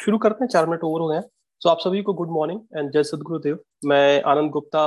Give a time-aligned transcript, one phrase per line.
[0.00, 1.20] शुरू करते हैं चार मिनट ओवर हो गए
[1.62, 4.86] तो आप सभी को गुड मॉर्निंग एंड जय सदगुरुदेव। मैं Anand Gupta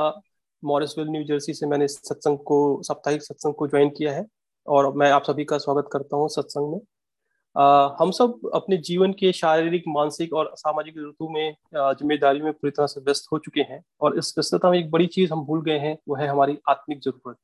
[0.64, 4.26] Morrisville New Jersey से मैंने सत्संग को साप्ताहिक सत्संग को ज्वाइन किया है
[4.68, 9.14] और मैं आप सभी का स्वागत करता हूँ सत्संग में। uh, हम सब अपने जीवन
[9.14, 13.62] के शारीरिक मानसिक और सामाजिक ऋतु में ज़िम्मेदारी में पूरी तरह से व्यस्त हो चुके
[13.62, 16.58] हैं और इस व्यस्तता में एक बड़ी चीज़ हम भूल गए हैं वो है हमारी
[16.70, 17.38] आत्मिक ज़रूरत।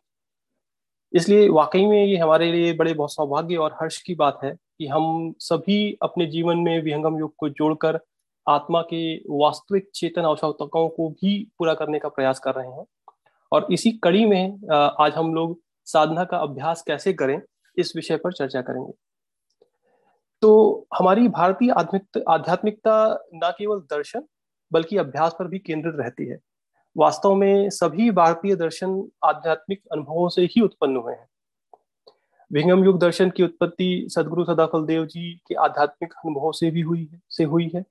[1.13, 4.87] इसलिए वाकई में ये हमारे लिए बड़े बहुत सौभाग्य और हर्ष की बात है कि
[4.87, 7.99] हम सभी अपने जीवन में विहंगम योग को जोड़कर
[8.47, 12.85] आत्मा के वास्तविक चेतन आवश्यकताओं को भी पूरा करने का प्रयास कर रहे हैं।
[13.51, 17.41] और इसी कड़ी में आज हम लोग साधना का अभ्यास कैसे करें,
[17.77, 18.91] इस विषय पर चर्चा करेंगे।
[20.41, 24.23] तो हमारी भारतीय आध्यात्मिकता न केवल दर्शन,
[24.71, 26.39] बल्कि अभ्यास पर भी केंद्रित रहती है।
[26.97, 31.27] वास्तव में सभी भारतीय दर्शन आध्यात्मिक अनुभवों से ही उत्पन्न हुए हैं।
[32.51, 37.07] विंगम युग दर्शन की उत्पत्ति सदगुरु सदाफल देव जी के आध्यात्मिक अनुभवों से भी हुई
[37.11, 37.83] है, से हुई है।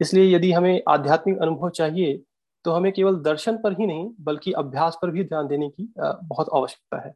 [0.00, 2.20] इसलिए यदि हमें आध्यात्मिक अनुभव चाहिए
[2.64, 6.48] तो हमें केवल दर्शन पर ही नहीं, बल्कि अभ्यास पर भी ध्यान देने की बहुत
[6.54, 7.14] आवश्यकता है।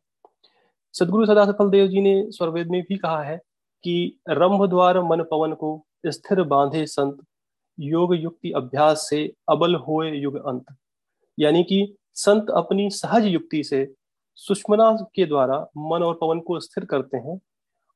[0.95, 3.37] सदगुरु सदाफल देव जी ने स्वरवेद में भी कहा है
[3.85, 5.71] कि रंभ द्वार मन पवन को
[6.07, 7.19] स्थिर बांधे संत,
[7.79, 10.75] योग युक्ति अभ्यास से अबल होए युग अंत।
[11.39, 13.85] यानी कि संत अपनी सहज युक्ति से
[14.39, 17.41] सुषमना के द्वारा मन और पवन को स्थिर करते हैं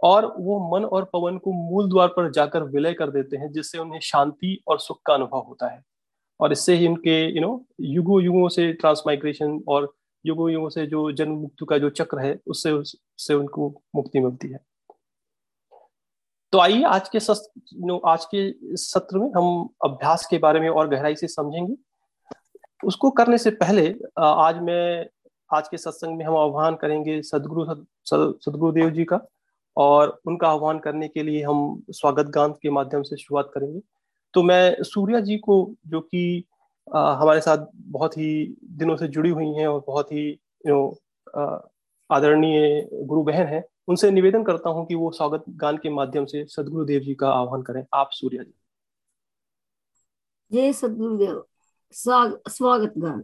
[0.00, 3.78] और वो मन और पवन को मूल द्वार पर जाकर विलय कर देते हैं, जिससे
[3.78, 5.82] उन्हें शांति और सुख का अनुभव होता है।
[6.40, 9.92] और इससे ही उनके यू नो युगो युगों से ट्रांसमाइग्रेशन और
[10.24, 14.48] युगो युगों से जो जन्म मुक्ति का जो चक्र है, उससे उससे उनको मुक्ति मिलती
[14.48, 14.60] है।
[16.52, 20.88] तो आइए आज के सत्र आज के सत्र में हम अभ्यास के बारे में और
[20.88, 21.74] गहराई से समझेंगे।
[22.84, 25.06] उसको करने से पहले आज मैं
[25.50, 27.64] आज के सत्संग में हम आह्वान करेंगे सदगुरु
[28.06, 29.20] सदगुरुदेव जी का
[29.76, 33.80] और उनका आह्वान करने के लिए हम स्वागत गान के माध्यम से शुरुआत करेंगे।
[34.34, 36.44] तो मैं सूर्या जी को, जो कि
[36.88, 40.98] हमारे साथ बहुत ही दिनों से जुड़ी हुई हैं और बहुत ही यू नो
[42.10, 46.44] आदरणीय गुरु बहन है, उनसे निवेदन करता हूँ कि वो स्वागत गान के माध्यम से
[46.46, 48.54] सदगुरुदेव जी का आह्वान करें। आप सूर्या जी।
[50.52, 51.44] जय सदगुरुदेव।
[51.94, 53.22] स्वागत गान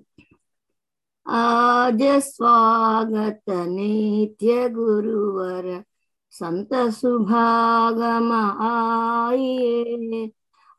[1.29, 5.85] आज स्वागत नित्य गुरुवर,
[6.31, 10.31] संत सुभागम आइए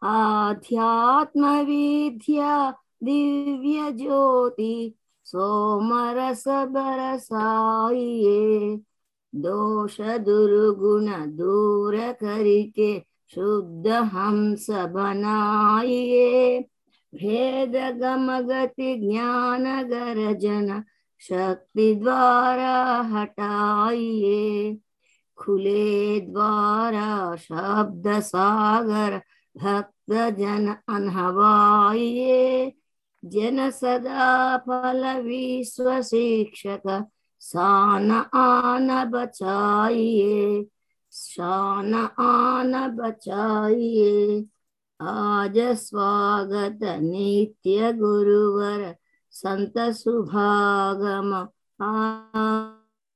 [0.04, 8.80] आध्यात्म विद्या दिव्य ज्योति, सोमरस बरसाइए
[9.34, 13.04] दोष दुर्गुण दूर करके
[13.36, 16.66] शुद्ध हंस बनाइए
[17.14, 17.76] भेद
[18.50, 20.84] गति ज्ञान गर्जन
[21.22, 22.76] शक्ति द्वारा
[23.14, 24.78] हटाइए
[25.38, 29.22] खुले द्वारा शब्द सागर
[29.56, 32.74] भक्त जन अनहवाइए
[33.24, 36.88] जन सदा फल विश्व शिक्षक
[37.42, 40.66] सान आन बचाइए
[41.14, 44.46] शान आन बचाइए
[45.02, 48.96] आज स्वागत नित्य गुरुवर
[49.32, 51.34] संत सुभागम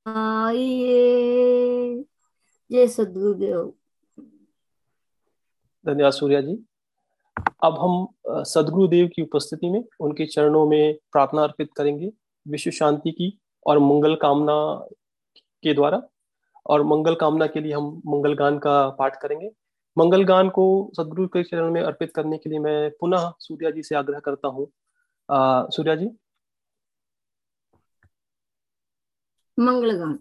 [0.06, 2.04] आइए
[2.72, 3.74] जय सदगुरुदेव।
[5.86, 6.66] धन्यवाद सूर्या जी।
[7.64, 12.12] अब हम सदगुरुदेव की उपस्थिति में, उनके चरणों में प्रार्थना अर्पित करेंगे।
[12.48, 14.88] विश्व शांति की और मंगल कामना
[15.64, 16.02] के द्वारा।
[16.66, 19.52] और मंगल कामना के लिए हम मंगल गान का पाठ करेंगे।
[19.98, 20.66] मंगल गान को
[20.98, 24.48] सदगुरु के चरण में अर्पित करने के लिए मैं पुनः सूर्या जी से आग्रह करता
[24.48, 24.68] हूँ।
[25.72, 26.10] सूर्या जी?
[29.58, 30.20] मंगल गान।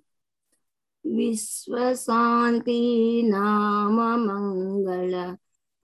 [1.05, 5.13] विश्व शांति नाम मंगल,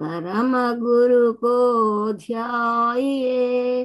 [0.01, 3.85] परम गुरु को ध्याये।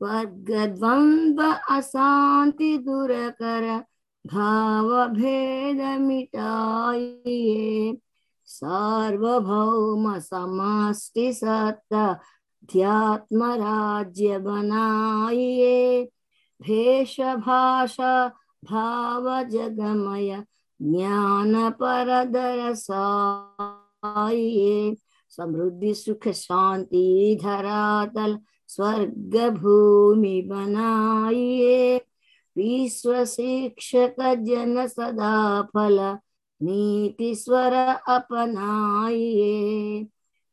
[0.00, 3.84] वर्ग द्वंद्व अशांति दूर कर
[4.24, 7.92] भाव भेद मिटाइए
[8.50, 12.20] सार्वभौम समष्टि सत्ता
[12.72, 16.04] ध्यात्म राज्य बनाइए
[16.62, 18.28] भेष भाषा
[18.64, 20.44] भाव जगमय
[20.80, 24.96] ज्ञान पर दरसाइए
[25.30, 28.38] समृद्धि, सुख, शांति, धरातल
[28.68, 31.96] स्वर्ग भूमि बनाइए
[32.56, 36.18] विश्व शिक्षक जन सदा फल
[36.60, 37.72] नीति स्वर
[38.08, 40.06] अपनाइए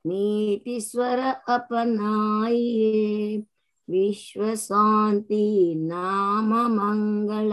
[0.06, 1.19] नीति स्वर
[1.50, 3.44] अपनाइए।
[3.88, 7.51] विश्व शांति नाम मंगल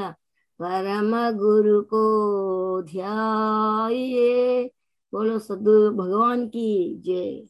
[0.61, 4.65] परम गुरु को ध्याइए।
[5.13, 7.47] बोलो सदगुरु भगवान की जय।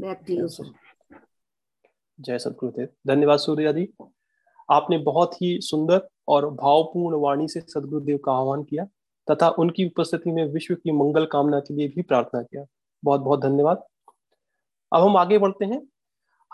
[0.00, 0.72] बैक टू यू सर
[2.18, 3.88] जय सदगुरुदेव धन्यवाद सूर्या जी।
[4.70, 8.86] आपने बहुत ही सुंदर और भावपूर्ण वाणी से सदगुरुदेव का आह्वान किया।
[9.30, 12.64] तथा उनकी उपस्थिति में विश्व की मंगल कामना के लिए भी प्रार्थना किया।
[13.04, 13.84] बहुत बहुत धन्यवाद।
[14.92, 15.82] अब हम आगे बढ़ते हैं।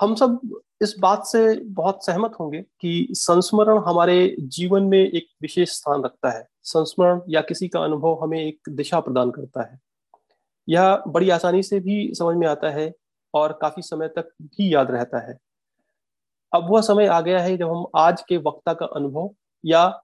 [0.00, 5.70] हम सब इस बात से बहुत सहमत होंगे कि संस्मरण हमारे जीवन में एक विशेष
[5.70, 9.80] स्थान रखता है। संस्मरण या किसी का अनुभव हमें एक दिशा प्रदान करता है।
[10.68, 12.94] यह बड़ी आसानी से भी समझ में आता है
[13.34, 15.38] और काफ़ी समय तक भी याद रहता है।
[16.54, 19.30] अब वह समय आ गया है जब हम आज के वक्ता का अनुभव
[19.64, 20.01] या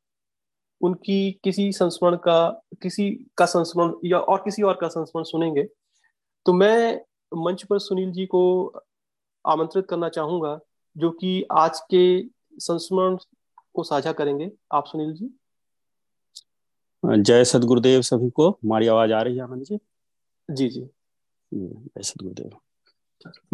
[0.81, 5.65] उनकी किसी संस्मरण का किसी का संस्मरण या और किसी और का संस्मरण सुनेंगे
[6.47, 7.01] तो मैं
[7.37, 8.67] मंच पर सुनील जी को
[9.47, 10.59] आमंत्रित करना चाहूँगा
[10.97, 12.23] जो कि आज के
[12.59, 13.17] संस्मरण
[13.75, 15.31] को साझा करेंगे। आप सुनील जी?
[17.23, 19.79] जय सदगुरुदेव सभी को। हमारी आवाज़ आ रही है आनंद जी?
[20.51, 20.89] जी जी।
[21.55, 22.57] जय सदगुरुदेव।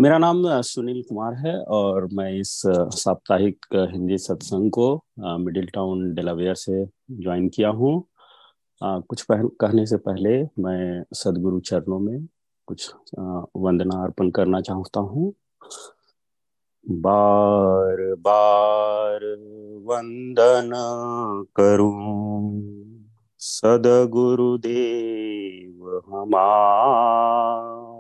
[0.01, 4.87] मेरा नाम सुनील कुमार है और मैं इस साप्ताहिक हिंदी सत्संग को
[5.39, 6.85] मिडिल टाउन डेलावेयर से
[7.23, 7.93] ज्वाइन किया हूँ।
[8.83, 12.27] कुछ पहल, कहने से पहले मैं सदगुरु चरणों में
[12.69, 12.91] कुछ
[13.57, 15.33] वंदना अर्पण करना चाहता हूँ।
[16.87, 19.25] बार बार
[19.87, 20.71] वंदन
[21.57, 22.53] करूँ
[23.41, 24.67] सदगुरुदेव
[26.09, 27.95] हमार।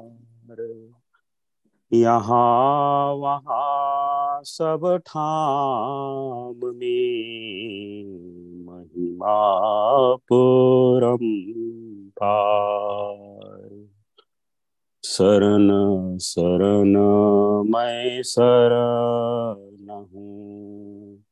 [1.94, 11.19] यहाँ वहाँ सब ठाम में महिमा पुरम
[12.11, 13.88] पार।
[15.05, 16.96] शरण शरण,
[17.73, 21.25] मैं शरण हूँ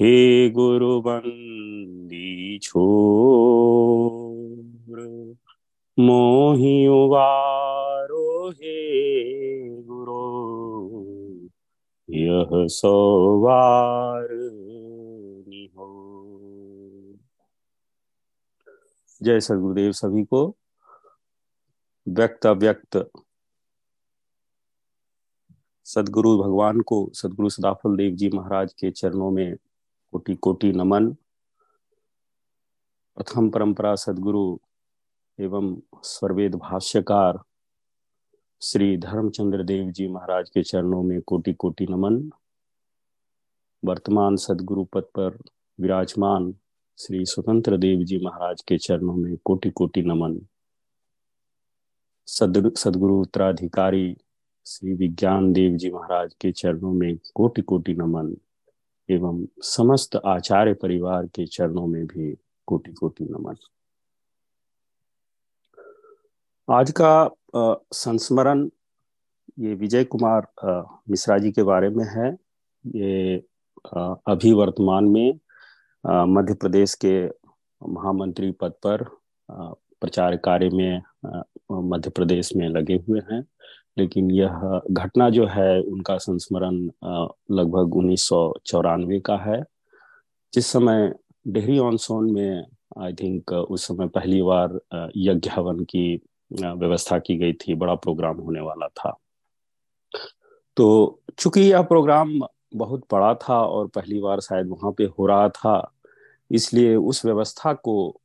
[0.00, 5.34] हे गुरु बंदी छोर
[5.98, 6.86] मोहि
[9.86, 10.22] गुरु,
[12.10, 14.28] यह सवार
[15.76, 15.88] हो
[19.22, 20.56] जय सदगुरुदेव सभी को
[22.08, 23.10] व्यक्त अव्यक्त।
[25.84, 29.56] सदगुरु भगवान को सदगुरु सदाफल देव जी महाराज के चरणों में
[30.12, 31.12] कोटि कोटि नमन।
[33.16, 34.58] प्रथम परंपरा सदगुरु
[35.38, 35.74] एवं
[36.04, 37.38] स्वर्वेद भाष्यकार
[38.62, 42.30] श्री धर्मचंद्र देव जी महाराज के चरणों में कोटि कोटि नमन।
[43.82, 45.38] वर्तमान सदगुरु पद पर
[45.78, 46.52] विराजमान
[46.98, 50.38] श्री स्वतंत्र देव जी महाराज के चरणों में कोटि कोटि नमन
[52.28, 54.14] सदगुरु उत्तराधिकारी
[54.66, 58.34] श्री विज्ञान देव जी महाराज के चरणों में कोटि कोटि नमन
[59.08, 62.34] एवं समस्त आचार्य परिवार के चरणों में भी
[62.66, 63.56] कोटि कोटि नमन।
[66.68, 67.30] आज का
[67.92, 68.60] संस्मरण
[69.58, 70.46] ये विजय कुमार
[71.10, 72.28] मिश्रा जी के बारे में है।
[72.86, 73.36] ये
[74.30, 75.38] अभी वर्तमान में
[76.34, 77.14] मध्य प्रदेश के
[77.82, 79.04] महामंत्री पद पर
[79.50, 81.02] प्रचार कार्य में
[81.90, 83.44] मध्य प्रदेश में लगे हुए हैं।
[83.98, 86.82] लेकिन यह घटना जो है, उनका संस्मरण
[87.56, 89.62] लगभग उन्नीस सौ चौरानवे का है।
[90.54, 91.12] जिस समय
[91.48, 92.66] डेहरी ऑन सोन में,
[92.98, 94.78] आई थिंक, उस समय पहली बार
[95.16, 96.20] यज्ञ हवन की
[96.52, 99.16] व्यवस्था की गई थी, बड़ा प्रोग्राम होने वाला था।
[100.76, 102.40] तो चूँकि यह प्रोग्राम
[102.74, 105.92] बहुत बड़ा था और पहली बार शायद वहाँ पे हो रहा था,
[106.50, 108.20] इसलिए उस व्यवस्था को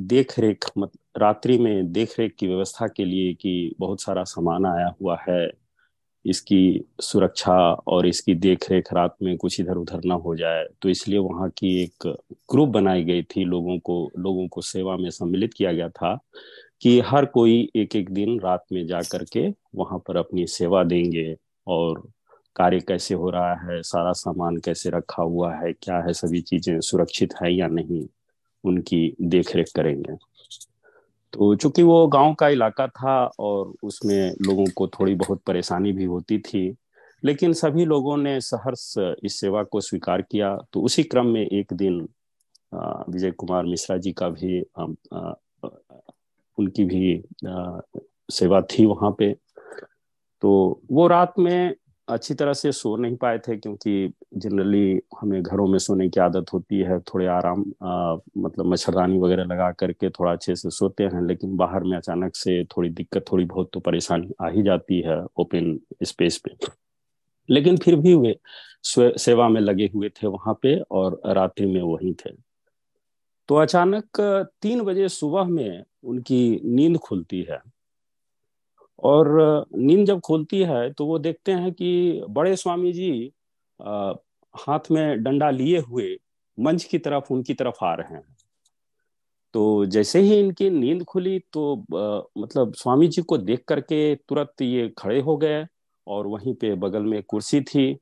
[0.00, 4.66] देख रेख मत, रात्रि में देख रेख की व्यवस्था के लिए कि बहुत सारा सामान
[4.66, 5.50] आया हुआ है,
[6.24, 7.56] इसकी सुरक्षा
[7.88, 11.48] और इसकी देख रेख रात में कुछ इधर उधर ना हो जाए तो इसलिए वहाँ
[11.50, 12.06] की एक
[12.52, 16.18] ग्रुप बनाई गई थी, लोगों को लोगों को सेवा में सम्मिलित किया गया था।
[16.84, 21.34] कि हर कोई एक एक दिन रात में जा करके वहाँ पर अपनी सेवा देंगे
[21.66, 22.02] और
[22.56, 26.80] कार्य कैसे हो रहा है, सारा सामान कैसे रखा हुआ है, क्या है, सभी चीज़ें
[26.80, 28.06] सुरक्षित है या नहीं,
[28.64, 30.16] उनकी देख रेख करेंगे।
[31.32, 36.04] तो चूँकि वो गाँव का इलाका था और उसमें लोगों को थोड़ी बहुत परेशानी भी
[36.04, 36.76] होती थी,
[37.22, 41.72] लेकिन सभी लोगों ने सहर्ष इस सेवा को स्वीकार किया। तो उसी क्रम में एक
[41.72, 42.00] दिन
[42.74, 44.60] विजय कुमार मिश्रा जी का भी
[46.58, 47.22] उनकी भी
[48.30, 49.32] सेवा थी वहाँ पे।
[50.42, 51.74] तो वो रात में
[52.08, 56.52] अच्छी तरह से सो नहीं पाए थे क्योंकि जनरली हमें घरों में सोने की आदत
[56.52, 61.26] होती है थोड़े आराम आ, मतलब मच्छरदानी वगैरह लगा करके थोड़ा अच्छे से सोते हैं
[61.26, 65.24] लेकिन बाहर में अचानक से थोड़ी दिक्कत थोड़ी बहुत तो परेशानी आ ही जाती है
[65.36, 66.56] ओपन स्पेस पे।
[67.48, 68.38] लेकिन फिर भी वे
[69.18, 72.30] सेवा में लगे हुए थे वहाँ पे और रात्रि में वहीं थे।
[73.48, 74.20] तो अचानक
[74.62, 77.60] तीन बजे सुबह में उनकी नींद खुलती है।
[79.02, 83.32] और नींद जब खुलती है तो वो देखते हैं कि बड़े स्वामी जी
[83.80, 84.12] आ,
[84.54, 86.16] हाथ में डंडा लिए हुए
[86.58, 88.36] मंच की तरफ़ उनकी तरफ़ आ रहे हैं।
[89.54, 94.62] तो जैसे ही इनकी नींद खुली तो आ, मतलब स्वामी जी को देख करके तुरंत
[94.62, 95.64] ये खड़े हो गए
[96.06, 97.92] और वहीं पे बगल में कुर्सी थी।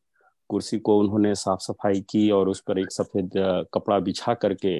[0.51, 3.31] कुर्सी को उन्होंने साफ़ सफ़ाई की और उस पर एक सफ़ेद
[3.75, 4.79] कपड़ा बिछा करके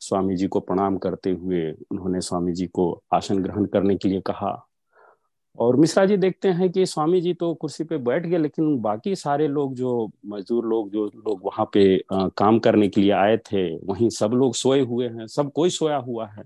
[0.00, 4.20] स्वामी जी को प्रणाम करते हुए उन्होंने स्वामी जी को आसन ग्रहण करने के लिए
[4.20, 4.64] कहा।
[5.58, 9.14] और मिश्रा जी देखते हैं कि स्वामी जी तो कुर्सी पे बैठ गए लेकिन बाकी
[9.16, 13.36] सारे लोग जो मजदूर लोग जो लोग वहाँ पे आ, काम करने के लिए आए
[13.36, 16.44] थे वहीं सब लोग सोए हुए हैं सब कोई सोया हुआ है।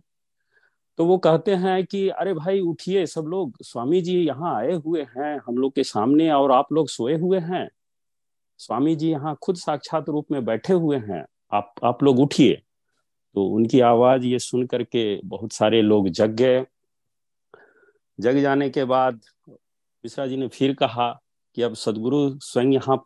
[0.99, 5.03] तो वो कहते हैं कि अरे भाई उठिए सब लोग स्वामी जी यहाँ आए हुए
[5.17, 7.69] हैं हम लोग के सामने और आप लोग सोए हुए हैं।
[8.61, 12.61] स्वामी जी यहाँ खुद साक्षात रूप में बैठे हुए हैं आप आप लोग उठिए।
[13.37, 16.65] तो उनकी आवाज़ ये सुन करके बहुत सारे लोग जग गए।
[18.19, 21.11] जग जाने के बाद मिश्रा जी ने फिर कहा
[21.57, 22.97] कि अब सदगुरु स्वयं यहाँ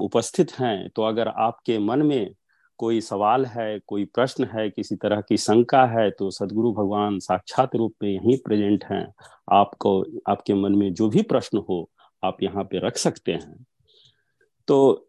[0.00, 2.34] उपस्थित हैं तो अगर आपके मन में
[2.78, 7.74] कोई सवाल है, कोई प्रश्न है, किसी तरह की शंका है तो सदगुरु भगवान साक्षात
[7.76, 9.06] रूप में यहीं प्रेजेंट हैं।
[9.52, 11.90] आपको, आपके मन में जो भी प्रश्न हो,
[12.22, 13.66] आप यहाँ पे रख सकते हैं।
[14.68, 15.08] तो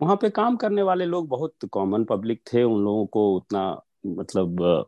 [0.00, 4.86] वहाँ पे काम करने वाले लोग बहुत कॉमन पब्लिक थे, उन लोगों को उतना मतलब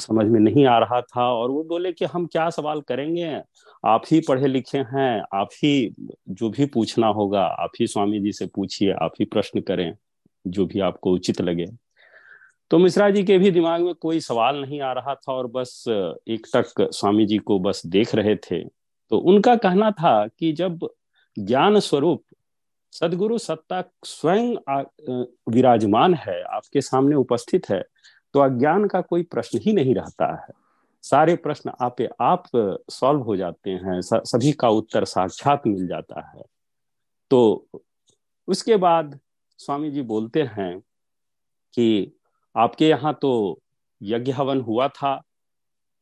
[0.00, 3.40] समझ में नहीं आ रहा था और वो बोले कि हम क्या सवाल करेंगे?
[3.86, 5.94] आप ही पढ़े लिखे हैं, आप ही
[6.28, 9.94] जो भी पूछना होगा, आप ही स्वामी जी से पूछिए, आप ही प्रश्न करें,
[10.46, 11.66] जो भी आपको उचित लगे।
[12.70, 15.84] तो मिश्रा जी के भी दिमाग में कोई सवाल नहीं आ रहा था और बस
[15.88, 20.88] एक तक स्वामी जी को बस देख रहे थे। तो उनका कहना था कि जब
[21.36, 22.22] ज्ञान स्वरूप
[22.92, 24.84] सदगुरु सत्ता स्वयं
[25.48, 27.82] विराजमान है, आपके सामने उपस्थित है
[28.34, 30.60] तो अज्ञान का कोई प्रश्न ही नहीं रहता है।
[31.04, 32.44] सारे प्रश्न आपे आप
[32.90, 36.42] सॉल्व हो जाते हैं सभी का उत्तर साक्षात मिल जाता है।
[37.30, 37.68] तो
[38.48, 39.18] उसके बाद
[39.60, 40.78] स्वामी जी बोलते हैं
[41.74, 42.12] कि
[42.54, 43.60] आपके यहाँ तो
[44.00, 45.20] यज्ञ हवन हुआ था,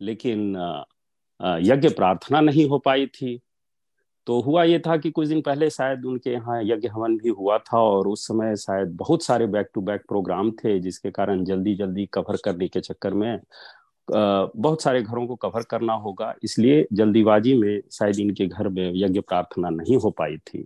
[0.01, 0.57] लेकिन
[1.63, 3.41] यज्ञ प्रार्थना नहीं हो पाई थी।
[4.31, 7.57] तो हुआ ये था कि कुछ दिन पहले शायद उनके यहाँ यज्ञ हवन भी हुआ
[7.59, 11.75] था और उस समय शायद बहुत सारे बैक टू बैक प्रोग्राम थे, जिसके कारण जल्दी
[11.75, 13.41] जल्दी कवर करने के चक्कर में
[14.09, 19.21] बहुत सारे घरों को कवर करना होगा। इसलिए जल्दीबाजी में शायद इनके घर में यज्ञ
[19.21, 20.65] प्रार्थना नहीं हो पाई थी।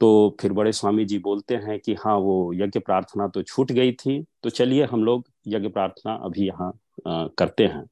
[0.00, 3.92] तो फिर बड़े स्वामी जी बोलते हैं कि हाँ वो यज्ञ प्रार्थना तो छूट गई
[3.94, 6.72] थी। तो चलिए हम लोग यज्ञ प्रार्थना अभी यहाँ
[7.06, 7.84] करते हैं।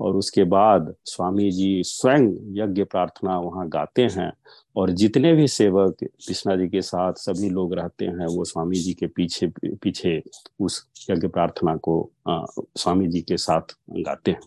[0.00, 4.32] और उसके बाद स्वामी जी स्वयं यज्ञ प्रार्थना वहाँ गाते हैं
[4.76, 8.94] और जितने भी सेवक कृष्णा जी के साथ सभी लोग रहते हैं, वो स्वामी जी
[8.94, 10.22] के पीछे पीछे
[10.60, 14.40] उस यज्ञ प्रार्थना को स्वामी जी के साथ गाते हैं।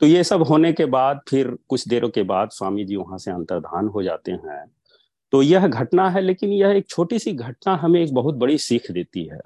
[0.00, 3.30] तो ये सब होने के बाद, फिर कुछ देरों के बाद स्वामी जी वहाँ से
[3.30, 4.64] अंतर्धान हो जाते हैं।
[5.32, 8.90] तो यह घटना है, लेकिन यह एक छोटी सी घटना हमें एक बहुत बड़ी सीख
[8.90, 9.40] देती है।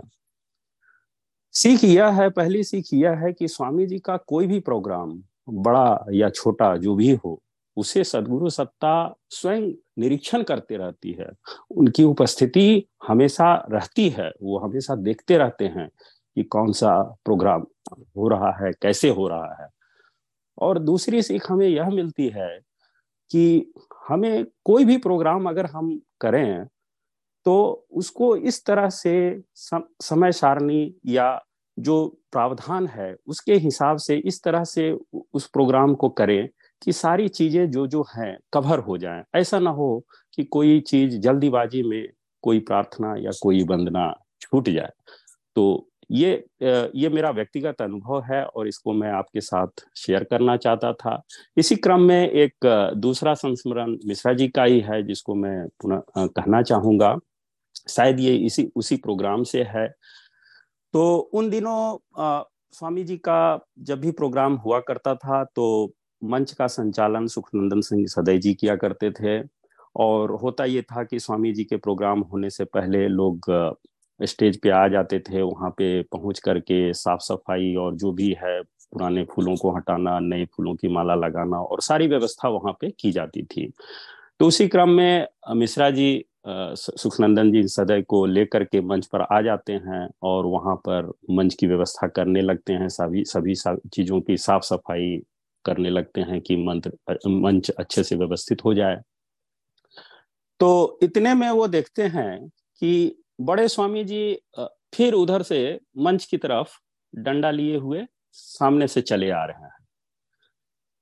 [1.55, 6.05] सीख यह है, पहली सीख यह है कि स्वामी जी का कोई भी प्रोग्राम, बड़ा
[6.13, 7.43] या छोटा जो भी हो,
[7.77, 11.31] उसे सदगुरु सत्ता स्वयं निरीक्षण करते रहती है।
[11.71, 15.89] उनकी उपस्थिति हमेशा रहती है, वो हमेशा देखते रहते हैं
[16.37, 17.67] कि कौन सा प्रोग्राम
[18.17, 19.69] हो रहा है, कैसे हो रहा है।
[20.59, 22.59] और दूसरी सीख हमें यह मिलती है
[23.31, 23.73] कि
[24.09, 26.67] हमें कोई भी प्रोग्राम अगर हम करें
[27.47, 29.15] तो उसको इस तरह से
[29.55, 31.39] सम, समय सारणी या
[31.77, 34.91] जो प्रावधान है उसके हिसाब से इस तरह से
[35.35, 36.49] उस प्रोग्राम को करें
[36.83, 41.19] कि सारी चीज़ें जो जो हैं कवर हो जाएँ। ऐसा ना हो कि कोई चीज़
[41.19, 42.07] जल्दीबाजी में
[42.45, 44.91] कोई प्रार्थना या कोई वंदना छूट जाए।
[45.57, 46.33] तो ये
[46.97, 51.21] ये मेरा व्यक्तिगत अनुभव है और इसको मैं आपके साथ शेयर करना चाहता था।
[51.57, 52.67] इसी क्रम में एक
[52.99, 57.17] दूसरा संस्मरण मिश्रा जी का ही है जिसको मैं पुनः कहना चाहूँगा।
[57.87, 59.87] शायद ये इसी, उसी प्रोग्राम से है।
[60.95, 61.97] तो उन दिनों
[62.75, 68.07] स्वामी जी का जब भी प्रोग्राम हुआ करता था तो मंच का संचालन सुखनंदन सिंह
[68.07, 69.41] सदैव जी किया करते थे।
[69.97, 73.51] और होता ये था कि स्वामी जी के प्रोग्राम होने से पहले लोग
[74.21, 78.61] स्टेज पे आ जाते थे, वहाँ पे पहुँच करके साफ़ सफ़ाई और जो भी है,
[78.63, 83.13] पुराने फूलों को हटाना, नए फूलों की माला लगाना और सारी व्यवस्था वहाँ पे की
[83.13, 83.73] जाती थी।
[84.41, 85.27] तो उसी क्रम में
[85.57, 90.75] मिश्रा जी सुखनंदन जी सदय को लेकर के मंच पर आ जाते हैं और वहाँ
[90.89, 93.55] पर मंच की व्यवस्था करने लगते हैं। सभी सभी
[93.89, 95.17] चीज़ों की साफ़ सफ़ाई
[95.65, 99.01] करने लगते हैं कि मंत्र मंच अच्छे से व्यवस्थित हो जाए।
[100.61, 102.49] तो इतने में वो देखते हैं
[102.83, 104.35] कि बड़े स्वामी जी
[104.95, 105.61] फिर उधर से
[105.99, 106.79] मंच की तरफ़
[107.15, 109.84] डंडा लिए हुए सामने से चले आ रहे हैं।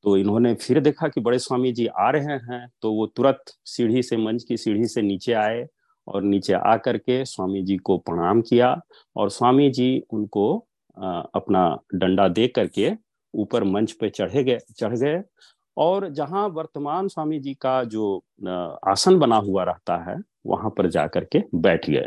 [0.05, 4.03] तो इन्होंने फिर देखा कि बड़े स्वामी जी आ रहे हैं तो वो तुरंत सीढ़ी
[4.03, 5.67] से मंच की सीढ़ी से नीचे आए
[6.07, 8.75] और नीचे आ करके स्वामी जी को प्रणाम किया
[9.17, 10.55] और स्वामी जी उनको
[11.35, 12.91] अपना डंडा दे करके
[13.35, 15.23] ऊपर मंच पे चढ़े गए, चढ़ गए
[15.77, 18.17] और जहाँ वर्तमान स्वामी जी का जो
[18.89, 20.17] आसन बना हुआ रहता है,
[20.47, 22.07] वहाँ पर जाकर के बैठ गए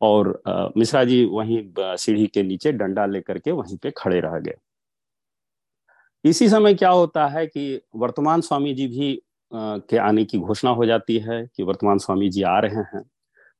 [0.00, 4.54] और मिश्रा जी वहीं सीढ़ी के नीचे डंडा लेकर के वहीं पे खड़े रह गए।
[6.24, 9.18] इसी समय क्या होता है कि वर्तमान स्वामी जी भी
[9.52, 13.02] के आने की घोषणा हो जाती है कि वर्तमान स्वामी जी आ रहे हैं।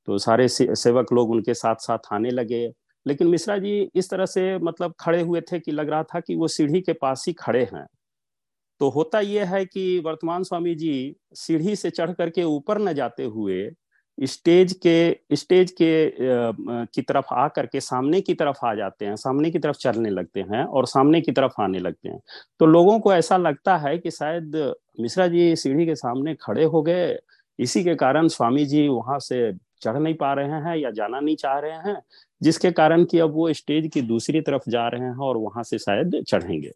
[0.08, 2.66] तो सारे सेवक लोग उनके साथ साथ आने लगे।
[3.06, 6.34] लेकिन मिश्रा जी इस तरह से मतलब खड़े हुए थे कि लग रहा था कि
[6.34, 7.86] वो सीढ़ी के पास ही खड़े हैं।
[8.80, 13.25] तो होता यह है कि वर्तमान स्वामी जी सीढ़ी से चढ़ करके ऊपर न जाते
[13.25, 13.62] हुए
[14.18, 16.11] स्टेज के स्टेज के
[16.87, 20.40] की तरफ़ आ करके सामने की तरफ़ आ जाते हैं, सामने की तरफ़ चलने लगते
[20.42, 22.20] हैं और सामने की तरफ़ आने लगते हैं।
[22.61, 24.56] तो लोगों को ऐसा लगता है कि शायद
[25.00, 27.18] मिश्रा जी सीढ़ी के सामने खड़े हो गए,
[27.58, 31.37] इसी के कारण स्वामी जी वहाँ से चढ़ नहीं पा रहे हैं या जाना नहीं
[31.37, 32.00] चाह रहे हैं,
[32.40, 35.78] जिसके कारण कि अब वो स्टेज की दूसरी तरफ़ जा रहे हैं और वहाँ से
[35.78, 36.73] शायद चढ़ेंगे।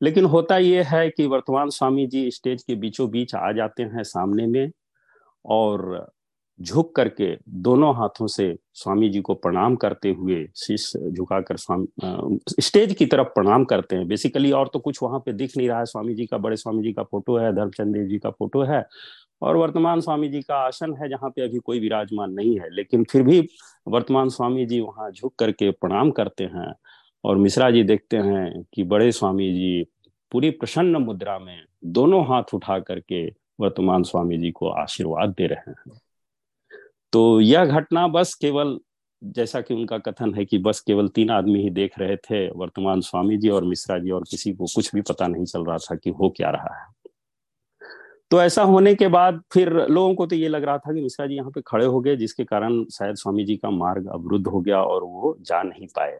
[0.00, 4.02] लेकिन होता यह है कि वर्तमान स्वामी जी स्टेज के बीचों बीच आ जाते हैं
[4.02, 4.70] सामने में
[5.44, 6.06] और
[6.60, 7.26] झुक करके
[7.62, 13.28] दोनों हाथों से स्वामी जी को प्रणाम करते हुए शीश झुकाकर स्वामी स्टेज की तरफ़
[13.28, 16.26] प्रणाम करते हैं। बेसिकली और तो कुछ वहाँ पे दिख नहीं रहा है। स्वामी जी
[16.26, 18.84] का, बड़े स्वामी जी का फ़ोटो है धर्मचंद देव जी का फ़ोटो है
[19.42, 23.04] और वर्तमान स्वामी जी का आसन है जहाँ पे अभी कोई विराजमान नहीं है। लेकिन
[23.04, 23.40] फिर भी
[23.88, 26.72] वर्तमान स्वामी जी वहाँ झुक करके प्रणाम करते हैं
[27.24, 29.84] और मिश्रा जी देखते हैं कि बड़े स्वामी जी
[30.32, 35.70] पूरी प्रसन्न मुद्रा में दोनों हाथ उठा करके वर्तमान स्वामी जी को आशीर्वाद दे रहे
[35.70, 36.00] हैं।
[37.12, 38.78] तो यह घटना बस केवल,
[39.22, 43.00] जैसा कि उनका कथन है कि बस केवल तीन आदमी ही देख रहे थे, वर्तमान
[43.00, 45.94] स्वामी जी और मिश्रा जी और किसी को कुछ भी पता नहीं चल रहा था
[45.94, 46.86] कि हो क्या रहा है।
[48.30, 51.26] तो ऐसा होने के बाद फिर लोगों को तो ये लग रहा था कि मिश्रा
[51.26, 54.60] जी यहाँ पे खड़े हो गए, जिसके कारण शायद स्वामी जी का मार्ग अवरुद्ध हो
[54.60, 56.18] गया और वो जा नहीं पाए।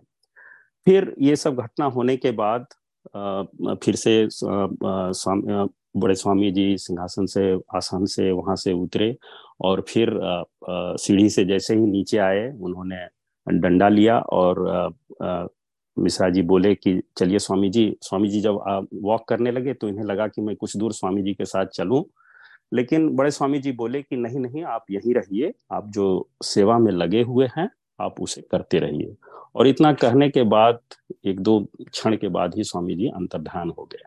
[0.86, 2.66] फिर ये सब घटना होने के बाद
[3.82, 4.26] फिर से
[5.94, 9.16] बड़े स्वामी जी सिंहासन से, आसान से वहाँ से उतरे
[9.60, 10.10] और फिर
[10.98, 13.06] सीढ़ी से जैसे ही नीचे आए, उन्होंने
[13.46, 14.94] डंडा लिया और
[15.96, 20.04] मिश्रा जी बोले कि, चलिए स्वामी जी। स्वामी जी जब वॉक करने लगे तो इन्हें
[20.04, 22.04] लगा कि मैं कुछ दूर स्वामी जी के साथ चलूँ।
[22.74, 26.92] लेकिन बड़े स्वामी जी बोले कि, नहीं नहीं, आप यहीं रहिए। आप जो सेवा में
[26.92, 27.68] लगे हुए हैं,
[28.00, 29.14] आप उसे करते रहिए।
[29.54, 30.78] और इतना कहने के बाद,
[31.26, 34.04] एक दो क्षण के बाद ही स्वामी जी अंतर्धान हो गए।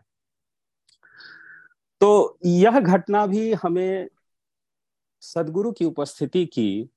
[2.00, 4.08] तो यह घटना भी हमें
[5.20, 6.90] सदगुरु की उपस्थिति की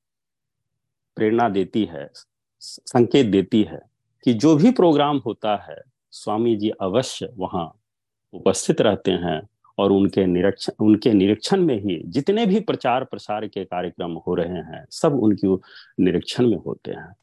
[1.15, 2.09] प्रेरणा देती है
[2.61, 3.81] संकेत देती है
[4.23, 5.81] कि जो भी प्रोग्राम होता है,
[6.11, 7.81] स्वामी जी अवश्य वहाँ
[8.33, 9.41] उपस्थित रहते हैं
[9.77, 14.47] और उनके निरीक्षण उनके निरीक्षण में ही जितने भी प्रचार प्रसार के कार्यक्रम हो रहे
[14.47, 15.55] हैं, सब उनके
[16.03, 17.15] निरीक्षण में होते हैं।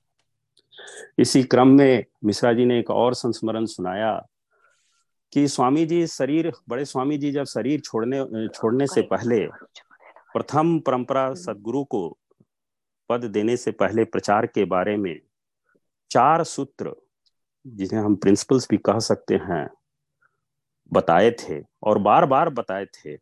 [1.19, 4.27] इसी क्रम में मिश्रा जी ने एक और संस्मरण सुनाया।
[5.33, 9.47] कि स्वामी जी शरीर बड़े स्वामी जी जब शरीर छोड़ने छोड़ने से पहले
[10.33, 12.19] प्रथम परंपरा सदगुरु को
[13.09, 15.21] पद देने से पहले प्रचार के बारे में
[16.11, 16.95] चार सूत्र
[17.67, 19.69] जिन्हें हम प्रिंसिपल्स भी कह सकते हैं
[20.93, 23.17] बताए थे और बार बार बताए थे।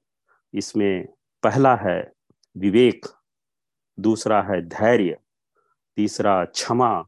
[0.54, 1.06] इसमें
[1.42, 2.12] पहला है
[2.56, 3.06] विवेक
[3.98, 5.16] दूसरा है धैर्य
[5.96, 7.04] तीसरा क्षमा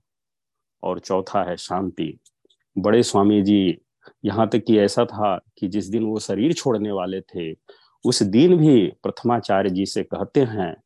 [0.82, 2.18] और चौथा है शांति।
[2.78, 3.78] बड़े स्वामी जी
[4.24, 7.56] यहाँ तक कि ऐसा था कि जिस दिन वो शरीर छोड़ने वाले थे,
[8.04, 10.76] उस दिन भी प्रथमाचार्य जी से कहते हैं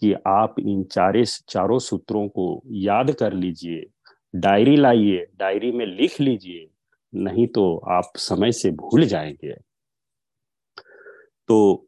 [0.00, 3.86] कि आप इन चारे, चारों सूत्रों को याद कर लीजिए,
[4.36, 6.70] डायरी लाइए, डायरी में लिख लीजिए,
[7.14, 9.54] नहीं तो आप समय से भूल जाएँगे।
[11.48, 11.84] तो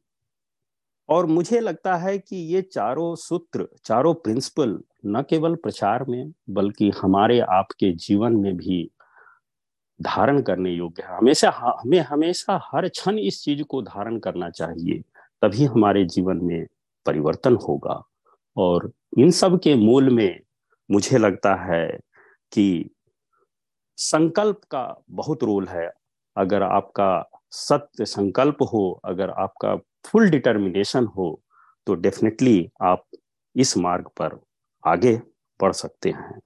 [1.08, 6.90] और मुझे लगता है कि ये चारों सूत्र, चारों प्रिंसिपल न केवल प्रचार में, बल्कि
[6.90, 8.90] हमारे आपके जीवन में भी
[10.00, 14.98] धारण करने योग्य है। हमेशा हमें हमेशा हर क्षण इस चीज़ को धारण करना चाहिए,
[15.42, 16.66] तभी हमारे जीवन में
[17.06, 18.02] परिवर्तन होगा।
[18.56, 20.40] और इन सब के मूल में
[20.88, 21.86] मुझे लगता है
[22.52, 22.90] कि
[23.98, 25.90] संकल्प का बहुत रोल है।
[26.36, 29.74] अगर आपका सत्य संकल्प हो, अगर आपका
[30.06, 31.40] फुल डिटर्मिनेशन हो
[31.86, 33.04] तो डेफिनेटली आप
[33.56, 34.38] इस मार्ग पर
[34.84, 35.16] आगे
[35.60, 36.40] बढ़ सकते हैं।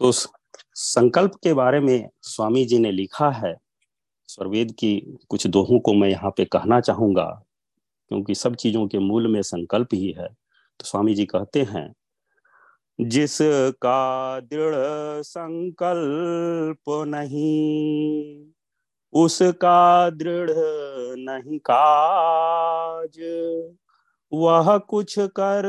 [0.00, 3.54] तो संकल्प के बारे में स्वामी जी ने लिखा है।
[4.28, 4.96] स्वर्वेद की
[5.28, 7.24] कुछ दोहों को मैं यहाँ पे कहना चाहूँगा,
[8.10, 11.92] क्योंकि सब चीज़ों के मूल में संकल्प ही है। तो स्वामी जी कहते हैं
[12.98, 14.74] जिसका दृढ़
[15.22, 18.46] संकल्प नहीं
[19.12, 20.50] उसका दृढ़
[21.18, 23.18] नहीं काज,
[24.32, 25.64] वह कुछ कर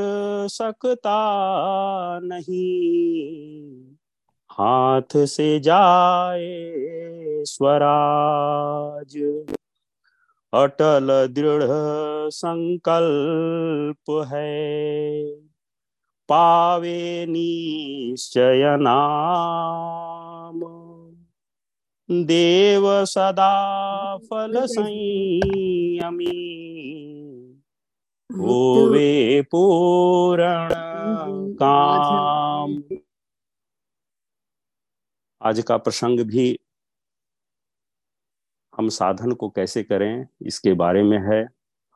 [0.50, 1.20] सकता
[2.24, 3.89] नहीं।
[4.62, 6.74] हाथ से जाए
[7.44, 9.18] स्वराज।
[10.54, 11.62] अटल दृढ़
[12.30, 15.24] संकल्प है।
[16.30, 20.60] पावे निश्चय नाम।
[22.26, 25.50] देव सदा फल संयमी।
[28.38, 30.70] होवे पूर्ण
[31.54, 32.84] काम।
[35.42, 36.60] आज का प्रसंग भी
[38.74, 41.42] हम साधन को कैसे करें, इसके बारे में है।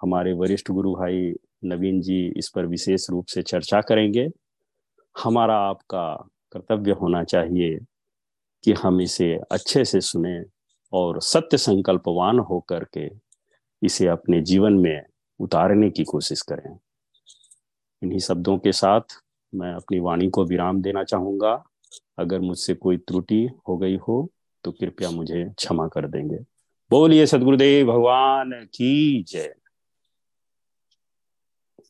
[0.01, 1.33] हमारे वरिष्ठ गुरु भाई
[1.65, 4.27] नवीन जी इस पर विशेष रूप से चर्चा करेंगे।
[5.15, 6.05] हमारा आपका
[6.51, 7.77] कर्तव्य होना चाहिए
[8.63, 10.43] कि हम इसे अच्छे से सुने
[10.93, 13.09] और सत्य संकल्पवान होकर के
[13.81, 15.05] इसे अपने जीवन में
[15.39, 16.77] उतारने की कोशिश करें।
[18.01, 19.19] इन्हीं शब्दों के साथ
[19.53, 21.63] मैं अपनी वाणी को विराम देना चाहूँगा।
[22.19, 24.27] अगर मुझसे कोई त्रुटि हो गई हो
[24.63, 26.37] तो कृपया मुझे क्षमा कर देंगे।
[26.91, 29.53] बोलिए सदगुरुदेव भगवान की जय।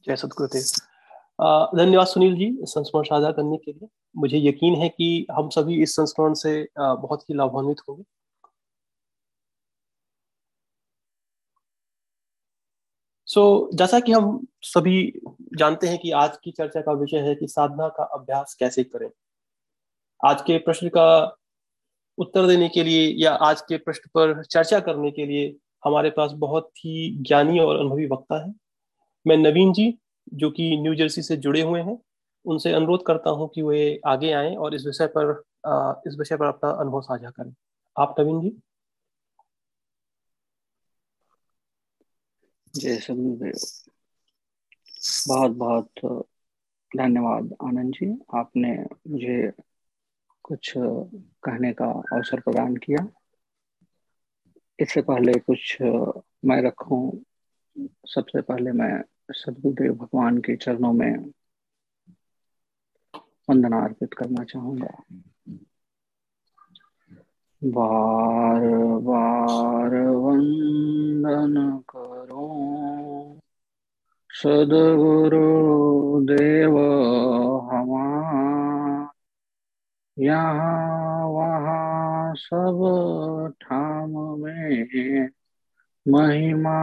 [0.06, 3.88] जय सदगुरुदेव। धन्यवाद सुनील जी संस्मरण साझा करने के लिए।
[4.18, 8.04] मुझे यकीन है कि हम सभी इस संस्मरण से बहुत ही लाभान्वित होंगे।
[13.28, 15.14] सो so, जैसा कि हम सभी
[15.58, 19.10] जानते हैं कि आज की चर्चा का विषय है कि साधना का अभ्यास कैसे करें।
[20.24, 21.38] आज के प्रश्न का
[22.18, 26.32] उत्तर देने के लिए या आज के प्रश्न पर चर्चा करने के लिए हमारे पास
[26.32, 28.54] बहुत ही ज्ञानी और अनुभवी वक्ता है।
[29.28, 30.00] मैं नवीन जी,
[30.34, 31.98] जो कि न्यू जर्सी से जुड़े हुए हैं,
[32.46, 35.44] उनसे अनुरोध करता हूँ कि वे आगे आएँ और इस विषय पर
[36.08, 37.54] इस विषय पर अपना अनुभव साझा करें।
[38.00, 38.62] आप नवीन जी?
[42.76, 43.52] जय
[45.28, 45.90] बहुत बहुत
[46.98, 49.52] धन्यवाद आनंद जी। आपने मुझे
[50.44, 50.74] कुछ
[51.44, 53.08] कहने का अवसर प्रदान किया।
[54.80, 55.78] इससे पहले कुछ
[56.46, 57.24] मैं रखूँ।
[58.06, 61.32] सबसे पहले मैं सदगुरुदेव भगवान के चरणों में
[63.50, 65.04] वंदना अर्पित करना चाहूँगा।
[67.62, 68.62] बार
[69.00, 72.48] बार वंदन करो।
[74.30, 75.46] सदगुरु
[76.26, 76.76] देव
[80.20, 82.80] यहाँ वहाँ सब
[83.62, 85.30] ठाम में
[86.08, 86.80] महिमा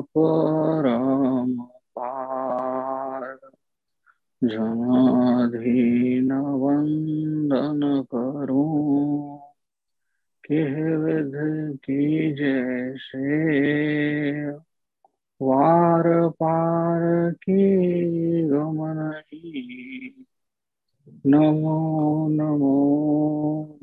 [0.00, 1.64] परम
[1.98, 3.38] पार।
[4.44, 9.38] जनाधीन वंदन करूँ
[10.96, 11.32] विध
[11.84, 13.28] की जैसे
[15.42, 17.62] वार पार की
[18.48, 19.22] गमन
[21.28, 23.78] नमो नमो।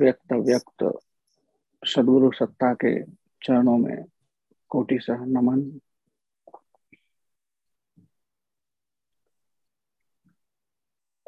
[0.00, 0.98] व्यक्त व्यक्त।
[1.86, 3.04] सदगुरु सत्ता के
[3.42, 4.04] चरणों में
[4.68, 5.80] कोटि सह नमन।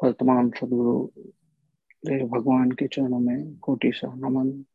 [0.03, 1.07] वर्तमान सदगुरु
[2.27, 4.65] भगवान के चरणों में कोटि सा नमन।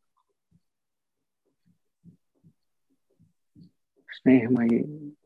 [4.10, 5.16] स्नेहमयी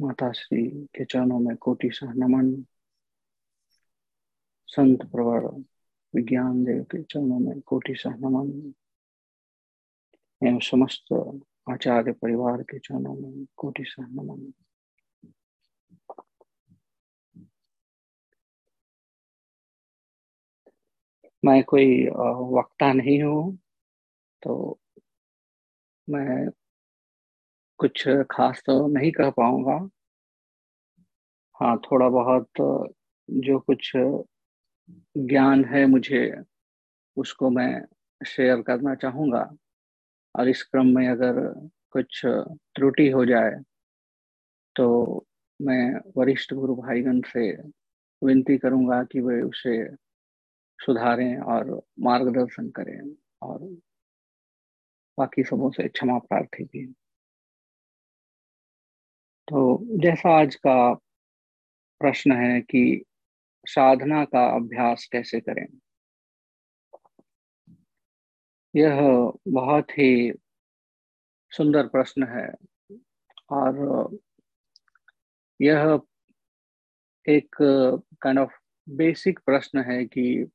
[0.00, 0.62] माता श्री
[0.94, 2.50] के चरणों में कोटि सा नमन
[4.68, 5.46] संत प्रवर
[6.14, 8.50] विज्ञान देव के चरणों में कोटि सा नमन
[10.42, 11.12] एवं समस्त
[11.70, 14.52] आचार्य परिवार के चरणों में कोटि सा नमन
[21.44, 22.06] मैं कोई
[22.58, 23.58] वक्ता नहीं हूँ
[24.42, 24.80] तो
[26.08, 26.48] मैं
[27.84, 29.90] कुछ खास तो नहीं कह पाऊँगा।
[31.60, 32.48] हाँ थोड़ा बहुत
[33.28, 33.92] जो कुछ
[35.16, 36.42] ज्ञान है मुझे,
[37.16, 37.84] उसको मैं
[38.26, 39.56] शेयर करना चाहूँगा।
[40.34, 41.40] और इस क्रम में अगर
[41.90, 43.52] कुछ त्रुटि हो जाए
[44.76, 45.26] तो
[45.62, 47.50] मैं वरिष्ठ गुरु भाईगण से
[48.22, 49.76] विनती करूँगा कि वे उसे
[50.78, 53.58] सुधारें और मार्गदर्शन करें और
[55.18, 56.94] बाकी सबों से क्षमा प्रार्थी भी
[59.48, 60.94] तो जैसा आज का
[62.00, 63.04] प्रश्न है कि
[63.66, 65.66] साधना का अभ्यास कैसे करें?
[68.74, 69.00] यह
[69.48, 70.32] बहुत ही
[71.52, 72.48] सुंदर प्रश्न है
[73.50, 74.18] और
[75.60, 76.00] यह
[77.26, 77.56] एक
[78.22, 78.52] काइंड ऑफ़
[78.88, 80.46] बेसिक प्रश्न है कि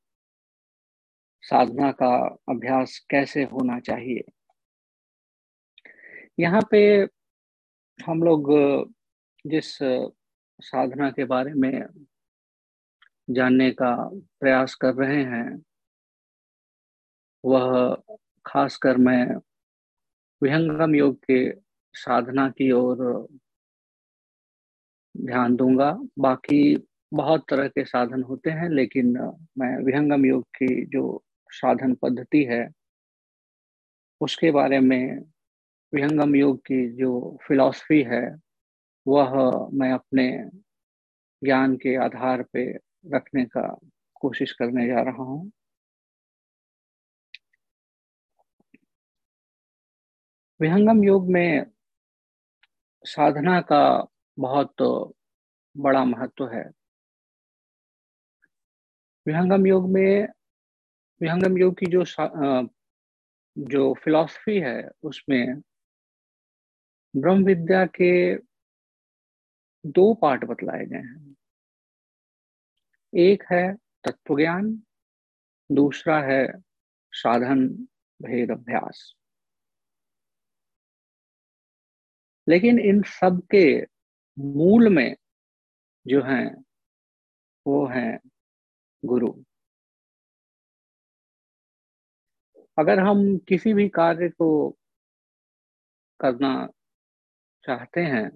[1.43, 2.15] साधना का
[2.49, 4.23] अभ्यास कैसे होना चाहिए।
[6.39, 7.05] यहाँ पे
[7.99, 8.49] हम लोग,
[9.45, 9.77] जिस,
[10.59, 11.85] साधना के बारे में
[13.29, 13.93] जानने का
[14.39, 15.61] प्रयास कर रहे हैं,
[17.43, 17.95] वह
[18.45, 19.25] खासकर मैं
[20.41, 21.39] विहंगम योग के
[21.95, 22.97] साधना की ओर
[25.15, 26.61] ध्यान दूँगा। बाकी
[27.13, 29.17] बहुत तरह के साधन होते हैं, लेकिन
[29.57, 32.67] मैं विहंगम योग की जो साधन पद्धति है,
[34.21, 35.23] उसके बारे में
[35.93, 38.35] विहंगम योग की जो फिलॉसफी है,
[39.07, 39.29] वह
[39.73, 40.49] मैं अपने
[41.43, 42.73] ज्ञान के आधार पे
[43.13, 43.79] रखने का
[44.15, 45.51] कोशिश करने जा रहा हूँ।
[50.61, 51.65] विहंगम योग में
[53.05, 54.07] साधना का
[54.39, 54.75] बहुत
[55.77, 56.69] बड़ा महत्व है।
[59.27, 60.27] विहंगम योग में,
[61.21, 62.03] विहंगम योग की जो
[63.57, 65.61] जो फिलॉसफी है, उसमें
[67.15, 68.35] ब्रह्म विद्या के
[69.85, 71.35] दो पार्ट बतलाए गए हैं।
[73.17, 74.83] एक है तत्व ज्ञान
[75.71, 76.61] दूसरा है
[77.11, 77.67] साधन
[78.21, 79.13] भेद अभ्यास।
[82.49, 83.85] लेकिन इन सब के
[84.39, 85.15] मूल में
[86.07, 86.55] जो है,
[87.67, 88.19] वो है
[89.05, 89.43] गुरु।
[92.79, 94.71] अगर हम किसी भी कार्य को
[96.19, 96.69] करना
[97.69, 98.29] चाहते हैं,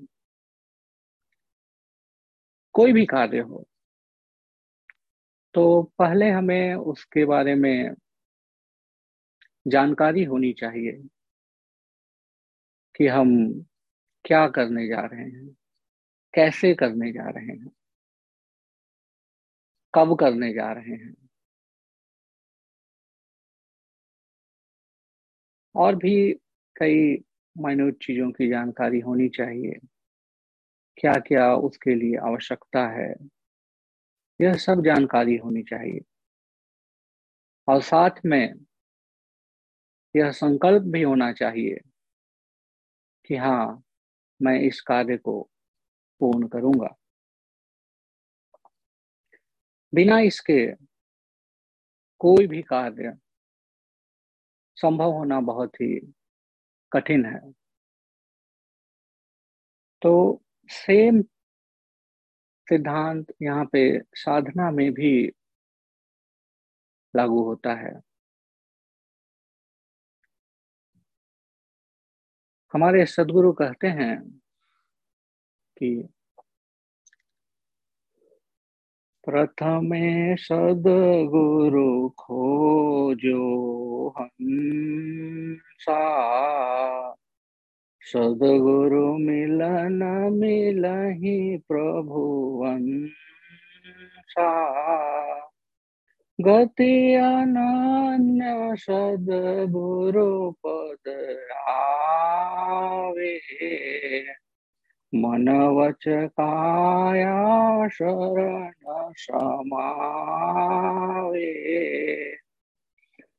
[2.76, 3.66] कोई भी कार्य हो
[5.56, 5.64] तो
[6.00, 7.96] पहले हमें उसके बारे में
[9.66, 10.92] जानकारी होनी चाहिए
[12.96, 13.30] कि हम
[14.26, 15.48] क्या करने जा रहे हैं,
[16.34, 17.72] कैसे करने जा रहे हैं,
[19.94, 21.14] कब करने जा रहे हैं।
[25.76, 26.16] और भी
[26.76, 27.16] कई
[27.58, 29.80] माइन्यूट चीज़ों की जानकारी होनी चाहिए।
[30.98, 33.16] क्या क्या उसके लिए आवश्यकता है?
[34.42, 36.00] यह सब जानकारी होनी चाहिए।
[37.68, 38.54] और साथ में
[40.16, 41.78] यह संकल्प भी होना चाहिए
[43.26, 43.84] कि हाँ
[44.42, 45.50] मैं इस कार्य को
[46.22, 46.96] पूर्ण करूँगा।
[49.94, 50.76] बिना इसके
[52.22, 53.14] कोई भी कार्य
[54.78, 56.14] संभव होना बहुत ही
[56.94, 57.40] कठिन है।
[60.02, 61.22] तो सेम
[62.68, 65.32] सिद्धांत यहाँ पे साधना में भी
[67.16, 67.94] लागू होता है।
[72.74, 74.30] हमारे सदगुरु कहते हैं
[75.78, 76.13] कि
[79.30, 83.44] प्रथमे सदगुरु खोजो
[85.80, 86.02] सा
[88.02, 93.12] सदगुरु मिलन मिलहि प्रभुवन
[94.30, 94.52] सा
[96.42, 101.10] गति अनन्य सदगुरु पद
[101.70, 103.38] आवे।
[105.16, 108.72] मन वच काया शरण
[109.18, 109.54] समावे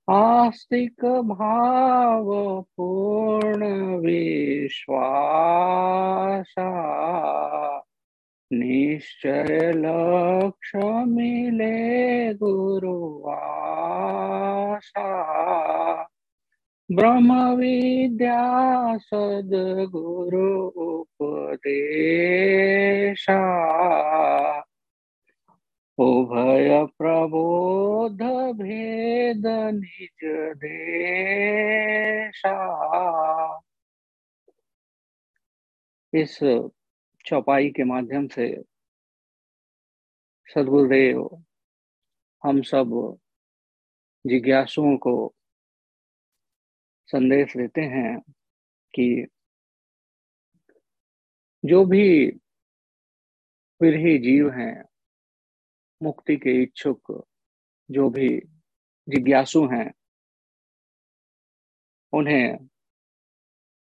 [0.09, 3.63] आस्तिक भाव पूर्ण
[3.97, 5.01] विश्वासा
[8.53, 13.05] निश्चय लक्ष्य मिले गुरुवासा।
[16.93, 23.41] ब्रह्म विद्या सदगुरु उपदेशा।
[25.99, 28.19] उभय प्रबोध
[28.57, 32.55] भेद निज देशा।
[36.15, 36.39] इस
[37.27, 38.63] चौपाई के माध्यम से
[40.47, 41.45] सदगुरुदेव,
[42.45, 43.19] हम सब
[44.27, 45.35] जिज्ञासुओं को
[47.07, 48.21] संदेश देते हैं
[48.95, 49.27] कि
[51.65, 52.29] जो भी
[53.83, 54.85] विरही जीव हैं,
[56.03, 57.27] मुक्ति के इच्छुक
[57.91, 58.29] जो भी
[59.09, 59.93] जिज्ञासु हैं,
[62.13, 62.67] उन्हें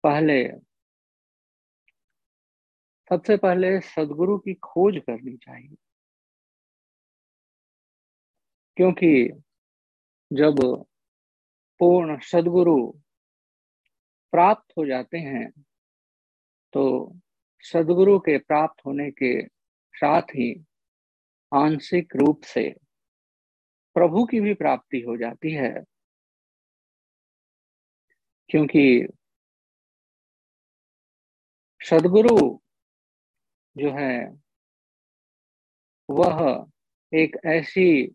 [0.03, 0.49] पहले,
[3.09, 5.77] सबसे पहले सदगुरु की खोज करनी चाहिए।
[8.77, 9.43] क्योंकि
[10.33, 10.85] जब
[11.79, 13.01] पूर्ण सदगुरु
[14.33, 15.51] प्राप्त हो जाते हैं
[16.73, 16.83] तो
[17.61, 19.47] सदगुरु के प्राप्त होने के
[19.95, 20.65] साथ ही
[21.55, 22.75] आंशिक रूप से
[23.95, 25.85] प्रभु की भी प्राप्ति हो जाती है।
[28.51, 29.07] क्योंकि
[31.81, 32.61] सदगुरु
[33.77, 34.41] जो है,
[36.11, 36.67] वह
[37.15, 38.15] एक ऐसी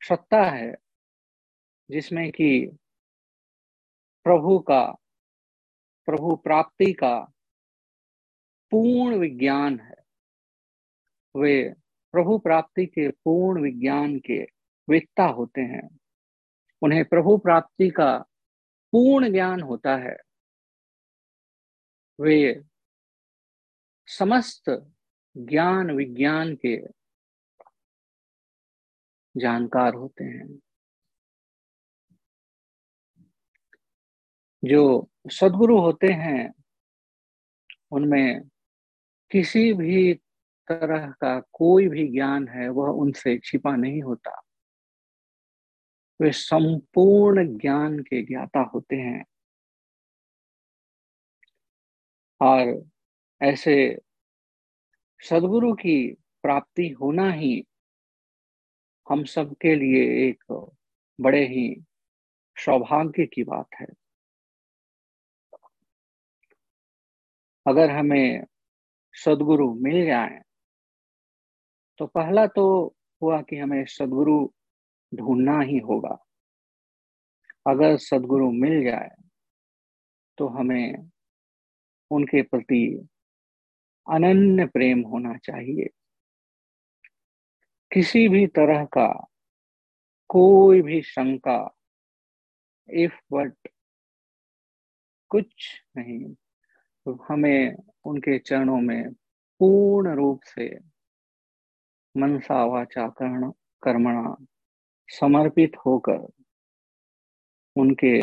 [0.00, 0.74] सत्ता है
[1.90, 2.78] जिसमें कि
[4.26, 4.96] प्रभु का,
[6.06, 7.20] प्रभु प्राप्ति का
[8.70, 9.94] पूर्ण विज्ञान है।
[11.36, 11.74] वे
[12.12, 14.42] प्रभु प्राप्ति के पूर्ण विज्ञान के
[14.88, 15.98] वेत्ता होते हैं।
[16.82, 18.18] उन्हें प्रभु प्राप्ति का
[18.92, 20.16] पूर्ण ज्ञान होता है।
[22.20, 22.62] वे
[24.06, 24.92] समस्त
[25.36, 26.86] ज्ञान विज्ञान के
[29.36, 30.60] जानकार होते हैं।
[34.64, 36.54] जो सदगुरु होते हैं,
[37.90, 38.48] उनमें
[39.30, 40.14] किसी भी
[40.68, 44.42] तरह का कोई भी ज्ञान है, वह उनसे छिपा नहीं होता।
[46.22, 49.24] वे संपूर्ण ज्ञान के ज्ञाता होते हैं।
[52.40, 52.86] और
[53.42, 53.98] ऐसे
[55.20, 57.66] सदगुरु की प्राप्ति होना ही
[59.10, 60.70] हम सबके लिए एक
[61.20, 61.84] बड़े ही
[62.58, 63.86] सौभाग्य की बात है।
[67.66, 68.44] अगर हमें
[69.14, 70.42] सदगुरु मिल जाए
[71.98, 74.52] तो पहला तो हुआ कि हमें सदगुरु
[75.14, 76.16] ढूंढना ही होगा।
[77.66, 79.10] अगर सदगुरु मिल जाए
[80.38, 81.10] तो हमें
[82.10, 83.08] उनके प्रति
[84.06, 85.88] अनन्य प्रेम होना चाहिए।
[87.92, 89.26] किसी भी तरह का
[90.28, 91.74] कोई भी शंका
[92.88, 93.68] इफ़ बट
[95.30, 96.34] कुछ नहीं।
[97.06, 99.12] तो हमें उनके चरणों में
[99.60, 100.68] पूर्ण रूप से
[102.16, 103.50] मनसा वाचा कर्ण,
[103.82, 104.34] कर्मणा
[105.08, 106.26] समर्पित होकर
[107.76, 108.20] उनके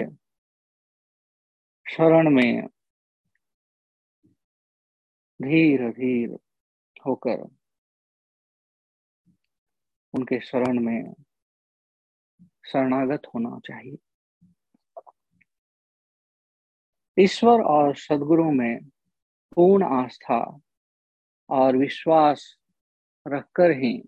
[1.86, 2.68] शरण में
[5.42, 6.38] धीर धीर
[7.06, 7.48] होकर
[10.14, 11.14] उनके शरण में
[12.66, 13.98] शरणागत होना चाहिए।
[17.20, 18.90] ईश्वर और सदगुरु में
[19.56, 20.60] पूर्ण आस्था
[21.50, 22.58] और विश्वास
[23.28, 24.04] रखकर ही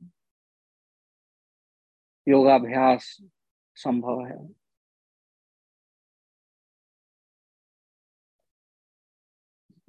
[2.27, 3.17] योगाभ्यास
[3.75, 4.47] संभव है।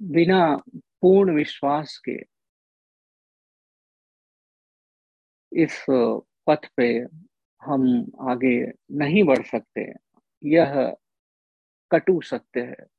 [0.01, 0.55] बिना
[1.01, 2.19] पूर्ण विश्वास के
[5.63, 5.85] इस
[6.47, 6.99] पथ पे
[7.61, 9.93] हम आगे नहीं बढ़ सकते।
[10.43, 10.95] यह
[11.91, 12.96] कटु सत्य है।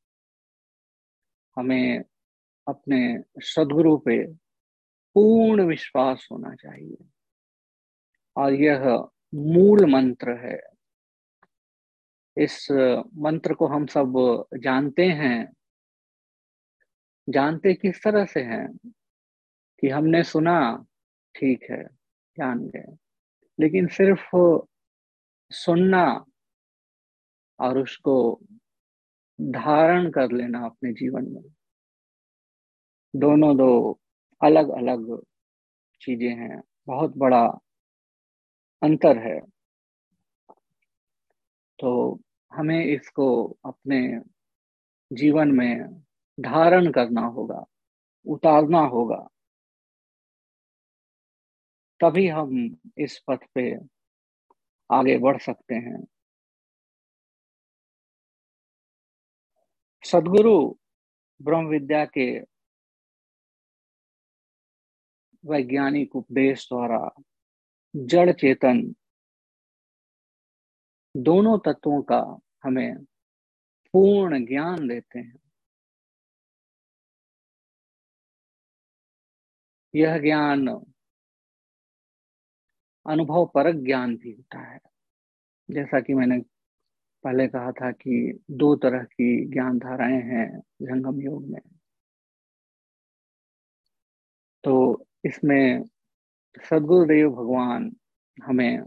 [1.59, 1.99] हमें
[2.68, 4.27] अपने सदगुरु पे
[5.14, 7.09] पूर्ण विश्वास होना चाहिए।
[8.37, 10.61] और यह मूल मंत्र है।
[12.37, 12.71] इस
[13.16, 15.53] मंत्र को हम सब जानते हैं।
[17.29, 18.77] जानते किस तरह से हैं
[19.81, 20.87] कि हमने सुना,
[21.35, 21.85] ठीक है,
[22.38, 22.97] जान गए।
[23.61, 24.31] लेकिन सिर्फ़
[25.51, 26.25] सुनना
[27.61, 28.40] और उसको
[29.40, 31.42] धारण कर लेना अपने जीवन में।
[33.16, 34.01] दोनों दो
[34.42, 35.22] अलग अलग
[36.01, 37.61] चीज़ें हैं। बहुत बड़ा
[38.83, 39.40] अंतर है।
[41.79, 42.20] तो
[42.55, 44.20] हमें इसको अपने
[45.12, 46.03] जीवन में
[46.40, 47.64] धारण करना होगा,
[48.27, 49.29] उतारना होगा।
[52.01, 53.77] तभी हम इस पथ पे
[54.90, 56.05] आगे बढ़ सकते हैं।
[60.12, 60.79] सदगुरु
[61.42, 62.40] ब्रह्म विद्या के
[65.44, 67.23] वैज्ञानिक उपदेश द्वारा
[67.97, 68.94] जड़ चेतन
[71.16, 73.05] दोनों तत्वों का हमें
[73.92, 75.38] पूर्ण ज्ञान देते हैं।
[79.94, 80.69] यह ज्ञान
[83.06, 84.81] अनुभव परक ज्ञान भी होता है।
[85.71, 86.58] जैसा कि मैंने
[87.29, 91.60] पहले कहा था कि दो तरह की ज्ञान धाराएँ हैं जंगम योग में।
[94.64, 95.85] तो इसमें
[96.70, 97.96] सदगुरुदेव भगवान
[98.44, 98.83] हमें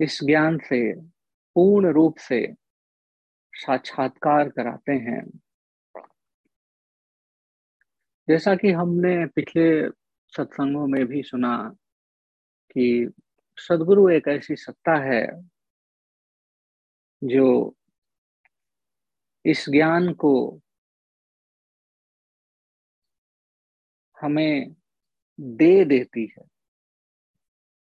[0.00, 1.00] इस ज्ञान से
[1.54, 2.54] पूर्ण रूप से
[3.52, 5.40] साक्षात्कार कराते हैं।
[8.28, 9.90] जैसा कि हमने पिछले
[10.36, 11.74] सत्संगों में भी सुना
[12.70, 13.12] कि
[13.56, 15.55] सदगुरु एक ऐसी सत्ता है
[17.24, 17.76] जो
[19.44, 20.60] इस ज्ञान को
[24.20, 24.74] हमें
[25.40, 26.44] दे देती है,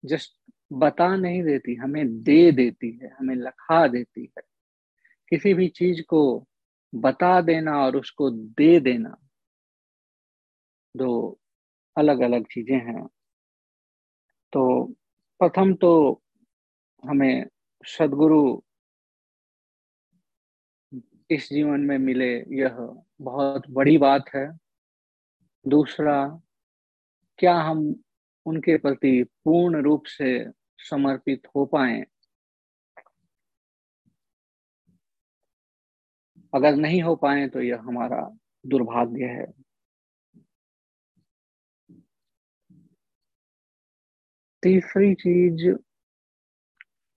[0.06, 0.38] जस्ट
[0.74, 4.42] बता नहीं देती, हमें दे देती है, हमें लखा देती है।
[5.30, 6.48] किसी भी चीज़ को
[6.96, 9.18] बता देना और उसको दे देना,
[10.98, 11.40] दो
[11.98, 13.08] अलग अलग चीज़ें हैं।
[14.54, 14.86] तो
[15.40, 16.22] प्रथम तो
[17.10, 17.46] हमें
[17.86, 18.64] सदगुरु
[21.30, 24.60] इस जीवन में मिले, यह बहुत बड़ी बात है।
[25.68, 26.42] दूसरा,
[27.38, 28.04] क्या हम
[28.46, 30.46] उनके प्रति पूर्ण रूप से
[30.80, 32.06] समर्पित हो पाए?
[36.54, 39.66] अगर नहीं हो पाए तो यह हमारा दुर्भाग्य है।
[44.64, 45.76] तीसरी चीज़,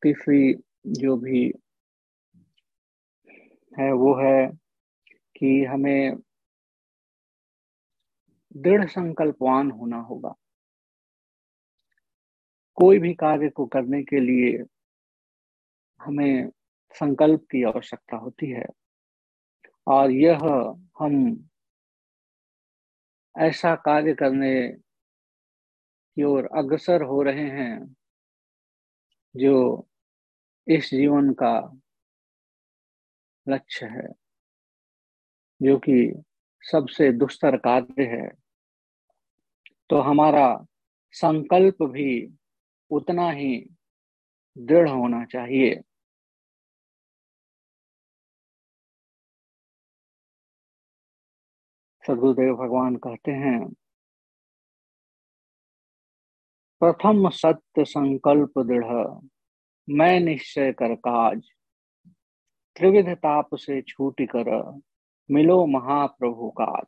[0.03, 0.55] तीसरी
[0.87, 1.53] जो भी
[3.79, 4.47] है, वो है
[5.37, 6.17] कि हमें
[8.57, 10.35] दृढ़ संकल्पवान होना होगा।
[12.75, 14.65] कोई भी कार्य को करने के लिए
[16.01, 16.51] हमें
[16.95, 18.67] संकल्प की आवश्यकता होती है
[19.87, 20.39] और यह
[20.99, 21.49] हम
[23.39, 24.69] ऐसा कार्य करने
[26.17, 27.97] की ओर अग्रसर हो रहे हैं
[29.37, 29.87] जो
[30.69, 31.81] इस जीवन का
[33.49, 34.09] लक्ष्य है,
[35.61, 36.23] जो कि
[36.65, 38.29] सबसे दुस्तर कार्य है
[39.91, 40.47] तो हमारा
[41.15, 42.11] संकल्प भी
[42.91, 43.55] उतना ही
[44.57, 45.75] दृढ़ होना चाहिए।
[52.05, 53.61] सदगुरुदेव भगवान कहते हैं,
[56.83, 59.21] प्रथम सत्य संकल्प दृढ़,
[59.89, 61.41] मैं निश्चय कर काज
[62.79, 64.51] त्रिविध ताप से छूट कर
[65.31, 66.87] मिलो महाप्रभु काज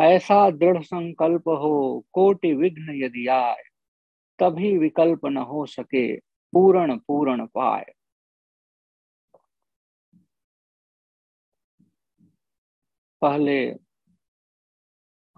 [0.00, 3.62] ऐसा दृढ़ संकल्प हो, कोटि विघ्न यदि आए,
[4.38, 6.16] तभी विकल्प न हो सके,
[6.52, 7.92] पूर्ण पूर्ण पाए।
[13.22, 13.58] पहले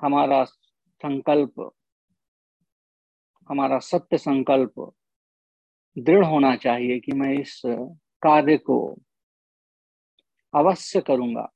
[0.01, 1.71] हमारा संकल्प,
[3.49, 4.93] हमारा सत्य संकल्प
[5.99, 7.63] दृढ़ होना चाहिए कि मैं इस
[8.23, 8.99] कार्य को
[10.55, 11.49] अवश्य करूँगा।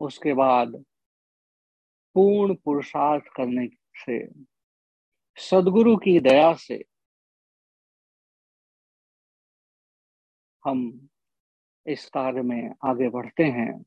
[0.00, 0.84] उसके बाद
[2.14, 4.26] पूर्ण पुरुषार्थ करने से,
[5.36, 6.84] सदगुरु की दया से
[10.64, 11.08] हम
[11.86, 13.84] इस कार्य में आगे बढ़ते हैं।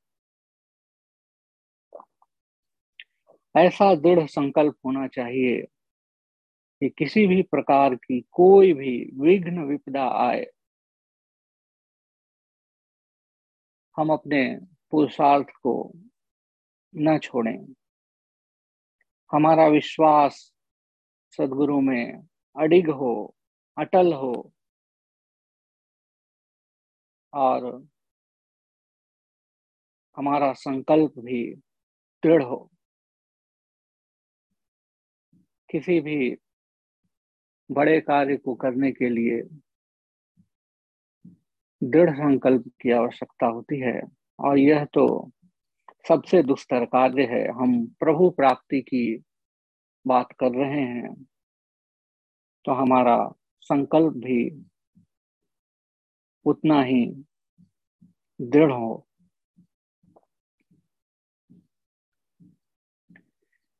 [3.55, 5.65] ऐसा दृढ़ संकल्प होना चाहिए
[6.81, 10.45] कि किसी भी प्रकार की कोई भी विघ्न विपदा आए,
[13.97, 14.59] हम अपने
[14.91, 15.91] पुरुषार्थ को
[16.95, 17.73] न छोड़ें।
[19.31, 20.53] हमारा विश्वास
[21.37, 23.35] सदगुरु में अडिग हो,
[23.77, 24.53] अटल हो
[27.33, 27.87] और
[30.17, 31.55] हमारा संकल्प भी
[32.23, 32.71] दृढ़ हो।
[35.69, 36.37] किसी भी
[37.69, 39.41] बड़े कार्य को करने के लिए
[41.81, 44.01] दृढ़ संकल्प की आवश्यकता होती है।
[44.39, 45.31] और यह तो
[46.07, 49.05] सबसे दुस्तर कार्य है। हम प्रभु प्राप्ति की
[50.05, 51.13] बात कर रहे हैं
[52.65, 53.17] तो हमारा
[53.61, 54.39] संकल्प भी
[56.45, 57.05] उतना ही
[58.39, 59.07] दृढ़ हो।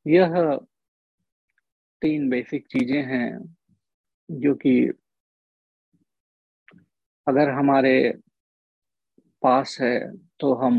[0.05, 0.55] यह
[2.01, 3.56] तीन बेसिक चीज़ें हैं।
[4.29, 4.91] जो कि
[7.27, 7.93] अगर हमारे
[9.43, 9.93] पास है
[10.39, 10.77] तो हम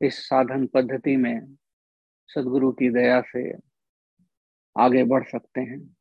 [0.00, 1.56] इस साधन पद्धति में
[2.30, 3.42] सदगुरु की दया से
[4.76, 5.94] आगे बढ़ सकते हैं।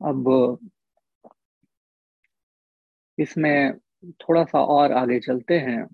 [0.00, 0.58] अब
[3.18, 3.78] इसमें
[4.20, 5.84] थोड़ा सा और आगे चलते हैं।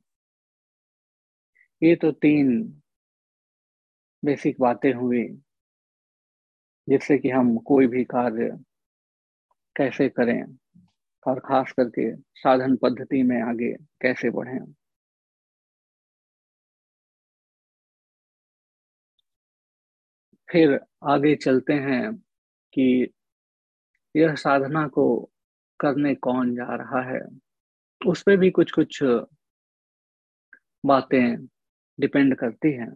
[1.82, 2.48] ये तो तीन
[4.22, 5.22] बेसिक बातें हुई
[6.88, 8.50] जिससे कि हम कोई भी कार्य
[9.76, 10.42] कैसे करें
[11.26, 13.72] और खास करके साधन पद्धति में आगे
[14.02, 14.58] कैसे बढ़े।
[20.48, 20.78] फिर
[21.08, 22.12] आगे चलते हैं
[22.72, 23.12] कि
[24.14, 25.04] यह साधना को
[25.80, 27.20] करने कौन जा रहा है।
[28.00, 29.02] उस पर भी कुछ कुछ
[30.84, 31.46] बातें
[32.00, 32.86] डिपेंड करती है।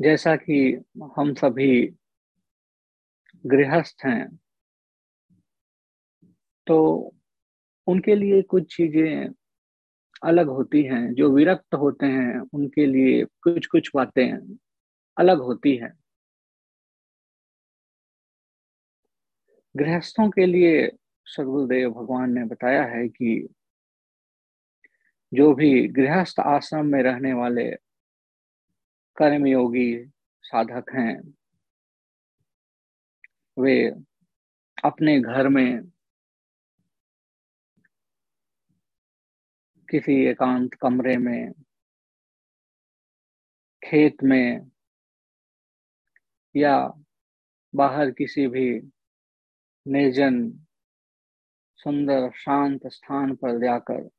[0.00, 0.60] जैसा कि
[1.16, 1.96] हम सभी
[3.46, 4.38] गृहस्थ हैं
[6.66, 6.78] तो
[7.86, 9.28] उनके लिए कुछ चीज़ें
[10.22, 14.56] अलग होती हैं, जो विरक्त होते हैं, उनके लिए कुछ कुछ बातें
[15.16, 15.92] अलग होती हैं।
[19.74, 20.90] गृहस्थों के लिए
[21.26, 23.48] सदगुरुदेव भगवान ने बताया है कि
[25.34, 27.70] जो भी गृहस्थ आश्रम में रहने वाले
[29.16, 30.10] कर्मयोगी
[30.42, 31.34] साधक हैं,
[33.58, 33.88] वे
[34.84, 35.82] अपने घर में
[39.90, 41.52] किसी एकांत कमरे में,
[43.82, 44.70] खेत में
[46.56, 46.92] या
[47.74, 48.70] बाहर किसी भी
[49.86, 50.50] निर्जन,
[51.76, 54.10] सुंदर, शांत स्थान पर जाकर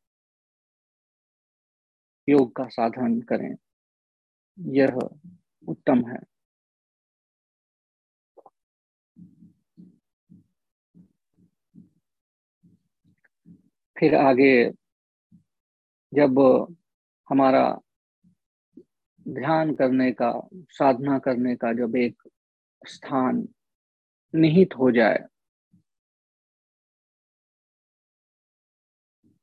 [2.30, 3.56] योग का साधन करें।
[4.60, 4.96] यह
[5.68, 6.20] उत्तम है।
[14.00, 14.72] फिर आगे,
[16.14, 16.40] जब
[17.30, 17.80] हमारा
[19.28, 22.24] ध्यान करने का, साधना करने का जब एक
[22.88, 23.48] स्थान
[24.36, 25.26] निहित हो जाए,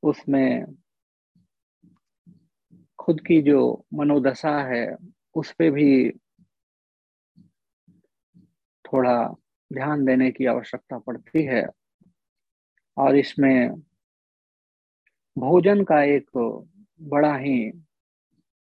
[0.03, 0.80] उसमें
[3.01, 4.97] खुद की जो मनोदशा है,
[5.35, 6.11] उस पर भी
[8.85, 9.27] थोड़ा
[9.73, 11.65] ध्यान देने की आवश्यकता पड़ती है।
[12.97, 13.69] और इसमें
[15.37, 16.29] भोजन का एक
[17.01, 17.71] बड़ा ही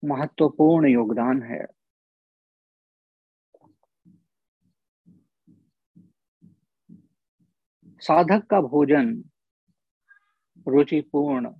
[0.05, 1.65] महत्वपूर्ण योगदान है।
[7.99, 9.23] साधक का भोजन
[10.67, 11.51] रुचिपूर्ण,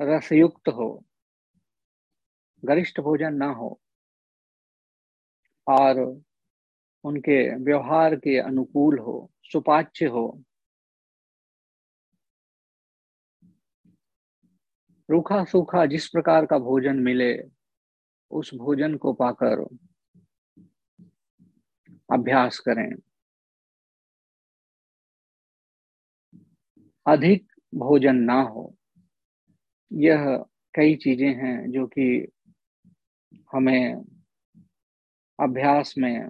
[0.00, 1.05] रसयुक्त हो
[2.68, 3.78] गरिष्ठ भोजन ना हो
[5.66, 6.00] और
[7.04, 10.26] उनके व्यवहार के अनुकूल हो, सुपाच्य हो।
[15.08, 17.32] रूखा सूखा जिस प्रकार का भोजन मिले,
[18.30, 19.64] उस भोजन को पाकर
[22.12, 22.90] अभ्यास करें।
[27.06, 28.74] अधिक भोजन ना हो,
[29.92, 30.44] यह
[30.74, 32.06] कई चीज़ें हैं जो कि
[33.52, 34.04] हमें
[35.38, 36.28] अभ्यास में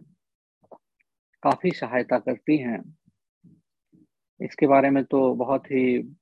[1.42, 2.82] काफ़ी सहायता करती हैं।
[4.40, 6.16] इसके बारे में तो बहुत ही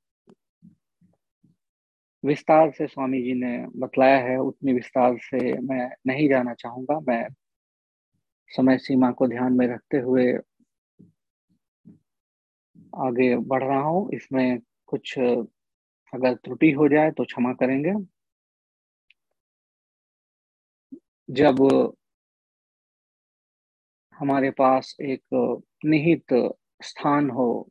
[2.24, 7.28] विस्तार से स्वामी जी ने बतलाया है, उतनी विस्तार से मैं नहीं जाना चाहूँगा। मैं
[8.50, 10.32] समय सीमा को ध्यान में रखते हुए
[12.98, 17.92] आगे बढ़ रहा हूँ। इसमें कुछ अगर त्रुटि हो जाए तो क्षमा करेंगे।
[21.30, 21.56] जब
[24.14, 25.22] हमारे पास एक
[25.84, 26.34] निहित
[26.82, 27.70] स्थान हो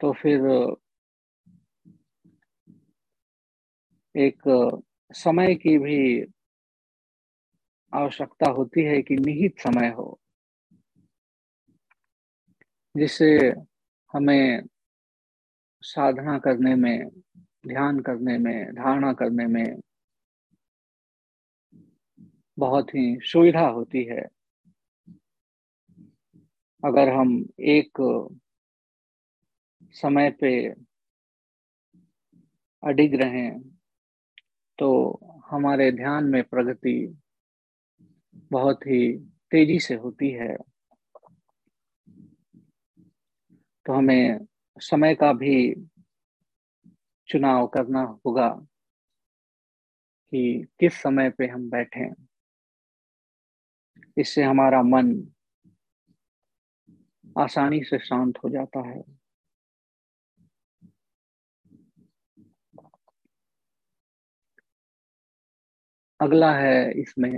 [0.00, 0.40] तो फिर
[4.14, 4.42] एक
[5.10, 5.98] समय की भी
[7.92, 10.20] आवश्यकता होती है कि निहित समय हो,
[12.96, 13.54] जिससे
[14.12, 14.62] हमें
[15.82, 17.08] साधना करने में,
[17.66, 19.80] ध्यान करने में, धारणा करने में
[22.58, 24.26] बहुत ही सुविधा होती है।
[26.82, 27.98] अगर हम एक
[29.94, 30.50] समय पे
[32.82, 33.60] अडिग रहें
[34.78, 34.88] तो
[35.50, 37.16] हमारे ध्यान में प्रगति
[38.50, 39.12] बहुत ही
[39.50, 40.56] तेज़ी से होती है।
[43.86, 44.46] तो हमें
[44.80, 45.74] समय का भी
[47.28, 48.48] चुनाव करना होगा
[50.32, 52.27] कि किस समय पे हम बैठे।
[54.18, 55.12] इससे हमारा मन
[57.38, 59.02] आसानी से शांत हो जाता है।
[66.20, 67.32] अगला है इसमें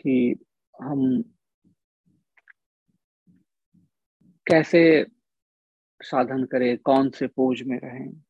[0.00, 0.14] कि
[0.74, 1.22] हम
[4.46, 4.80] कैसे
[6.00, 8.25] साधन करें, कौन से पोज में रहें।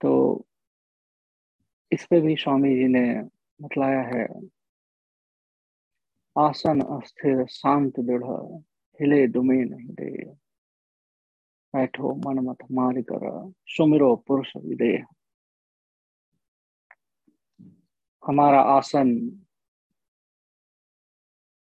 [0.00, 0.46] तो
[1.92, 3.22] इस पे भी स्वामी जी ने
[3.62, 4.26] बतलाया है,
[6.38, 8.24] आसन अस्थिर शांत दृढ़,
[9.00, 10.24] हिले दुमे नहीं दे
[11.74, 15.06] बैठो मन मत मार कर, सुमिरो पुरुष विदेह।
[18.26, 19.08] हमारा आसन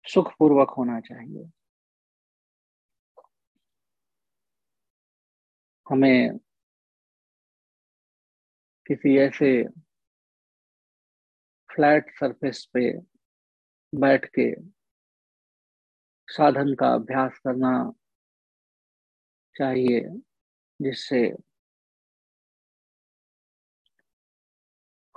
[0.06, 1.52] सुखपूर्वक होना चाहिए।
[5.90, 6.45] हमें
[8.88, 9.64] किसी ऐसे
[11.76, 13.00] फ्लैट सरफेस पे
[13.96, 14.56] बैठ के
[16.28, 17.92] साधन का अभ्यास करना
[19.58, 20.02] चाहिए,
[20.82, 21.34] जिससे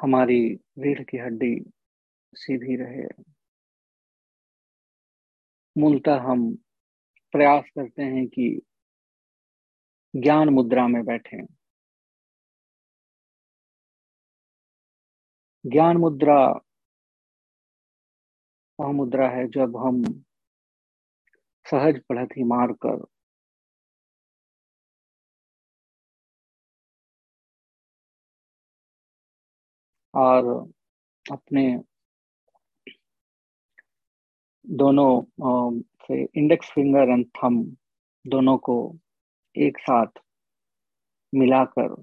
[0.02, 1.70] हमारी रीढ़ की हड्डी
[2.34, 3.22] सीधी रहे।
[5.78, 6.54] मूलतः हम
[7.32, 8.62] प्रयास करते हैं कि
[10.16, 11.57] ज्ञान मुद्रा में बैठें।
[15.68, 16.38] ज्ञान मुद्रा,
[18.78, 20.02] वह मुद्रा है जब हम
[21.66, 23.04] सहज पढ़ती मार कर
[30.14, 30.46] और
[31.32, 31.64] अपने
[34.64, 35.10] दोनों
[36.06, 37.62] से इंडेक्स फिंगर एंड थम
[38.24, 38.76] दोनों को
[39.56, 40.20] एक साथ
[41.32, 41.94] मिलाकर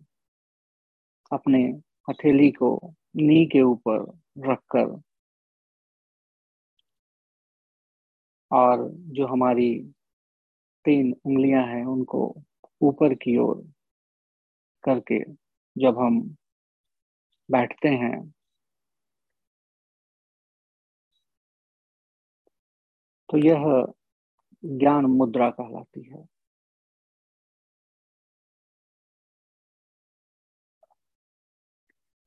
[1.32, 1.64] अपने
[2.10, 2.70] हथेली को
[3.16, 4.06] नी के ऊपर
[4.50, 4.96] रखकर
[8.52, 9.70] और जो हमारी
[10.86, 12.36] तीन उंगलियाँ हैं, उनको
[12.82, 13.64] ऊपर की ओर
[14.84, 15.20] करके
[15.76, 16.20] जब हम
[17.50, 18.34] बैठते हैं
[23.30, 23.64] तो यह
[24.64, 26.26] ज्ञान मुद्रा कहलाती है।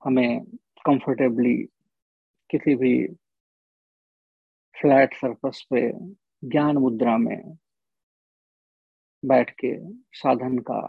[0.03, 0.41] हमें
[0.87, 1.57] कंफर्टेबली
[2.51, 3.07] किसी भी
[4.81, 5.91] फ्लैट सरफेस पे
[6.45, 7.59] ज्ञान मुद्रा में
[9.25, 9.73] बैठ के
[10.13, 10.81] साधन का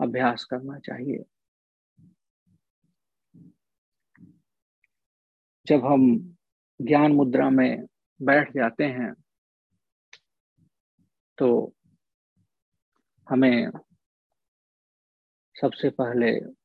[0.00, 1.24] अभ्यास करना चाहिए।
[5.66, 6.36] जब हम
[6.80, 7.86] ज्ञान मुद्रा में
[8.22, 9.12] बैठ जाते हैं
[11.38, 11.74] तो
[13.30, 13.70] हमें
[15.60, 16.61] सबसे पहले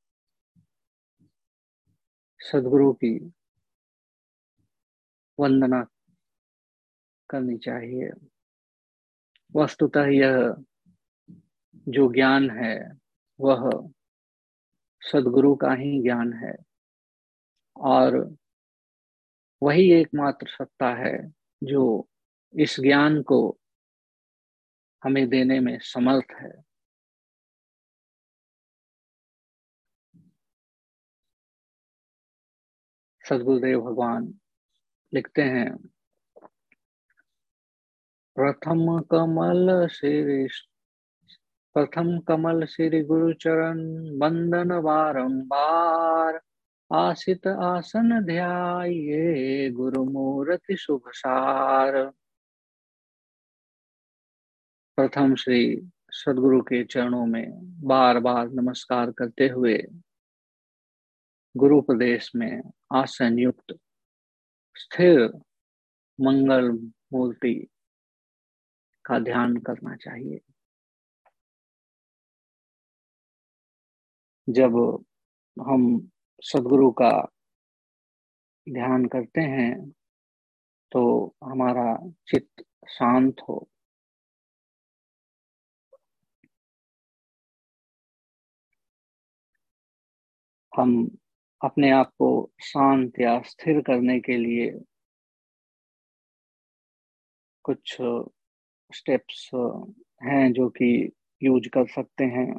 [2.52, 3.34] सदगुरु की
[5.40, 5.84] वंदना
[7.30, 8.10] करनी चाहिए।
[9.56, 10.56] वस्तुतः यह
[11.88, 13.00] जो ज्ञान है,
[13.40, 13.90] वह
[15.02, 16.56] सदगुरु का ही ज्ञान है
[17.76, 18.38] और
[19.64, 21.34] वही एकमात्र सत्ता है
[21.64, 22.10] जो
[22.54, 23.58] इस ज्ञान को
[25.04, 26.67] हमें देने में समर्थ है।
[33.30, 34.34] सदगुरुदेव भगवान
[35.14, 35.78] लिखते हैं।
[38.36, 40.48] प्रथम कमल श्री,
[41.74, 43.80] प्रथम कमल श्री गुरुचरण
[44.22, 46.42] वंदन बारंबार
[46.94, 52.06] आसित आसन ध्याये गुरुमूर्ति शुभसार।
[54.96, 57.52] प्रथम श्री सदगुरु के चरणों में
[57.88, 59.86] बार बार नमस्कार करते हुए
[61.58, 62.62] गुरु प्रदेश में
[62.94, 63.74] आसन युक्त,
[64.76, 65.22] स्थिर,
[66.20, 66.72] मंगल
[67.14, 67.68] मूर्ति
[69.06, 70.40] का ध्यान करना चाहिए।
[74.50, 75.04] जब
[75.58, 77.12] हम सदगुरु का
[78.70, 79.90] ध्यान करते हैं
[80.92, 83.70] तो हमारा चित्त शांत हो।
[90.78, 91.18] हम
[91.68, 94.72] अपने आप को शांत या स्थिर करने के लिए
[97.64, 97.98] कुछ
[98.92, 99.50] स्टेप्स
[100.24, 101.12] हैं जो कि
[101.44, 102.54] यूज़ कर सकते हैं।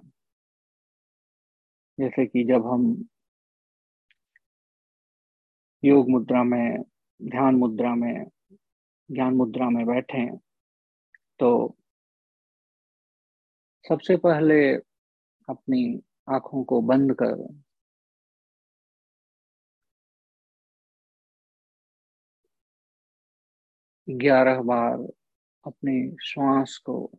[2.01, 3.09] जैसे कि जब हम
[5.85, 6.83] योग मुद्रा में,
[7.23, 8.27] ध्यान मुद्रा में,
[9.11, 10.27] ज्ञान मुद्रा में बैठे
[11.39, 11.77] तो
[13.89, 14.75] सबसे पहले
[15.49, 17.68] अपनी आँखों को बंद कर
[24.11, 24.99] ग्यारह बार
[25.67, 27.11] अपने श्वास को,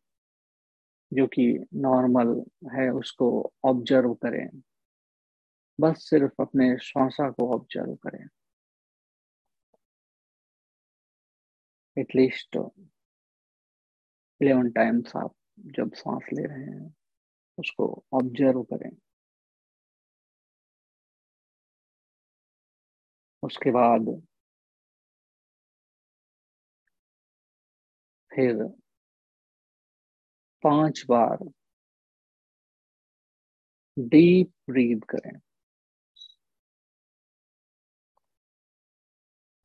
[1.13, 4.61] जो कि नॉर्मल है, उसको ऑब्ज़र्व करें।
[5.81, 8.27] बस सिर्फ़ अपने श्वासा को ऑब्ज़र्व करें।
[11.97, 12.57] एटलीस्ट
[14.41, 16.95] इलेवन टाइम्स आप जब सांस ले रहे हैं,
[17.59, 18.97] उसको ऑब्ज़र्व करें।
[23.43, 24.28] उसके बाद
[28.31, 28.63] फिर
[30.63, 31.37] पाँच बार
[33.97, 35.39] डीप ब्रीद करें।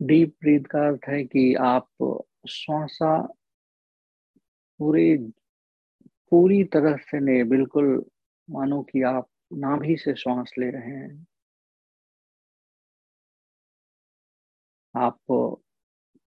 [0.01, 1.89] डीप ब्रीद का अर्थ है कि आप
[2.49, 3.17] श्वासा
[4.81, 5.17] पूरे,
[6.31, 8.05] पूरी तरह से ने बिल्कुल
[8.51, 11.27] मानो कि आप नाभि से श्वास ले रहे हैं।
[14.95, 15.19] आप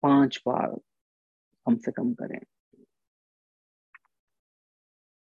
[0.02, 0.76] पाँच बार
[1.66, 2.40] कम से कम करें।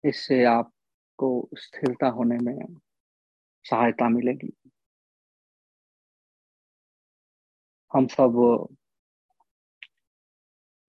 [0.06, 2.80] इससे आपको स्थिरता होने में
[3.64, 4.72] सहायता मिलेगी।
[7.94, 8.68] हम सब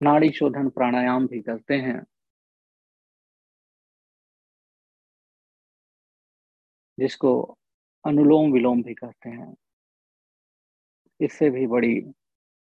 [0.03, 2.03] नाड़ी शोधन प्राणायाम भी करते हैं।
[6.99, 7.59] जिसको
[8.07, 9.57] अनुलोम विलोम भी कहते हैं।
[11.21, 12.01] इससे भी बड़ी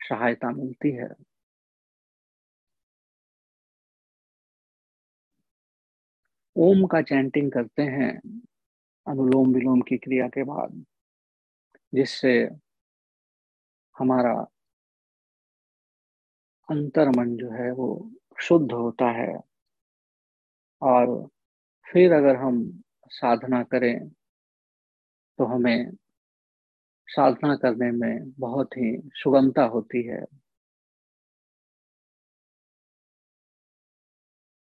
[0.00, 1.33] सहायता मिलती है।
[6.56, 8.10] ओम का चैंटिंग करते हैं
[9.06, 10.84] अनुलोम विलोम की क्रिया के बाद,
[11.92, 12.32] जिससे
[13.96, 14.34] हमारा
[16.68, 17.88] अंतर मन जो है वो
[18.40, 19.32] शुद्ध होता है।
[20.82, 21.28] और
[21.86, 24.08] फिर अगर हम साधना करें
[25.38, 25.90] तो हमें
[27.08, 30.24] साधना करने में बहुत ही सुगमता होती है।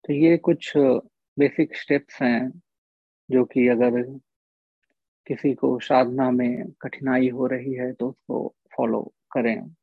[0.05, 0.73] तो ये कुछ
[1.37, 2.49] बेसिक स्टेप्स हैं
[3.29, 4.01] जो कि अगर
[5.27, 9.73] किसी को साधना में कठिनाई हो रही है तो उसको फॉलो करें।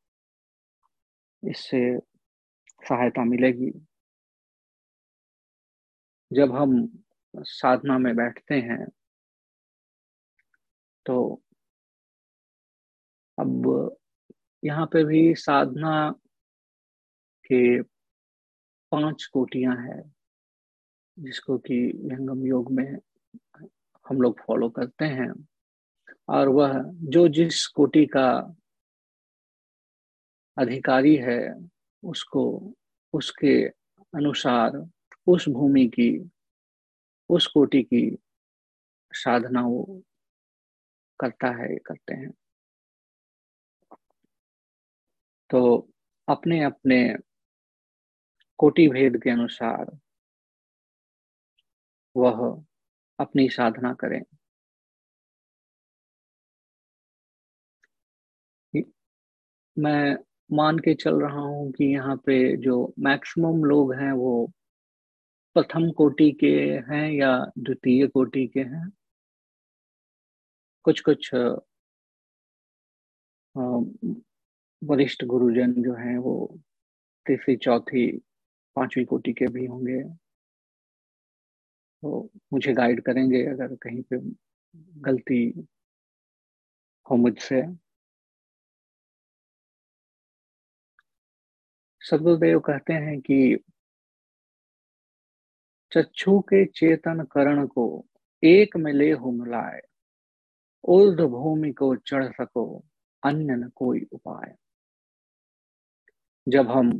[1.43, 1.79] इससे
[2.81, 3.71] सहायता मिलेगी।
[6.31, 6.73] जब हम
[7.35, 8.85] साधना में बैठते हैं
[11.05, 11.41] तो
[13.37, 13.95] अब
[14.63, 15.93] यहाँ पे भी साधना
[17.45, 17.81] के
[18.91, 20.01] पाँच कोटियाँ हैं।
[21.21, 22.97] जिसको कि विहंगम योग में
[24.09, 25.47] हम लोग फॉलो करते हैं।
[26.29, 28.55] और वह जो जिस कोटि का
[30.57, 31.69] अधिकारी है,
[32.03, 32.73] उसको,
[33.13, 33.67] उसके
[34.15, 34.89] अनुसार
[35.27, 36.31] उस भूमि की,
[37.29, 38.17] उस कोटि की
[39.11, 40.03] साधना वो
[41.19, 42.31] करता है करते हैं।
[45.49, 45.89] तो
[46.27, 47.15] अपने अपने
[48.57, 49.99] कोटि भेद के अनुसार
[52.15, 52.39] वह
[53.19, 54.21] अपनी साधना करें।
[59.77, 60.15] मैं
[60.49, 64.31] मान के चल रहा हूँ कि यहाँ पे जो मैक्सिमम लोग हैं वो
[65.55, 66.47] प्रथम कोटि के
[66.89, 68.89] हैं या द्वितीय कोटि के हैं।
[70.85, 71.29] कुछ कुछ
[74.81, 76.33] वरिष्ठ गुरुजन जो हैं वो
[77.25, 78.07] तीसरी, चौथी,
[78.75, 80.01] पांचवी कोटि के भी होंगे।
[82.03, 84.17] तो मुझे गाइड करेंगे अगर कहीं पे
[85.01, 85.43] गलती
[87.05, 87.61] हो मुझसे।
[92.01, 93.57] सदगुरुदेव कहते हैं कि
[95.91, 97.85] चक्षु के चेतन करण को
[98.43, 99.81] एक में ले हो मिलाए
[100.83, 102.65] उर्ध भूमि को चढ़ सको
[103.23, 104.55] अन्य न कोई उपाय।
[106.47, 106.91] जब हम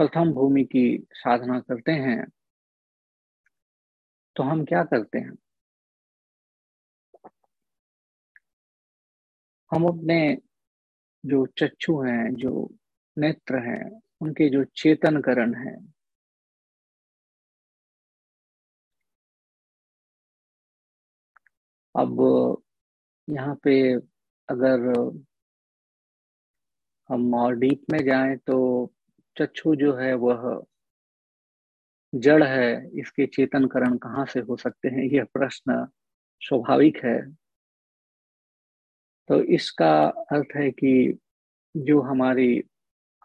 [0.00, 2.24] प्रथम भूमि की साधना करते हैं
[4.36, 5.36] तो हम क्या करते हैं?
[9.70, 10.38] हम अपने
[11.24, 12.70] जो चक्षु हैं, जो
[13.18, 15.74] नेत्र हैं, उनके जो चेतन करण है,
[21.94, 22.20] अब
[23.28, 23.92] यहाँ पे
[24.48, 24.80] अगर
[27.10, 28.56] हम और डीप में जाएँ तो
[29.36, 30.42] चक्षु जो है वह
[32.14, 35.02] जड़ है, इसके चेतन करण कहाँ से हो सकते हैं?
[35.02, 35.86] यह प्रश्न
[36.40, 37.34] स्वाभाविक है।
[39.28, 41.18] तो इसका अर्थ है कि
[41.76, 42.62] जो हमारी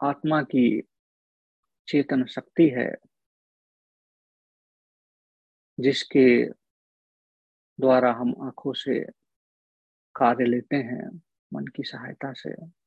[0.04, 0.82] आत्मा की
[1.88, 2.96] चेतन शक्ति है,
[5.80, 6.46] जिसके
[7.80, 9.00] द्वारा हम आँखों से
[10.16, 11.22] कार्य लेते हैं,
[11.54, 12.80] मन की सहायता से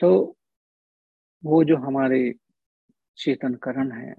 [0.00, 0.36] तो
[1.44, 2.39] वो जो हमारे
[3.20, 4.14] चेतन करण है,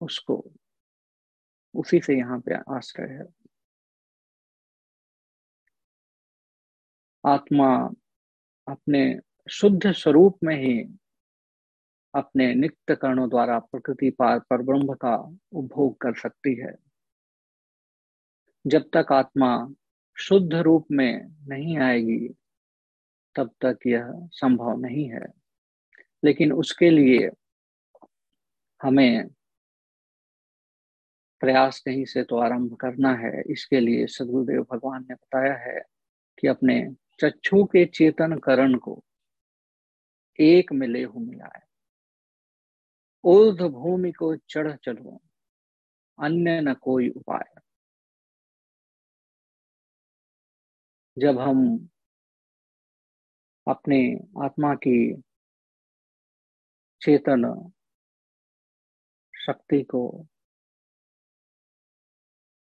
[0.00, 0.44] उसको
[1.74, 3.24] उसी से यहाँ पे आश्रय है।
[7.26, 7.90] आत्मा
[8.68, 10.98] अपने शुद्ध स्वरूप में ही
[12.14, 15.16] अपने नित्य कर्णों द्वारा प्रकृति पार पर ब्रह्म का
[15.52, 16.74] उपभोग कर सकती है।
[18.66, 19.68] जब तक आत्मा
[20.18, 22.34] शुद्ध रूप में नहीं आएगी,
[23.34, 25.26] तब तक यह संभव नहीं है।
[26.24, 27.30] लेकिन उसके लिए
[28.82, 29.28] हमें
[31.40, 35.80] प्रयास कहीं से तो आरंभ करना है। इसके लिए सदगुरुदेव भगवान ने बताया है
[36.38, 39.02] कि अपने चक्षु के चेतन करण को
[40.40, 41.60] एक में ले मिलाए
[43.24, 45.20] ऊर्ध भूमि को चढ़ चलो
[46.18, 47.44] अन्य न कोई उपाय।
[51.18, 51.88] जब हम
[53.66, 53.98] अपने
[54.44, 55.22] आत्मा की
[57.02, 57.44] चेतन
[59.46, 60.26] शक्ति को,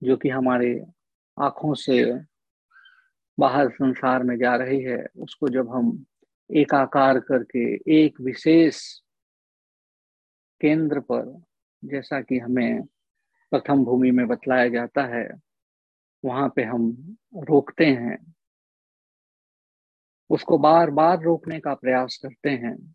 [0.02, 0.84] जो कि हमारे
[1.42, 2.20] आँखों से
[3.38, 6.04] बाहर संसार में जा रही है, उसको जब हम
[6.50, 8.98] एकाकार करके एक विशेष
[10.60, 11.42] केंद्र पर,
[11.84, 12.82] जैसा कि हमें
[13.50, 15.28] प्रथम भूमि में बतलाया जाता है,
[16.24, 18.34] वहाँ पे हम रोकते हैं,
[20.30, 22.94] उसको बार बार रोकने का प्रयास करते हैं।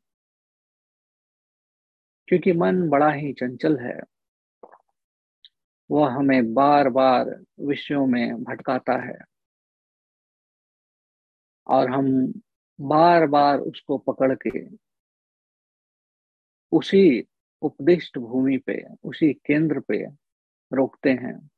[2.29, 3.99] क्योंकि मन बड़ा ही चंचल है।
[5.91, 9.17] वह हमें बार बार विषयों में भटकाता है।
[11.67, 12.33] और हम
[12.81, 14.75] बार बार उसको पकड़ के
[16.71, 17.27] उसी
[17.61, 20.05] उपदिष्ट भूमि पे, उसी केंद्र पे
[20.73, 21.49] रोकते हैं।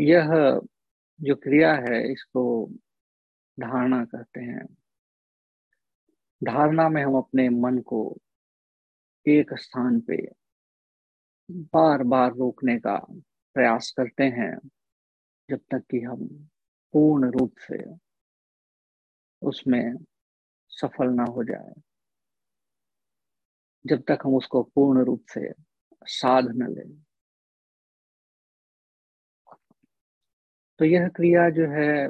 [0.00, 0.28] यह
[1.20, 2.66] जो क्रिया है, इसको
[3.60, 4.77] धारणा कहते हैं।
[6.44, 8.16] धारणा में हम अपने मन को
[9.26, 10.28] एक स्थान पे
[11.50, 12.96] बार बार रोकने का
[13.54, 14.58] प्रयास करते हैं,
[15.50, 16.48] जब तक कि हम
[16.92, 18.08] पूर्ण रूप से
[19.42, 19.94] उसमें
[20.68, 21.82] सफल ना हो जाए।
[23.86, 25.52] जब तक हम उसको पूर्ण रूप से
[26.04, 27.04] साध न लें।
[30.78, 32.08] तो यह क्रिया जो है,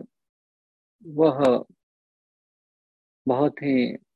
[1.07, 1.65] वह
[3.27, 4.08] बहुत ही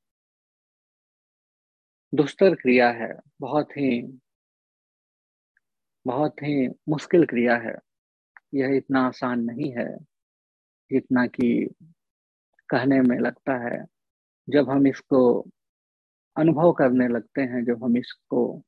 [2.15, 4.21] दुष्तर क्रिया है, बहुत ही
[6.07, 7.75] बहुत ही मुश्किल क्रिया है।
[8.55, 9.99] यह इतना आसान नहीं है,
[10.93, 11.75] जितना कि
[12.69, 13.87] कहने में लगता है।
[14.51, 15.49] जब हम इसको
[16.37, 18.63] अनुभव करने लगते हैं, जब हम इसको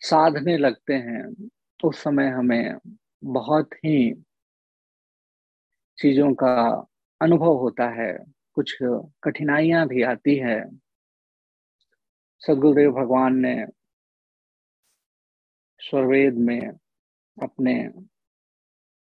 [0.00, 1.48] साधने लगते हैं,
[1.84, 2.74] उस समय हमें
[3.24, 4.22] बहुत ही
[5.98, 6.86] चीज़ों का
[7.22, 8.18] अनुभव होता है।
[8.52, 8.78] कुछ
[9.22, 10.85] कठिनाइयाँ भी आती है।
[12.40, 13.66] सदगुरुदेव भगवान ने
[15.80, 16.60] स्वरवेद में
[17.42, 17.84] अपने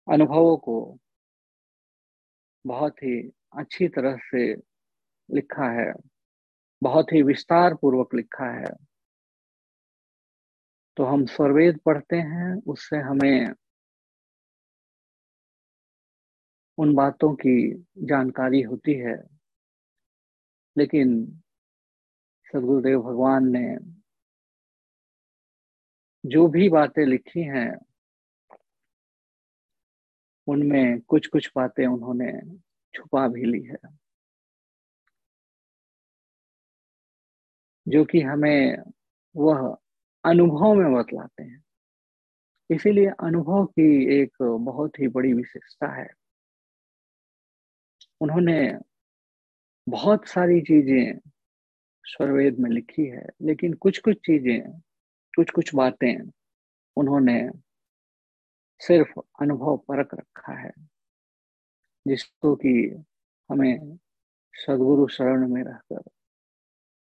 [0.07, 0.97] अनुभवों को
[2.65, 4.53] बहुत ही अच्छी तरह से
[5.35, 5.93] लिखा है,
[6.83, 8.73] बहुत ही विस्तार पूर्वक लिखा है।
[10.97, 13.53] तो हम स्वरवेद पढ़ते हैं, उससे हमें
[16.77, 19.17] उन बातों की जानकारी होती है।
[20.77, 21.41] लेकिन
[22.47, 23.77] सदगुरुदेव भगवान ने
[26.25, 27.77] जो भी बातें लिखी हैं,
[30.47, 32.57] उनमें कुछ कुछ बातें उन्होंने
[32.93, 33.77] छुपा भी ली है।
[37.87, 38.77] जो कि हमें
[39.35, 39.77] वह
[40.25, 41.63] अनुभव में बतलाते हैं।
[42.69, 46.07] इसीलिए अनुभव की एक बहुत ही बड़ी विशेषता है।
[48.21, 48.73] उन्होंने
[49.89, 51.29] बहुत सारी चीज़ें
[52.07, 54.81] स्वरवेद में लिखी है, लेकिन कुछ कुछ चीज़ें
[55.37, 56.15] कुछ कुछ बातें
[56.97, 57.49] उन्होंने
[58.81, 60.71] सिर्फ़ अनुभव परक रखा है,
[62.05, 62.73] जिसको कि
[63.49, 63.97] हमें
[64.53, 66.01] सदगुरु शरण में रहकर,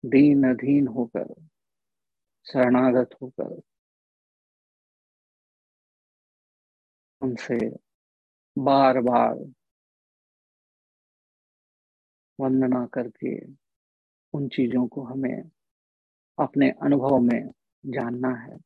[0.04, 1.34] दीन अधीन होकर,
[2.46, 3.60] शरणागत होकर,
[7.22, 7.58] उनसे
[8.56, 9.34] बार बार
[12.38, 13.34] वंदना करके
[14.32, 15.50] उन चीज़ों को हमें
[16.38, 17.50] अपने अनुभव में
[17.86, 18.56] जानना है।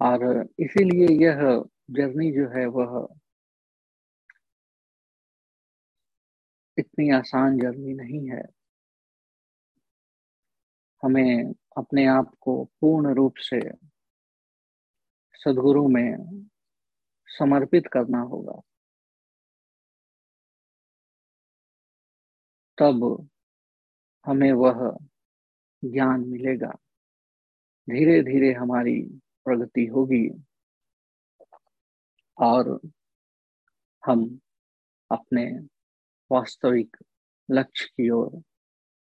[0.00, 3.08] और इसीलिए यह जर्नी जो है वह
[6.78, 8.42] इतनी आसान जर्नी नहीं है।
[11.02, 13.60] हमें अपने आप को पूर्ण रूप से
[15.34, 16.16] सदगुरु में
[17.26, 18.60] समर्पित करना होगा।
[22.80, 23.28] तब
[24.26, 24.98] हमें वह
[25.84, 26.70] ज्ञान मिलेगा।
[27.90, 29.02] धीरे धीरे हमारी
[29.44, 30.44] प्रगति होगी
[32.38, 32.80] और
[34.06, 34.40] हम
[35.10, 35.58] अपने
[36.32, 36.96] वास्तविक
[37.50, 38.42] लक्ष्य की ओर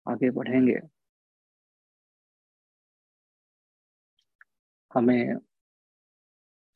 [0.08, 0.80] आगे बढ़ेंगे।
[4.94, 5.36] हमें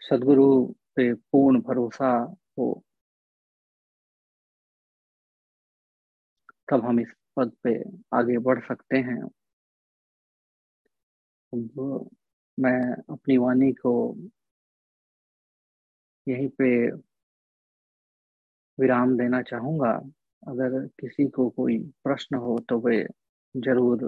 [0.01, 2.86] सदगुरु पे पूर्ण भरोसा हो
[6.68, 7.74] तब हम इस पद पे
[8.16, 9.22] आगे बढ़ सकते हैं?
[11.52, 12.08] अब
[12.58, 12.78] मैं
[13.14, 13.92] अपनी वाणी को
[16.26, 16.68] यहीं पे
[18.78, 19.90] विराम देना चाहूँगा।
[20.42, 23.02] अगर किसी को कोई प्रश्न हो तो वे
[23.54, 24.04] ज़रूर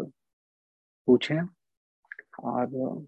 [1.08, 1.40] पूछें।
[2.44, 3.06] और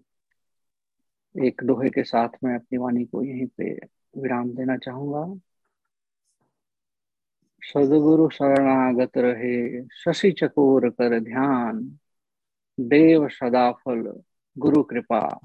[1.35, 3.73] एक दोहे के साथ मैं अपनी वाणी को यहीं पे
[4.21, 5.23] विराम देना चाहूँगा।
[7.63, 11.99] सदगुरु शरणागत रहे, शशि चकोर कर ध्यान।
[12.79, 14.21] देव सदाफल
[14.57, 15.39] गुरु कृपा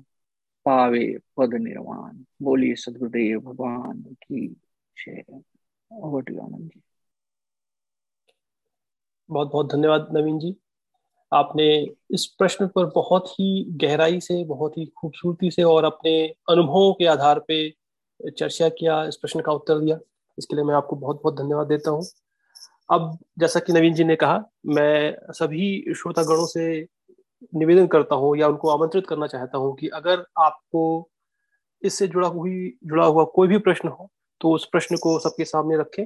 [0.64, 4.56] पावे पद निर्वाण। बोलिए सदगुरुदेव भगवान की
[6.40, 6.82] आनंद जी।
[9.30, 10.56] बहुत बहुत धन्यवाद नवीन जी।
[11.32, 16.94] आपने इस प्रश्न पर बहुत ही गहराई से, बहुत ही खूबसूरती से और अपने अनुभवों
[16.94, 17.74] के आधार पे
[18.38, 19.98] चर्चा किया, इस प्रश्न का उत्तर दिया।
[20.38, 22.04] इसके लिए मैं आपको बहुत बहुत धन्यवाद देता हूँ।
[22.90, 26.86] अब जैसा कि नवीन जी ने कहा, मैं सभी श्रोतागणों से
[27.54, 31.08] निवेदन करता हूँ या उनको आमंत्रित करना चाहता हूँ कि अगर आपको
[31.82, 34.08] इससे जुड़ा हुई, जुड़ा हुआ कोई भी प्रश्न हो
[34.40, 36.04] तो उस प्रश्न को सबके सामने रखें।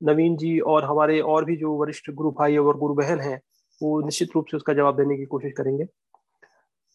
[0.00, 3.40] नवीन जी और हमारे और भी जो वरिष्ठ गुरु भाई और गुरु बहन हैं,
[3.80, 5.84] वो निश्चित रूप से उसका जवाब देने की कोशिश करेंगे।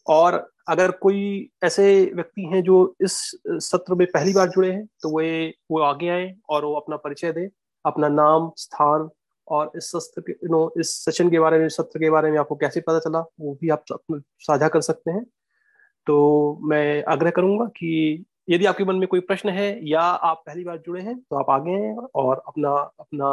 [0.08, 0.36] और
[0.70, 1.84] अगर कोई ऐसे
[2.16, 3.14] व्यक्ति हैं जो इस
[3.47, 7.32] सत्र में पहली बार जुड़े हैं तो वे, वो आगे आए और वो अपना परिचय
[7.32, 7.47] दें,
[7.86, 9.10] अपना नाम, स्थान
[9.47, 12.56] और इस सत्र के, नो, इस सेशन के बारे में सत्र के बारे में आपको
[12.56, 13.84] कैसे पता चला, वो भी आप
[14.39, 15.24] साझा कर सकते हैं।
[16.08, 20.64] तो मैं आग्रह करूँगा कि यदि आपके मन में कोई प्रश्न है या आप पहली
[20.64, 23.30] बार जुड़े हैं तो आप आगे हैं और अपना अपना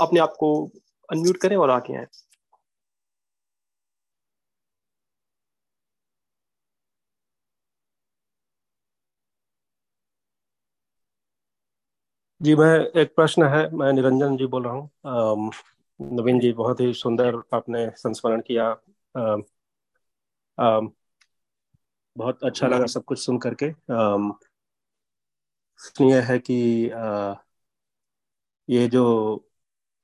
[0.00, 0.50] अपने आप को
[1.08, 2.06] अनम्यूट करें और आगे आए।
[12.40, 12.68] जी मैं
[13.00, 15.50] एक प्रश्न है मैं निरंजन जी बोल रहा हूँ।
[16.00, 18.66] नवीन जी बहुत ही सुंदर आपने संस्मरण किया।
[19.14, 19.36] आ,
[20.58, 20.80] आ,
[22.16, 23.66] बहुत अच्छा लगा सब कुछ सुन करके।
[26.02, 27.34] यह है कि आ,
[28.68, 29.04] ये जो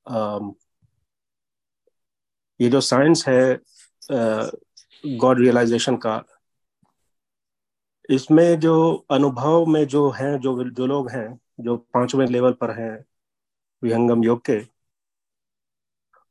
[0.07, 0.39] आ,
[2.61, 3.61] ये जो साइंस है
[5.05, 6.23] गॉड रियलाइजेशन का
[8.11, 8.75] इसमें जो
[9.11, 11.29] अनुभव में जो हैं जो जो लोग हैं
[11.59, 13.05] जो पाँचवें लेवल पर हैं
[13.83, 14.61] विहंगम योग के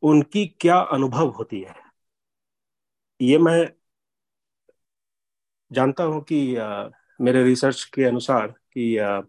[0.03, 1.75] उनकी क्या अनुभव होती है?
[3.21, 3.73] ये मैं
[5.71, 6.89] जानता हूँ कि आ,
[7.21, 9.21] मेरे रिसर्च के अनुसार कि आ,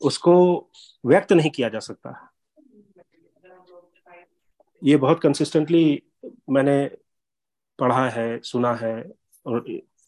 [0.00, 0.70] उसको
[1.06, 2.34] व्यक्त नहीं किया जा सकता।
[4.84, 6.02] ये बहुत कंसिस्टेंटली
[6.50, 6.90] मैंने
[7.78, 9.12] पढ़ा है सुना है
[9.46, 9.64] और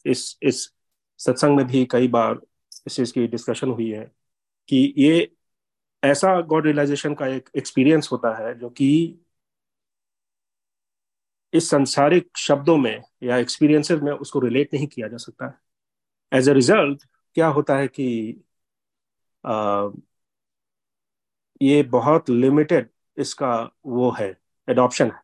[0.07, 0.74] इस इस
[1.18, 2.41] सत्संग में भी कई बार
[2.86, 4.20] इस चीज़ की डिस्कशन हुई है।
[4.71, 5.29] कि ये
[6.03, 8.89] ऐसा गॉड रियलाइजेशन का एक एक्सपीरियंस होता है जो कि
[11.53, 15.55] इस संसारिक शब्दों में या एक्सपीरियंसेस में उसको रिलेट नहीं किया जा सकता है।
[16.33, 17.05] एज ए रिज़ल्ट
[17.37, 18.09] क्या होता है कि
[19.45, 19.89] आ,
[21.61, 23.53] ये बहुत लिमिटेड इसका
[23.87, 24.31] वो है
[24.68, 25.23] एडॉप्शन है।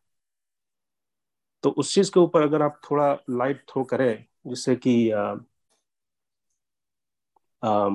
[1.63, 5.33] तो उस चीज़ के ऊपर अगर आप थोड़ा लाइट थ्रो करें जिससे कि आ,
[7.63, 7.89] आ,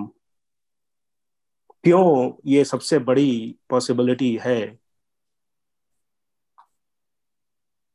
[1.85, 4.79] क्यों ये सबसे बड़ी पॉसिबिलिटी है?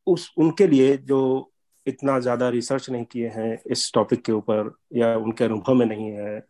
[0.07, 1.51] उस, उनके लिए जो
[1.87, 6.11] इतना ज़्यादा रिसर्च नहीं किए हैं इस टॉपिक के ऊपर या उनके अनुभव में नहीं
[6.11, 6.47] है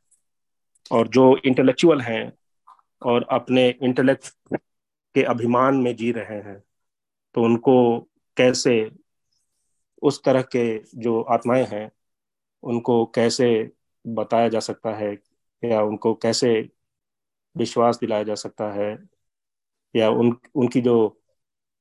[0.91, 2.33] और जो इंटेलेक्चुअल हैं
[3.01, 4.33] और अपने इंटेलेक्ट
[5.15, 6.63] के अभिमान में जी रहे हैं
[7.35, 7.99] तो उनको
[8.37, 8.91] कैसे
[10.01, 10.63] उस तरह के
[10.95, 11.91] जो आत्माएँ हैं,
[12.63, 13.47] उनको कैसे
[14.07, 15.11] बताया जा सकता है
[15.63, 16.69] या उनको कैसे
[17.57, 18.97] विश्वास दिलाया जा सकता है
[19.95, 21.21] या उन उनकी जो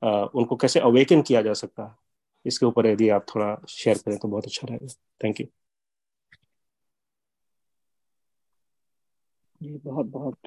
[0.03, 1.95] आ, उनको कैसे अवेकन किया जा सकता है
[2.47, 4.87] इसके ऊपर यदि आप थोड़ा शेयर करें तो बहुत अच्छा रहेगा।
[5.25, 5.47] थैंक यू
[9.63, 10.39] जी बहुत बहुत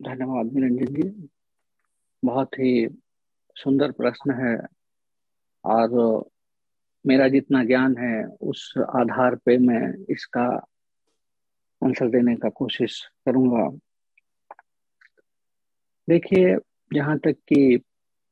[0.00, 1.28] धन्यवाद निरंजन जी।
[2.24, 2.88] बहुत ही
[3.56, 4.56] सुंदर प्रश्न है
[5.64, 6.24] और
[7.06, 10.66] मेरा जितना ज्ञान है उस आधार पे मैं इसका
[11.82, 13.68] आंसर देने का कोशिश करूँगा।
[16.08, 16.56] देखिए,
[16.90, 17.76] जहाँ तक कि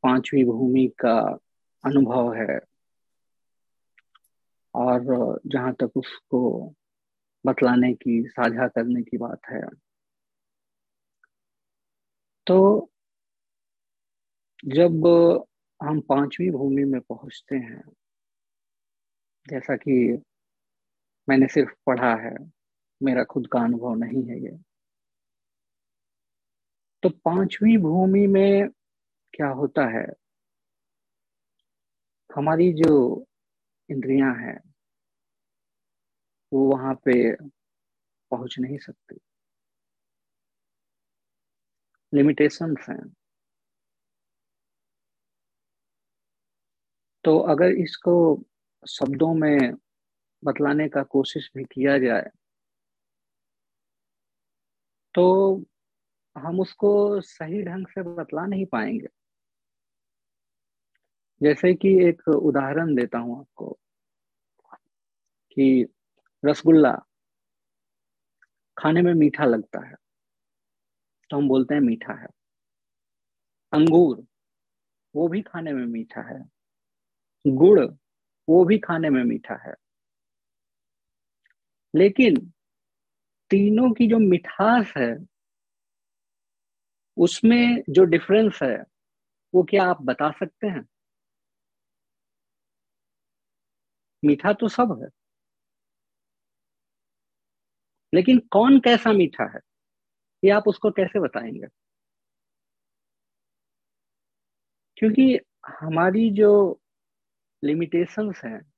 [0.04, 1.18] पांचवी भूमि का
[1.84, 2.58] अनुभव है,
[4.74, 6.40] और जहाँ तक उसको
[7.44, 9.62] बतलाने की, साझा करने की बात है
[12.46, 12.58] तो
[14.66, 15.06] जब
[15.80, 17.82] हम पांचवी भूमि में पहुँचते हैं,
[19.46, 20.22] जैसा कि
[21.28, 22.34] मैंने सिर्फ़ पढ़ा है
[23.02, 24.58] मेरा खुद का अनुभव नहीं है ये।
[27.02, 28.68] तो पांचवी भूमि में
[29.34, 30.06] क्या होता है?
[32.36, 33.26] हमारी जो
[33.90, 34.74] इंद्रियाँ हैं,
[36.52, 37.34] वो वहाँ पे
[38.30, 39.18] पहुँच नहीं सकती।
[42.14, 43.16] लिमिटेशंस हैं।
[47.24, 48.42] तो अगर इसको
[48.88, 49.72] शब्दों में
[50.44, 52.30] बतलाने का कोशिश भी किया जाए
[55.18, 55.62] तो
[56.38, 59.06] हम उसको सही ढंग से बतला नहीं पाएँगे।
[61.42, 63.78] जैसे कि एक उदाहरण देता हूँ आपको
[65.52, 65.86] कि
[66.44, 66.92] रसगुल्ला
[68.78, 69.94] खाने में मीठा लगता है
[71.30, 72.28] तो हम बोलते हैं मीठा है।
[73.72, 74.24] अंगूर,
[75.14, 76.50] वो भी खाने में मीठा है।
[77.46, 77.80] गुड़,
[78.48, 79.74] वो भी खाने में मीठा है।
[81.94, 82.52] लेकिन
[83.50, 85.16] तीनों की जो मिठास है,
[87.16, 88.84] उसमें जो डिफरेंस है,
[89.54, 90.86] वो क्या आप बता सकते हैं?
[94.24, 95.08] मीठा तो सब है।
[98.14, 99.60] लेकिन कौन कैसा मीठा है,
[100.44, 101.66] ये आप उसको कैसे बताएँगे?
[104.96, 105.40] क्योंकि
[105.80, 106.80] हमारी जो
[107.64, 108.72] लिमिटेशंस हैं,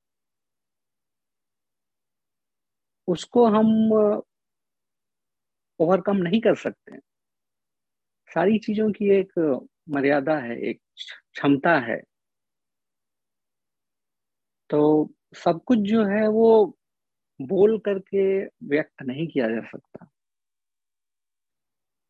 [3.07, 3.65] उसको हम
[5.81, 6.97] ओवरकम नहीं कर सकते।
[8.33, 9.31] सारी चीज़ों की एक
[9.89, 10.81] मर्यादा है, एक
[11.33, 12.01] क्षमता है।
[14.69, 16.77] तो सब कुछ जो है वो
[17.41, 20.09] बोल करके व्यक्त नहीं किया जा सकता।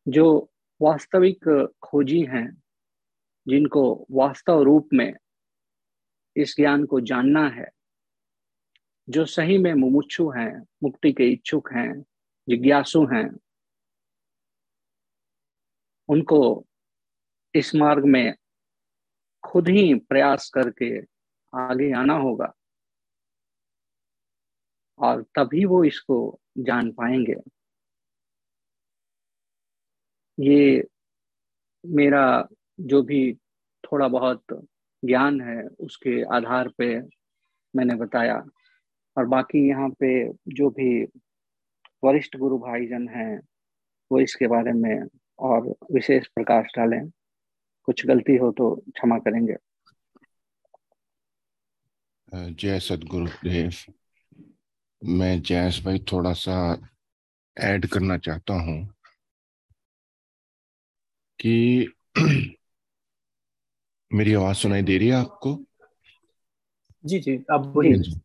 [0.08, 0.50] जो
[0.82, 2.62] वास्तविक खोजी हैं,
[3.48, 5.14] जिनको वास्तव रूप में
[6.36, 7.70] इस ज्ञान को जानना है,
[9.08, 12.02] जो सही में मुमुक्षु हैं, मुक्ति के इच्छुक हैं,
[12.48, 13.38] जिज्ञासु हैं
[16.08, 16.66] उनको
[17.54, 18.34] इस मार्ग में
[19.44, 20.98] खुद ही प्रयास करके
[21.52, 22.52] आगे आना होगा
[24.98, 27.34] और तभी वो इसको जान पाएँगे।
[30.38, 30.84] ये
[31.86, 32.48] मेरा
[32.80, 33.34] जो भी
[33.84, 34.42] थोड़ा बहुत
[35.04, 37.00] ज्ञान है, उसके आधार पे
[37.76, 38.44] मैंने बताया।
[39.16, 41.04] और बाकी यहाँ पे जो भी
[42.04, 43.40] वरिष्ठ गुरु भाईजन हैं,
[44.10, 45.06] वो इसके बारे में
[45.38, 47.10] और विशेष प्रकाश डालें।
[47.84, 49.54] कुछ गलती हो तो क्षमा करेंगे।
[52.34, 53.72] जय सदगुरुदेव।
[55.04, 56.88] मैं जैस भाई थोड़ा सा
[57.60, 58.94] ऐड करना चाहता हूँ
[61.38, 61.88] कि
[64.14, 65.64] मेरी आवाज़ सुनाई दे रही है आपको?
[67.04, 68.20] जी जी आप बोलिए।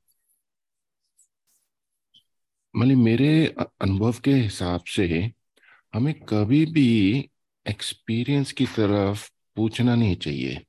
[2.75, 5.31] मतलब मेरे अनुभव के हिसाब से
[5.97, 7.29] हमें कभी भी
[7.69, 10.65] एक्सपीरियंस की तरफ़ पूछना नहीं चाहिए।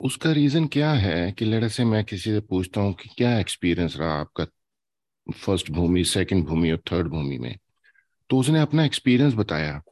[0.00, 3.96] उसका रीजन क्या है कि लड़े से मैं किसी से पूछता हूँ कि क्या एक्सपीरियंस
[3.96, 4.46] रहा आपका
[5.34, 7.58] फ़र्स्ट भूमि सेकंड भूमि और थर्ड भूमि में?
[8.30, 9.82] तो उसने अपना एक्सपीरियंस बताया।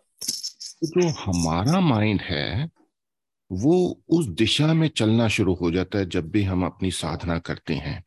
[0.84, 2.70] जो हमारा माइंड है,
[3.52, 7.74] वो उस दिशा में चलना शुरू हो जाता है जब भी हम अपनी साधना करते
[7.74, 8.04] हैं।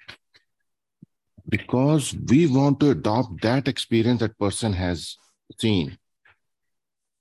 [1.49, 5.07] Because we want to adopt that experience that person has
[5.51, 5.95] seen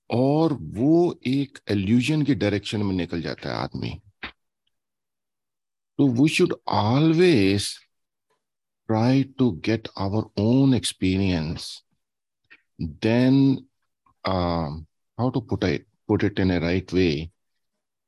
[0.09, 3.91] और वो एक एल्यूजन के डायरेक्शन में निकल जाता है आदमी।
[5.99, 7.67] तो we should always
[8.89, 11.71] try to get our own experience
[12.81, 13.35] then
[14.25, 17.09] how to put it put it in a right way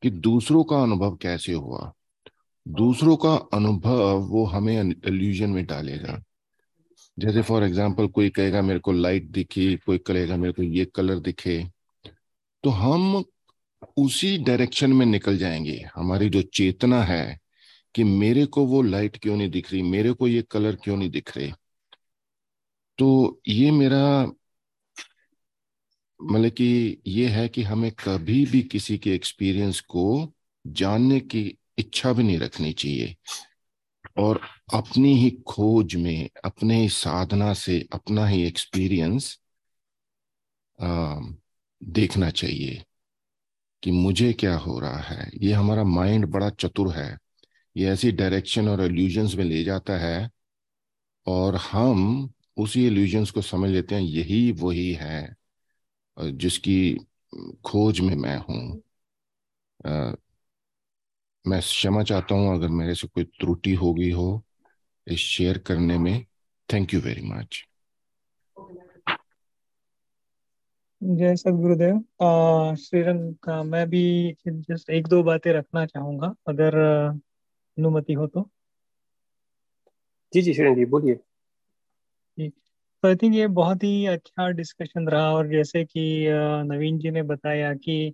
[0.04, 1.92] कि दूसरों का अनुभव कैसे हुआ?
[2.66, 6.22] दूसरों का अनुभव वो हमें एल्यूजन में डालेगा।
[7.18, 11.20] जैसे फॉर एग्ज़ाम्पल कोई कहेगा मेरे को लाइट दिखी, कोई कहेगा मेरे को ये कलर
[11.20, 11.64] दिखे
[12.64, 13.24] तो हम
[13.98, 17.40] उसी डायरेक्शन में निकल जाएँगे। हमारी जो चेतना है
[17.96, 21.10] कि मेरे को वो लाइट क्यों नहीं दिख रही, मेरे को ये कलर क्यों नहीं
[21.10, 21.52] दिख रहे?
[23.00, 24.32] तो ये मेरा
[26.20, 30.34] मतलब कि ये है कि हमें कभी भी किसी के एक्सपीरियंस को
[30.66, 31.42] जानने की
[31.78, 33.16] इच्छा भी नहीं रखनी चाहिए।
[34.18, 34.40] और
[34.74, 39.38] अपनी ही खोज में, अपने ही साधना से अपना ही एक्सपीरियंस
[41.82, 42.84] देखना चाहिए
[43.84, 47.18] कि मुझे क्या हो रहा है। ये हमारा माइंड बड़ा चतुर है।
[47.76, 50.30] ये ऐसी डायरेक्शन और एल्यूजन्स में ले जाता है
[51.28, 55.36] और हम उसी एल्यूजन्स को समझ लेते हैं, यही वही है
[56.18, 56.96] जिसकी
[57.66, 58.82] खोज में मैं हूँ।
[61.46, 64.44] मैं क्षमा चाहता हूँ, अगर मेरे से कोई त्रुटि हो हो
[65.08, 66.26] इस शेयर करने में
[66.74, 67.64] थैंक यू वेरी मच
[71.02, 71.98] जय सदगुरुदेव।
[72.76, 76.78] श्रीरंग का मैं भी जस्ट एक दो बातें रखना चाहूँगा अगर
[77.78, 78.50] अनुमति हो तो।
[80.34, 81.20] जी जी श्रीरंग जी बोलिए।
[83.04, 86.26] तो आई थिंक ये बहुत ही अच्छा डिस्कशन रहा और जैसे कि
[86.68, 88.14] नवीन जी ने बताया कि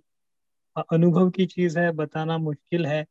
[0.92, 3.06] अनुभव की चीज़ है बताना मुश्किल है।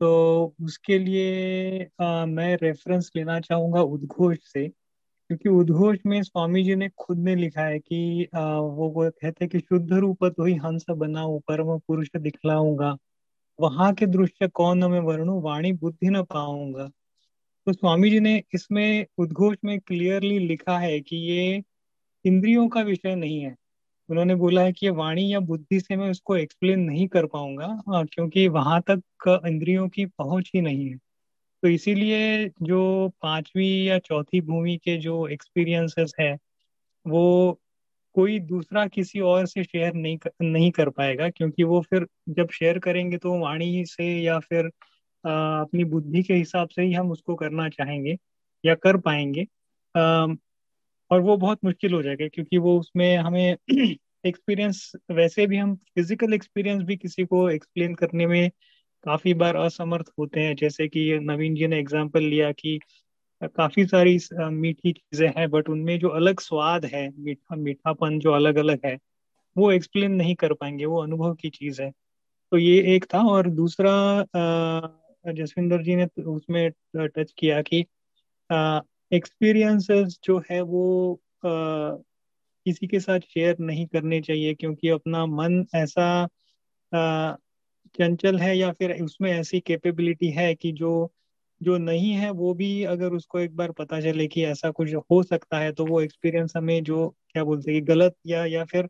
[0.00, 6.74] तो उसके लिए आ, मैं रेफरेंस लेना चाहूँगा उद्घोष से क्योंकि उद्घोष में स्वामी जी
[6.74, 10.54] ने खुद ने लिखा है कि आ, वो कहते हैं कि शुद्ध रूप तो ही
[10.54, 12.96] हंस बनाऊ परम पुरुष दिखलाऊँगा।
[13.60, 16.90] वहाँ के दृश्य कौन में वर्णु वाणी बुद्धि न पाऊँगा।
[17.66, 21.62] तो स्वामी जी ने इसमें उद्घोष में क्लियरली लिखा है कि ये
[22.24, 23.56] इंद्रियों का विषय नहीं है।
[24.08, 28.46] उन्होंने बोला है कि वाणी या बुद्धि से मैं उसको एक्सप्लेन नहीं कर पाऊँगा क्योंकि
[28.48, 30.96] वहाँ तक इंद्रियों की पहुँच ही नहीं है।
[31.62, 36.36] तो इसीलिए जो पांचवी या चौथी भूमि के जो एक्सपीरियंसेस है
[37.06, 37.60] वो
[38.14, 42.50] कोई दूसरा किसी और से शेयर नहीं कर, नहीं कर पाएगा क्योंकि वो फिर जब
[42.50, 44.66] शेयर करेंगे तो वाणी से या फिर
[45.24, 48.16] आ, अपनी बुद्धि के हिसाब से ही हम उसको करना चाहेंगे
[48.64, 49.42] या कर पाएँगे।
[49.94, 50.26] आ,
[51.10, 53.56] और वो बहुत मुश्किल हो जाएगा, क्योंकि वो उसमें हमें
[54.26, 58.50] एक्सपीरियंस वैसे भी हम फ़िज़िकल एक्सपीरियंस भी किसी को एक्सप्लेन करने में
[59.04, 62.78] काफ़ी बार असमर्थ होते हैं। जैसे कि नवीन जी ने एग्ज़ाम्पल लिया कि
[63.56, 64.18] काफ़ी सारी
[64.52, 68.98] मीठी चीज़ें हैं बट उनमें जो अलग स्वाद है, मीठा, मीठापन जो अलग अलग है,
[69.56, 71.90] वो एक्सप्लेन नहीं कर पाएँगे, वो अनुभव की चीज़ है।
[72.52, 73.92] तो ये एक था। और दूसरा
[75.24, 77.82] जसविंदर जी ने उसमें टच किया कि
[79.12, 80.84] एक्सपीरियंसेस जो है वो
[81.46, 81.48] आ,
[82.66, 86.06] किसी के साथ शेयर नहीं करने चाहिए क्योंकि अपना मन ऐसा
[86.92, 87.34] आ,
[87.98, 90.92] चंचल है या फिर उसमें ऐसी कैपेबिलिटी है कि जो
[91.60, 95.22] जो नहीं है वो भी अगर उसको एक बार पता चले कि ऐसा कुछ हो
[95.24, 98.88] सकता है तो वो एक्सपीरियंस हमें जो क्या बोलते हैं गलत या या फिर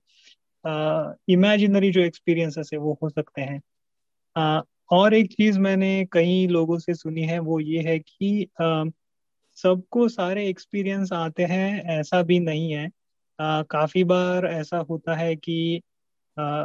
[1.28, 3.60] इमेजिनरी जो एक्सपीरियंसेस है वो हो सकते हैं।
[4.36, 8.48] आ, और एक चीज़ मैंने कई लोगों से सुनी है वो ये है कि
[9.58, 12.86] सबको सारे एक्सपीरियंस आते हैं ऐसा भी नहीं है।
[13.38, 15.80] आ, काफ़ी बार ऐसा होता है कि
[16.36, 16.64] आ,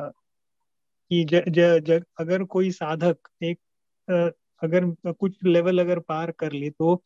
[1.12, 3.60] कि ज, ज, ज, अगर कोई साधक एक
[4.08, 4.30] आ,
[4.64, 7.02] अगर कुछ लेवल अगर पार कर ले तो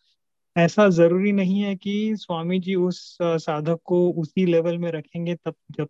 [0.55, 5.55] ऐसा ज़रूरी नहीं है कि स्वामी जी उस साधक को उसी लेवल में रखेंगे तब
[5.71, 5.87] जब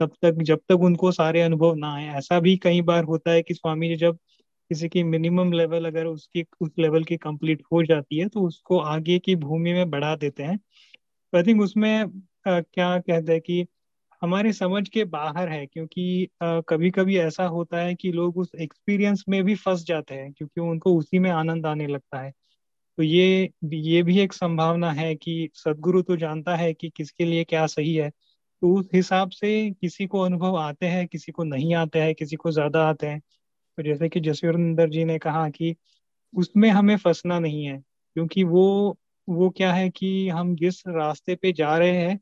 [0.00, 3.42] तब तक जब तक उनको सारे अनुभव ना आए। ऐसा भी कई बार होता है
[3.42, 4.18] कि स्वामी जी जब
[4.72, 8.78] किसी की मिनिमम लेवल अगर उसकी उस लेवल की कंप्लीट हो जाती है तो उसको
[8.88, 10.58] आगे की भूमि में बढ़ा देते हैं।
[11.32, 13.66] आई थिंक उसमें आ, क्या कहते हैं कि
[14.22, 16.28] हमारे समझ के बाहर है क्योंकि
[16.68, 20.60] कभी कभी ऐसा होता है कि लोग उस एक्सपीरियंस में भी फंस जाते हैं क्योंकि
[20.62, 22.30] उनको उसी में आनंद आने लगता है।
[22.98, 27.44] तो ये ये भी एक संभावना है कि सदगुरु तो जानता है कि किसके लिए
[27.46, 31.74] क्या सही है। तो उस हिसाब से किसी को अनुभव आते हैं किसी को नहीं
[31.76, 33.20] आते हैं किसी को ज़्यादा आते हैं।
[33.78, 35.74] तो जैसे कि जसवीर जी ने कहा कि
[36.34, 37.78] उसमें हमें फंसना नहीं है,
[38.16, 38.96] क्योंकि वो
[39.28, 42.18] वो क्या है कि हम जिस रास्ते पे जा रहे हैं,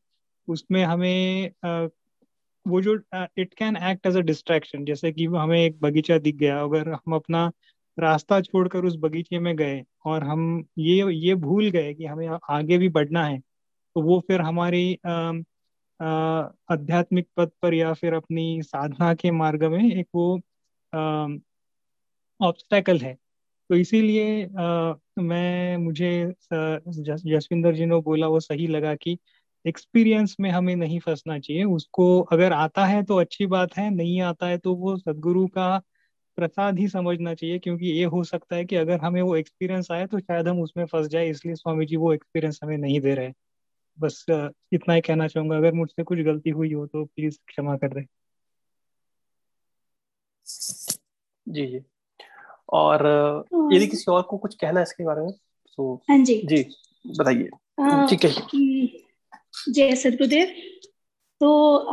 [0.49, 1.51] उसमें हमें
[2.67, 2.95] वो जो
[3.39, 7.15] it can act as a distraction जैसे कि हमें एक बगीचा दिख गया, अगर हम
[7.17, 7.51] अपना
[7.99, 12.79] रास्ता छोड़कर उस बगीचे में गए और हम ये ये भूल गए कि हमें आगे
[12.79, 14.93] भी बढ़ना है तो वो फिर हमारी
[16.01, 20.41] आध्यात्मिक पद पर या फिर अपनी साधना के मार्ग में एक वो
[22.41, 23.15] ऑब्स्टेकल है।
[23.71, 24.47] तो इसीलिए
[25.21, 29.17] मैं, मुझे जसविंदर जी ने बोला, वो सही लगा कि
[29.65, 34.21] एक्सपीरियंस में हमें नहीं फंसना चाहिए। उसको अगर आता है तो अच्छी बात है, नहीं
[34.23, 35.77] आता है तो वो सदगुरु का
[36.39, 40.07] प्रसाद ही समझना चाहिए, क्योंकि ये हो सकता है कि अगर हमें वो एक्सपीरियंस आए
[40.07, 43.33] तो शायद हम उसमें फंस जाए, इसलिए स्वामी जी वो एक्सपीरियंस हमें नहीं दे रहे।
[43.99, 44.25] बस
[44.73, 48.07] इतना ही कहना चाहूँगा। अगर मुझसे कुछ गलती हुई हो तो प्लीज़ क्षमा कर दे।
[51.51, 51.81] जी जी।
[52.73, 53.07] और
[53.73, 55.33] यदि किसी और को कुछ कहना है इसके बारे में
[55.79, 56.63] तो हाँ जी। जी
[57.07, 57.49] बताइए।
[58.07, 58.31] ठीक है।
[59.73, 60.49] जय सदगुरुदेव
[61.41, 61.87] तो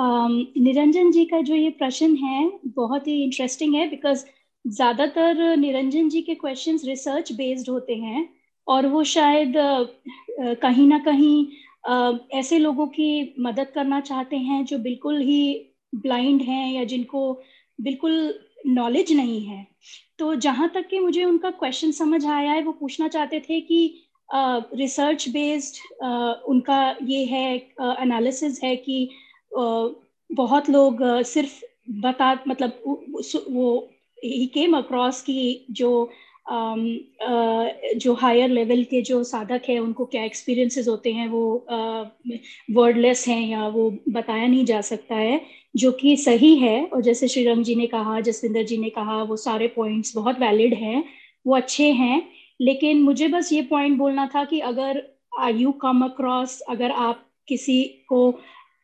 [0.57, 4.25] निरंजन जी का जो ये प्रश्न है बहुत ही इंटरेस्टिंग है बिकॉज़
[4.67, 8.29] ज़्यादातर निरंजन जी के क्वेश्चंस रिसर्च बेस्ड होते हैं
[8.67, 9.53] और वो शायद
[10.39, 11.47] कहीं ना कहीं
[12.39, 17.41] ऐसे लोगों की मदद करना चाहते हैं जो बिल्कुल ही ब्लाइंड हैं या जिनको
[17.81, 19.67] बिल्कुल नॉलेज नहीं है।
[20.19, 24.03] तो जहाँ तक कि मुझे उनका क्वेश्चन समझ आया है वो पूछना चाहते थे कि
[24.33, 25.75] रिसर्च uh, बेस्ड
[26.05, 27.55] uh, उनका ये है
[28.01, 29.09] एनालिसिस uh, है कि
[29.59, 29.89] uh,
[30.31, 32.81] बहुत लोग uh, सिर्फ़ बता मतलब
[33.49, 33.89] वो
[34.23, 36.09] ही केम अक्रॉस की जो
[36.53, 36.81] um,
[37.29, 41.67] uh, जो हायर लेवल के जो साधक है उनको क्या एक्सपीरियंसेस होते हैं वो
[42.71, 47.01] वर्डलेस uh, हैं या वो बताया नहीं जा सकता है। जो कि सही है। और
[47.01, 51.03] जैसे श्रीरंग जी ने कहा, जसविंदर जी ने कहा, वो सारे पॉइंट्स बहुत वैलिड हैं,
[51.45, 52.21] वो अच्छे हैं।
[52.61, 55.01] लेकिन मुझे बस ये पॉइंट बोलना था कि अगर
[55.39, 58.39] आई यू कम अक्रॉस अगर आप किसी को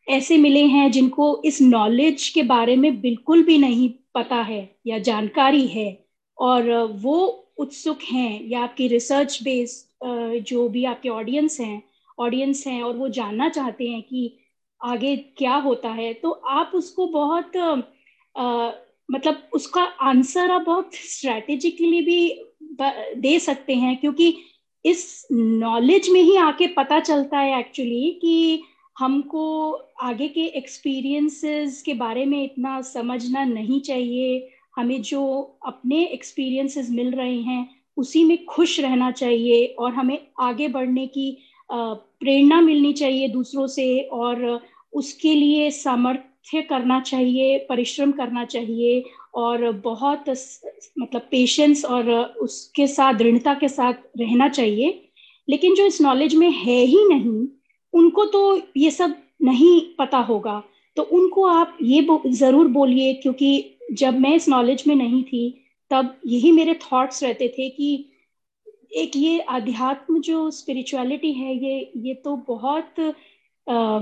[0.07, 4.97] ऐसे मिले हैं जिनको इस नॉलेज के बारे में बिल्कुल भी नहीं पता है या
[4.99, 6.05] जानकारी है,
[6.37, 6.71] और
[7.01, 7.17] वो
[7.57, 11.81] उत्सुक हैं या आपकी रिसर्च बेस्ड जो भी आपके ऑडियंस हैं
[12.19, 14.31] ऑडियंस हैं और वो जानना चाहते हैं कि
[14.83, 17.57] आगे क्या होता है तो आप उसको बहुत
[18.37, 18.71] आ,
[19.11, 22.43] मतलब उसका आंसर आप बहुत स्ट्रेटेजिकली भी
[23.21, 24.37] दे सकते हैं क्योंकि
[24.85, 28.63] इस नॉलेज में ही आके पता चलता है एक्चुअली कि
[28.99, 36.89] हमको आगे के एक्सपीरियंसेस के बारे में इतना समझना नहीं चाहिए। हमें जो अपने एक्सपीरियंसेस
[36.89, 41.37] मिल रहे हैं उसी में खुश रहना चाहिए और हमें आगे बढ़ने की
[41.71, 44.61] प्रेरणा मिलनी चाहिए दूसरों से और
[44.93, 49.03] उसके लिए सामर्थ्य करना चाहिए परिश्रम करना चाहिए
[49.35, 52.11] और बहुत मतलब पेशेंस और
[52.41, 54.99] उसके साथ दृढ़ता के साथ रहना चाहिए।
[55.47, 57.47] लेकिन जो इस नॉलेज में है ही नहीं
[57.93, 60.61] उनको तो ये सब नहीं पता होगा।
[60.97, 65.49] तो उनको आप ये बो, ज़रूर बोलिए क्योंकि जब मैं इस नॉलेज में नहीं थी
[65.91, 68.09] तब यही मेरे थॉट्स रहते थे कि
[68.95, 72.99] एक ये अध्यात्म जो स्पिरिचुअलिटी है ये ये तो बहुत
[73.67, 73.99] आ,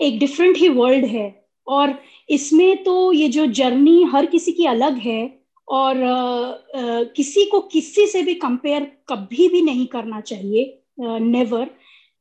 [0.00, 4.96] एक डिफरेंट ही वर्ल्ड है। और इसमें तो ये जो जर्नी हर किसी की अलग
[4.96, 10.76] है और आ, आ, किसी को किसी से भी कंपेयर कभी भी नहीं करना चाहिए
[11.00, 11.70] नेवर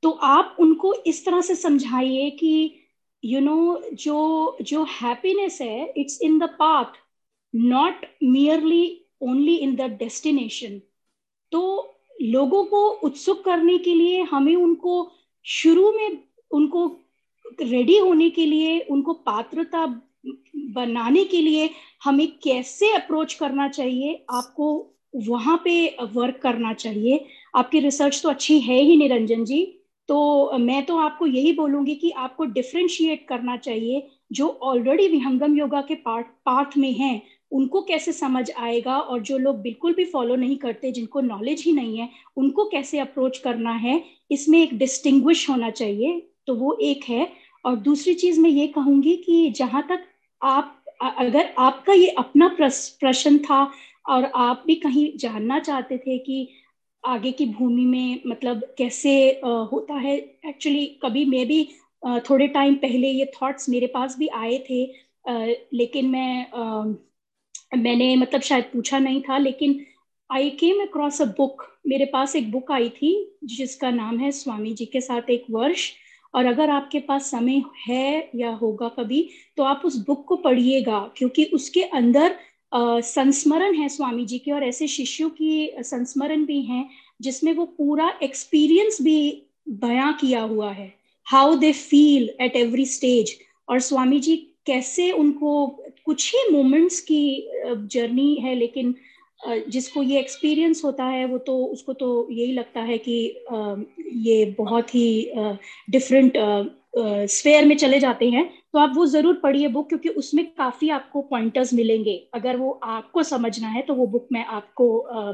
[0.04, 2.76] तो आप उनको इस तरह से समझाइए कि
[3.26, 6.86] यू you नो know, जो जो हैप्पीनेस है it's in the path
[7.56, 10.82] not merely only in the destination
[11.52, 15.12] तो लोगों को उत्सुक करने के लिए हमें उनको
[15.46, 16.88] शुरू में उनको
[17.62, 19.86] रेडी होने के लिए, उनको पात्रता
[20.76, 21.70] बनाने के लिए
[22.04, 24.96] हमें कैसे अप्रोच करना चाहिए, आपको
[25.28, 29.66] वहाँ पे वर्क करना चाहिए। आपकी रिसर्च तो अच्छी है ही निरंजन जी
[30.10, 35.82] तो मैं तो आपको यही बोलूँगी कि आपको डिफ्रेंशिएट करना चाहिए। जो ऑलरेडी विहंगम योगा
[35.82, 37.22] के पार्ट पाथ में हैं,
[37.52, 41.72] उनको कैसे समझ आएगा और जो लोग बिल्कुल भी फॉलो नहीं करते, जिनको नॉलेज ही
[41.72, 47.04] नहीं है, उनको कैसे अप्रोच करना है, इसमें एक डिस्टिंग्विश होना चाहिए। तो वो एक
[47.10, 47.28] है।
[47.66, 50.06] और दूसरी चीज़ मैं ये कहूँगी कि जहाँ तक
[50.42, 53.62] आप अगर आपका ये अपना प्रश्न था
[54.10, 56.48] और आप भी कहीं जानना चाहते थे कि
[57.04, 59.12] आगे की भूमि में मतलब कैसे
[59.44, 60.16] होता है
[60.46, 61.64] एक्चुअली कभी मैं भी
[62.30, 64.84] थोड़े टाइम पहले ये थॉट्स मेरे पास भी आए थे।
[65.74, 66.98] लेकिन मैं
[67.78, 69.80] मैंने मतलब शायद पूछा नहीं था, लेकिन
[70.30, 73.12] आई केम अक्रॉस अ बुक मेरे पास एक बुक आई थी
[73.44, 75.92] जिसका नाम है स्वामी जी के साथ एक वर्ष।
[76.34, 79.28] और अगर आपके पास समय है या होगा कभी
[79.58, 82.36] तो आप उस बुक को पढ़िएगा, क्योंकि उसके अंदर
[82.72, 86.90] संस्मरण है स्वामी जी के, और ऐसे शिष्यों की संस्मरण भी हैं,
[87.22, 90.94] जिसमें वो पूरा एक्सपीरियंस भी बयां किया हुआ है।
[91.28, 93.38] How they feel at every stage
[93.70, 94.36] और स्वामी जी
[94.66, 95.68] कैसे उनको
[96.06, 98.96] कुछ ही मोमेंट्स की जर्नी है, लेकिन
[99.42, 103.46] जिसको ये एक्सपीरियंस होता है, वो तो उसको तो यही लगता है कि
[104.26, 105.32] ये बहुत ही
[105.90, 106.34] डिफरेंट
[107.30, 111.22] स्फेयर में चले जाते हैं। तो आप वो ज़रूर पढ़िए बुक क्योंकि उसमें काफ़ी आपको
[111.24, 114.88] पॉइंटर्स मिलेंगे। अगर वो आपको समझना है तो वो बुक मैं आपको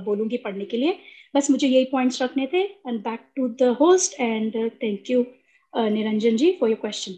[0.06, 0.98] बोलूँगी पढ़ने के लिए।
[1.36, 5.26] बस मुझे यही पॉइंट्स रखने थे and back to the host and thank you
[5.74, 7.18] Niranjan ji for your question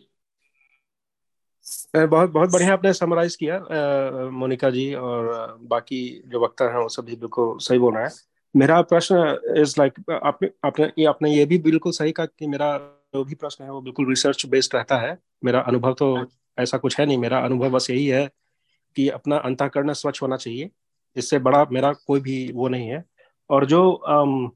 [2.06, 3.60] बहुत बहुत बढ़िया आपने समराइज किया
[4.30, 8.12] मोनिका जी और बाकी जो वक्ता हैं वो सभी बिल्कुल सही बोल रहे हैं।
[8.56, 9.16] मेरा प्रश्न
[9.58, 12.78] इज़ लाइक आपने आपने ये आपने ये भी बिल्कुल सही कहा कि मेरा
[13.16, 16.26] जो भी प्रश्न है वो बिल्कुल रिसर्च बेस्ड रहता है। मेरा अनुभव तो
[16.60, 18.30] ऐसा कुछ है नहीं मेरा अनुभव बस यही है
[18.96, 20.70] कि अपना अंतकरण स्वच्छ होना चाहिए
[21.16, 23.04] इससे बड़ा मेरा कोई भी वो नहीं है।
[23.50, 24.50] और जो um,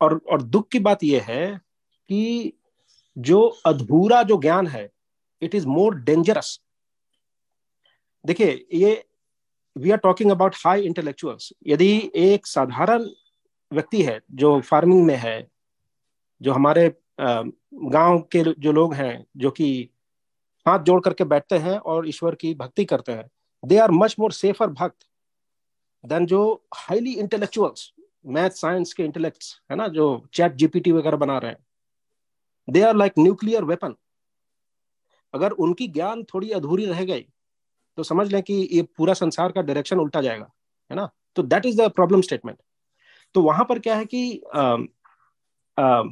[0.00, 1.60] और और दुख की बात यह है
[2.08, 2.52] कि
[3.18, 4.88] जो अधूरा जो ज्ञान है
[5.42, 6.58] इट इज़ मोर डेंजरस
[8.24, 9.04] देखिए, ये
[9.76, 13.08] we are talking about high intellectuals यदि एक साधारण
[13.72, 15.48] व्यक्ति है जो फ़ार्मिंग में है,
[16.40, 19.88] जो हमारे गाँव के जो लोग हैं, जो कि
[20.66, 23.28] हाथ जोड़ करके बैठते हैं और ईश्वर की भक्ति करते हैं
[23.62, 25.06] they are much more safer भक्त
[26.04, 26.40] देन जो
[26.74, 27.92] हाईली इंटेलेक्चुअल्स
[28.26, 31.58] मैथ साइंस के इंटेलेक्ट्स है ना, जो चैट जीपीटी वगैरह बना रहे हैं.
[32.68, 33.94] They are like nuclear weapon
[35.34, 37.26] अगर उनकी ज्ञान थोड़ी अधूरी रह गई
[37.98, 40.50] तो समझ लें कि ये पूरा संसार का डायरेक्शन उल्टा जाएगा
[40.90, 41.08] है ना?
[41.36, 42.58] तो that is the problem statement
[43.34, 44.76] तो वहाँ पर क्या है कि आ,
[45.78, 46.02] आ,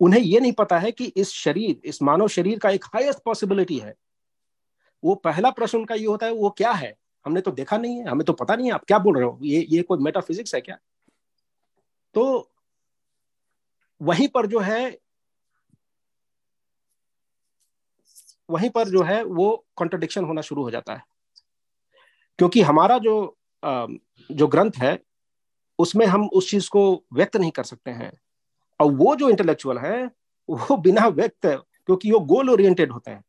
[0.00, 3.78] उन्हें यह नहीं पता है कि इस शरीर इस मानव शरीर का एक हाईएस्ट पॉसिबिलिटी
[3.78, 3.94] है।
[5.04, 6.94] वो पहला प्रश्न उनका ये होता है वो क्या है?
[7.26, 9.38] हमने तो देखा नहीं है हमें तो पता नहीं है आप क्या बोल रहे हो?
[9.42, 10.78] ये ये कोई मेटाफिजिक्स है क्या?
[12.14, 12.52] तो
[14.00, 14.98] वहीं पर जो है
[18.50, 21.02] वहीं पर जो है वो कॉन्ट्रडिक्शन होना शुरू हो जाता है।
[22.38, 23.36] क्योंकि हमारा जो
[24.32, 24.98] जो ग्रंथ है,
[25.78, 28.12] उसमें हम उस चीज़ को व्यक्त नहीं कर सकते हैं।
[28.80, 30.10] और वो जो इंटेलेक्चुअल है,
[30.48, 31.46] वो बिना व्यक्त,
[31.86, 33.24] क्योंकि वो गोल ओरिएंटेड होते हैं।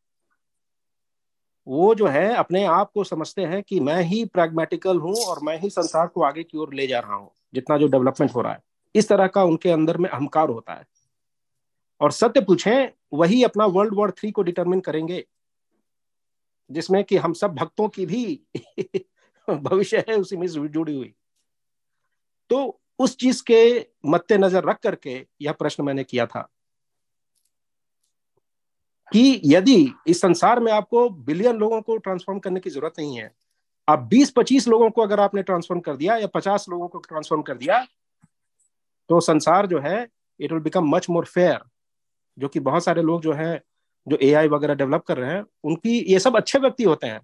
[1.67, 5.59] वो जो है, अपने आप को समझते हैं कि मैं ही प्रैग्मेटिकल हूँ और मैं
[5.59, 8.53] ही संसार को आगे की ओर ले जा रहा हूँ, जितना जो डेवलपमेंट हो रहा
[8.53, 8.59] है।
[8.95, 10.83] इस तरह का उनके अंदर में अहंकार होता है।
[12.01, 15.25] और सत्य पूछें, वही अपना वर्ल्ड वॉर थ्री को डिटरमिन करेंगे,
[16.69, 18.41] जिसमें कि हम सब भक्तों की भी
[19.49, 21.13] भविष्य है, उसी में जुड़ी हुई।
[22.49, 26.49] तो उस चीज़ के मद्देनजर रख करके यह प्रश्न मैंने किया था
[29.11, 33.31] कि यदि इस संसार में आपको बिलियन लोगों को ट्रांसफॉर्म करने की ज़रूरत नहीं है,
[33.87, 37.57] आप 20-25 लोगों को अगर आपने ट्रांसफॉर्म कर दिया या 50 लोगों को ट्रांसफॉर्म कर
[37.57, 37.85] दिया
[39.09, 40.07] तो संसार जो है
[40.39, 41.59] it will become much more fair
[42.37, 43.61] जो कि बहुत सारे लोग जो है,
[44.07, 47.21] जो एआई वगैरह डेवलप कर रहे हैं, उनकी ये सब अच्छे व्यक्ति होते हैं।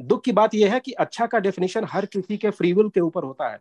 [0.00, 3.24] दुख की बात यह है कि अच्छा का डेफिनेशन हर किसी के फ्रीविल के ऊपर
[3.24, 3.60] होता है।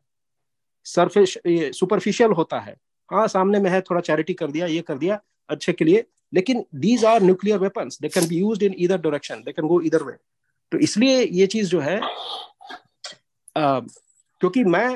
[0.85, 2.75] सरफेस सुपरफिशियल होता है।
[3.09, 6.63] हाँ सामने में है, थोड़ा चैरिटी कर दिया, ये कर दिया, अच्छे के लिए। लेकिन
[6.75, 10.03] these are nuclear weapons they can be used in either direction they can go either
[10.03, 10.13] way
[10.71, 11.99] तो इसलिए ये चीज़ जो है
[13.57, 14.89] क्योंकि मैं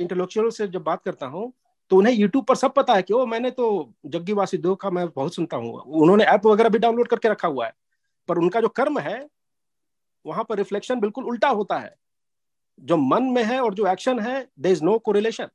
[0.00, 1.52] इंटेलेक्चुअल से जब बात करता हूँ
[1.90, 5.06] तो उन्हें यूट्यूब पर सब पता है कि, ओ, मैंने तो जग्गी वासुदेव का मैं
[5.08, 7.72] बहुत सुनता हूँ। उन्होंने ऐप वगैरह भी डाउनलोड करके रखा हुआ है।
[8.28, 9.26] पर उनका जो कर्म है,
[10.24, 11.94] वहाँ पर रिफ्लेक्शन बिल्कुल उल्टा होता है।
[12.78, 15.48] जो मन में है और जो एक्शन है दे इज़ नो कोरिलेशन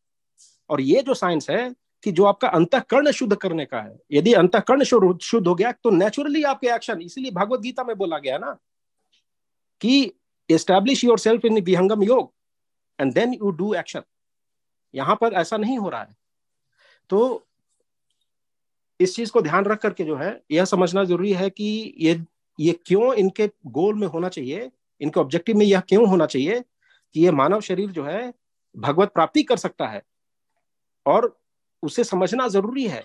[0.69, 4.83] और ये जो साइंस है कि जो आपका अंतकरण शुद्ध करने का है, यदि अंतकर्ण
[4.83, 8.57] शुद्ध हो गया तो नेचुरली आपके एक्शन इसीलिए भगवत गीता में बोला गया ना,
[9.81, 10.13] कि
[10.49, 12.31] establish yourself in Vihangam Yoga
[12.99, 14.01] and then you do action
[14.93, 16.15] यहाँ पर ऐसा नहीं हो रहा है।
[17.11, 17.47] तो
[18.99, 22.23] इस चीज़ को ध्यान रख करके जो है, यह समझना ज़रूरी है कि ये
[22.59, 24.71] ये क्यों इनके गोल में होना चाहिए,
[25.01, 26.63] इनके ऑब्जेक्टिव में यह क्यों होना चाहिए
[27.13, 28.33] कि यह मानव शरीर जो है,
[28.77, 30.03] भगवत प्राप्ति कर सकता है।
[31.05, 31.39] और
[31.83, 33.03] उसे समझना ज़रूरी है।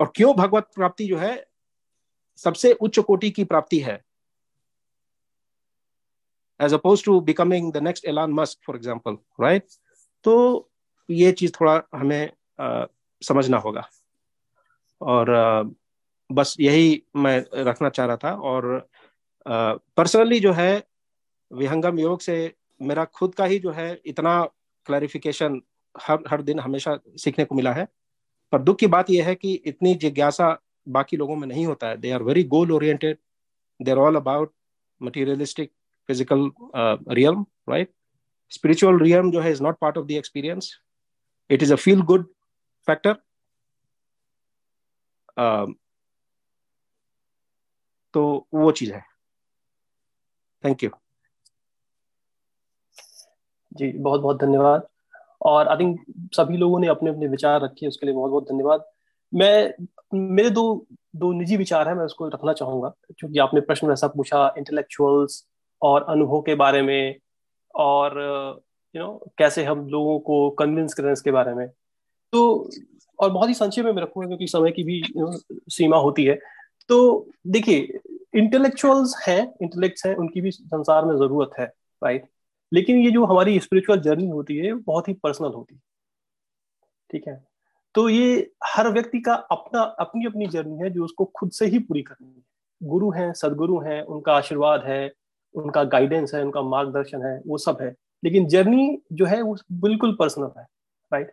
[0.00, 1.46] और क्यों भगवत प्राप्ति जो है,
[2.36, 4.04] सबसे उच्च कोटि की प्राप्ति है।
[6.60, 9.64] As oppose to becoming the next Elon Musk for example right
[10.24, 10.70] तो
[11.10, 12.32] ये चीज़ थोड़ा हमें
[12.62, 12.86] आ,
[13.22, 13.88] समझना होगा।
[15.00, 15.62] और आ,
[16.30, 18.88] बस यही मैं रखना चाह रहा था। और
[19.46, 20.82] पर्सनली जो है
[21.50, 22.34] विहंगम योग से
[22.80, 24.42] मेरा खुद का ही जो है इतना
[24.86, 25.60] क्लैरिफिकेशन
[25.94, 27.86] हर हर दिन हमेशा सीखने को मिला है।
[28.52, 30.56] पर दुख की बात यह है कि इतनी जिज्ञासा
[30.88, 33.18] बाकी लोगों में नहीं होता है। They are very goal oriented
[33.80, 34.52] they are all about
[35.00, 35.70] materialistic
[36.08, 36.50] physical
[37.14, 37.90] realm right
[38.52, 40.72] spiritual realm जो है is not part of the experience
[41.50, 42.26] it is a feel good
[42.88, 43.16] factor
[48.14, 48.22] तो
[48.54, 49.00] वो चीज़ है।
[50.64, 50.90] थैंक यू
[53.72, 54.86] जी बहुत बहुत धन्यवाद।
[55.42, 56.00] और आई थिंक
[56.34, 58.84] सभी लोगों ने अपने अपने विचार रखे उसके लिए बहुत बहुत धन्यवाद।
[59.32, 59.72] मैं
[60.14, 60.86] मेरे दो
[61.16, 62.88] दो निजी विचार है मैं उसको रखना चाहूँगा
[63.18, 65.44] क्योंकि आपने प्रश्न वैसा पूछा इंटेलेक्चुअल्स
[65.82, 67.16] और अनुभव के बारे में
[67.74, 68.18] और
[68.94, 71.66] यू you नो know, कैसे हम लोगों को कन्विंस करें इसके बारे में।
[72.32, 72.70] तो
[73.18, 75.02] और बहुत ही संक्षेप में रखूँगा, क्योंकि समय की भी
[75.68, 76.38] सीमा होती है।
[76.88, 78.00] तो देखिए
[78.34, 81.66] इंटेलेक्चुअल्स हैं इंटेलेक्ट्स हैं, उनकी भी संसार में ज़रूरत है
[82.02, 82.28] राइट
[82.72, 85.80] लेकिन ये जो हमारी स्पिरिचुअल जर्नी होती है, बहुत ही पर्सनल होती है।
[87.10, 87.44] ठीक है?
[87.94, 91.78] तो ये हर व्यक्ति का अपना अपनी अपनी जर्नी है, जो उसको खुद से ही
[91.78, 92.42] पूरी करनी है।
[92.80, 95.12] गुरु हैं, सदगुरु हैं, उनका आशीर्वाद है,
[95.54, 97.94] उनका गाइडेंस है, उनका मार्गदर्शन है, वो सब है।
[98.24, 100.66] लेकिन जर्नी जो है, वो बिल्कुल पर्सनल है
[101.12, 101.32] राइट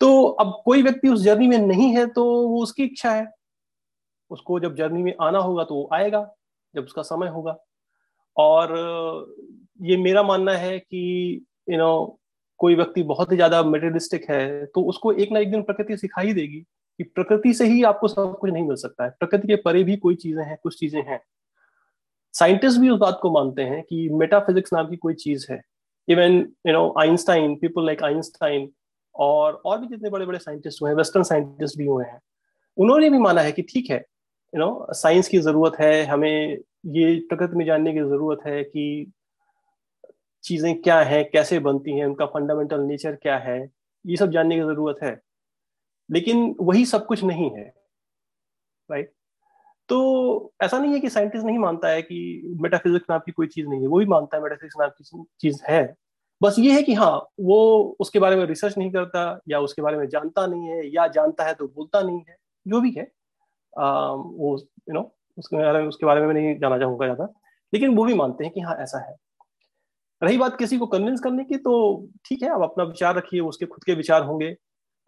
[0.00, 3.26] तो अब कोई व्यक्ति उस जर्नी में नहीं है तो वो उसकी इच्छा है।
[4.30, 6.20] उसको जब जर्नी में आना होगा तो वो आएगा
[6.74, 7.56] जब उसका समय होगा।
[8.36, 8.74] और
[9.80, 11.00] ये मेरा मानना है कि
[11.68, 12.18] यू you नो know,
[12.60, 16.20] कोई व्यक्ति बहुत ही ज़्यादा मेटेरियलिस्टिक है तो उसको एक ना एक दिन प्रकृति सिखा
[16.20, 19.56] ही देगी कि प्रकृति से ही आपको सब कुछ नहीं मिल सकता है। प्रकृति के
[19.56, 21.20] परे भी कोई चीज़ें हैं कुछ चीज़ें हैं।
[22.34, 25.60] साइंटिस्ट भी उस बात को मानते हैं कि मेटाफिजिक्स नाम की कोई चीज़ है।
[26.08, 28.68] Even you know Einstein people like Einstein
[29.18, 32.18] और और भी जितने बड़े बड़े साइंटिस्ट हुए हैं वेस्टर्न साइंटिस्ट भी हुए हैं,
[32.78, 37.14] उन्होंने भी माना है कि ठीक है यू नो साइंस की ज़रूरत है, हमें ये
[37.28, 39.12] प्रकृति में जानने की ज़रूरत है कि
[40.44, 43.60] चीज़ें क्या हैं, कैसे बनती हैं, उनका फंडामेंटल नेचर क्या है,
[44.04, 45.20] ये सब जानने की ज़रूरत है।
[46.08, 47.64] लेकिन वही सब कुछ नहीं है
[48.88, 49.12] राइट
[49.88, 49.98] तो
[50.62, 53.80] ऐसा नहीं है कि साइंटिस्ट नहीं मानता है कि मेटाफिजिक्स नाम की कोई चीज़ नहीं
[53.80, 55.82] है, वो भी मानता है मेटाफिजिक्स नाम की चीज़ है
[56.40, 59.96] बस ये है कि हाँ वो उसके बारे में रिसर्च नहीं करता या उसके बारे
[59.96, 62.36] में जानता नहीं है या जानता है तो बोलता नहीं है
[62.66, 63.02] जो भी है
[63.78, 64.58] आ, वो
[64.88, 67.28] यू नो उसके बारे में उसके बारे में नहीं जाना चाहूँगा ज़्यादा
[67.72, 69.16] लेकिन वो भी मानते हैं कि हाँ ऐसा है।
[70.22, 71.74] रही बात किसी को कन्विंस करने की तो
[72.24, 74.56] ठीक है आप अपना विचार रखिए उसके खुद के विचार होंगे।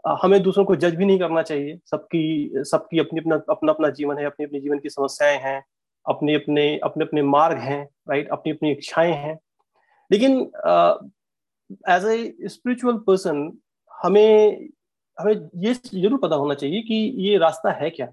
[0.04, 4.18] हमें दूसरों को जज भी नहीं करना चाहिए सबकी सबकी अपनी अपना अपना अपना जीवन
[4.18, 5.62] है अपनी अपनी जीवन की समस्याएँ हैं
[6.06, 9.38] अपने अपने अपने अपने मार्ग हैं राइट अपनी अपनी इच्छाएँ हैं।
[10.10, 10.40] लेकिन
[11.88, 13.50] एज ए स्पिरिचुअल पर्सन
[13.92, 14.68] हमें
[15.18, 18.06] हमें ये ज़रूर पता होना चाहिए कि ये रास्ता है क्या।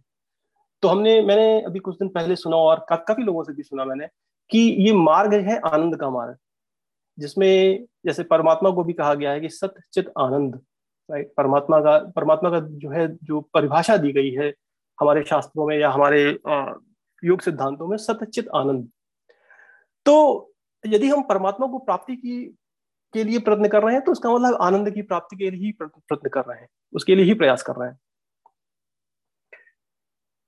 [0.84, 3.86] तो हमने मैंने अभी कुछ दिन पहले सुना और का, काफ़ी लोगों से भी सुना
[3.86, 4.08] मैंने
[4.52, 6.38] कि ये मार्ग है आनंद का मार्ग
[7.18, 10.60] जिसमें जैसे परमात्मा को भी कहा गया है कि सत्य चित आनंद
[11.10, 14.54] राइट परमात्मा का परमात्मा का जो है जो परिभाषा दी गई है
[15.00, 16.22] हमारे शास्त्रों में या हमारे
[17.24, 18.90] योग सिद्धांतों में सत्यचित आनंद।
[20.06, 20.54] तो
[20.84, 22.58] यदि हम परमात्मा को प्राप्ति की
[23.14, 25.72] के लिए प्रयत्न कर रहे हैं तो उसका मतलब आनंद की प्राप्ति के लिए ही
[25.74, 27.98] प्रयत्न कर रहे हैं, उसके लिए ही प्रयास कर रहे हैं।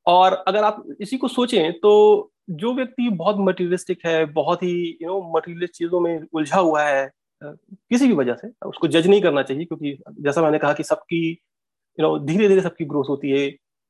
[0.05, 5.07] और अगर आप इसी को सोचें तो जो व्यक्ति बहुत मटीरियलिस्टिक है, बहुत ही यू
[5.07, 7.09] नो मटीरियलिस्ट चीज़ों में उलझा हुआ है
[7.41, 11.29] किसी भी वजह से, उसको जज नहीं करना चाहिए, क्योंकि जैसा मैंने कहा कि सबकी
[11.29, 13.49] यू नो धीरे धीरे सबकी ग्रोथ होती है,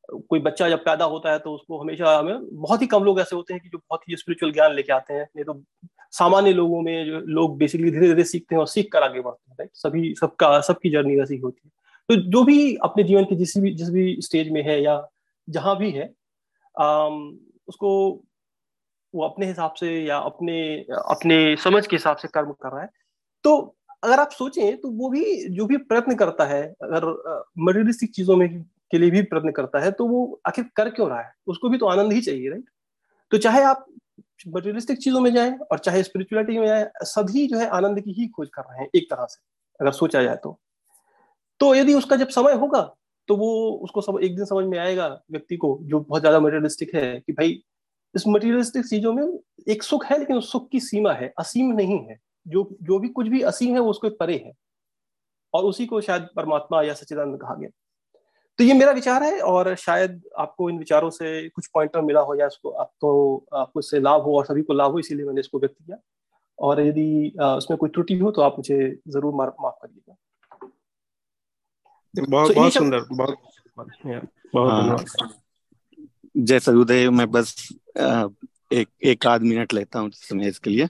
[0.09, 3.35] कोई बच्चा जब पैदा होता है तो उसको हमेशा, हमें बहुत ही कम लोग ऐसे
[3.35, 5.53] होते हैं कि जो बहुत ही स्पिरिचुअल ज्ञान लेके आते हैं, नहीं तो
[6.13, 9.63] सामान्य लोगों में जो लोग बेसिकली धीरे धीरे सीखते हैं और सीख कर आगे बढ़ते
[9.63, 11.71] हैं सभी सबका सबकी जर्नी वैसी होती है।
[12.09, 14.95] तो जो भी अपने जीवन के जिस भी जिस भी स्टेज में है या
[15.47, 16.13] जहाँ भी है
[16.75, 17.37] आम,
[17.67, 17.89] उसको
[19.13, 20.55] वो अपने हिसाब से या अपने
[20.89, 22.89] अपने समझ के हिसाब से कर्म कर रहा है।
[23.45, 27.05] तो अगर आप सोचें तो वो भी जो भी प्रयत्न करता है अगर
[27.59, 28.47] मटेरियलिस्टिक चीज़ों में
[28.91, 31.33] के लिए भी प्रयत्न करता है तो वो आखिर कर क्यों रहा है?
[31.47, 32.69] उसको भी तो आनंद ही चाहिए राइट
[33.31, 33.85] तो चाहे आप
[34.47, 38.27] मटेरियलिस्टिक चीज़ों में जाएँ और चाहे स्पिरिचुअलिटी में जाएँ, सभी जो है आनंद की ही
[38.27, 39.39] खोज कर रहे हैं एक तरह से,
[39.79, 40.57] अगर सोचा जाए तो।
[41.59, 42.81] तो यदि उसका जब समय होगा
[43.29, 43.49] तो वो
[43.83, 47.33] उसको सब एक दिन समझ में आएगा व्यक्ति को, जो बहुत ज़्यादा मटेरियलिस्टिक है, कि
[47.33, 47.61] भाई,
[48.15, 49.23] इस मटेरियलिस्टिक चीज़ों में
[49.69, 53.09] एक सुख है, लेकिन उस सुख की सीमा है, असीम नहीं है। जो जो भी
[53.09, 54.53] कुछ भी असीम है, वो उसको परे है।
[55.53, 57.69] और उसी को शायद परमात्मा या सच्चिदानंद कहा गया।
[58.59, 62.35] तो ये मेरा विचार है और शायद आपको इन विचारों से कुछ पॉइंटर मिला हो
[62.35, 63.11] या इसको आपको
[63.55, 65.97] आपको इससे लाभ हो और सभी को लाभ हो इसीलिए मैंने इसको व्यक्त किया।
[66.59, 68.77] और यदि उसमें कोई त्रुटि हो तो आप मुझे
[69.07, 70.15] ज़रूर माफ़ करिएगा।
[72.15, 73.37] बहुत बहुत सुंदर बहुत
[73.75, 73.87] बहुत
[74.69, 75.29] हाँ।
[76.37, 77.55] जय सदुदय मैं बस
[78.71, 80.87] एक एक आध मिनट लेता हूँ समय इसके लिए।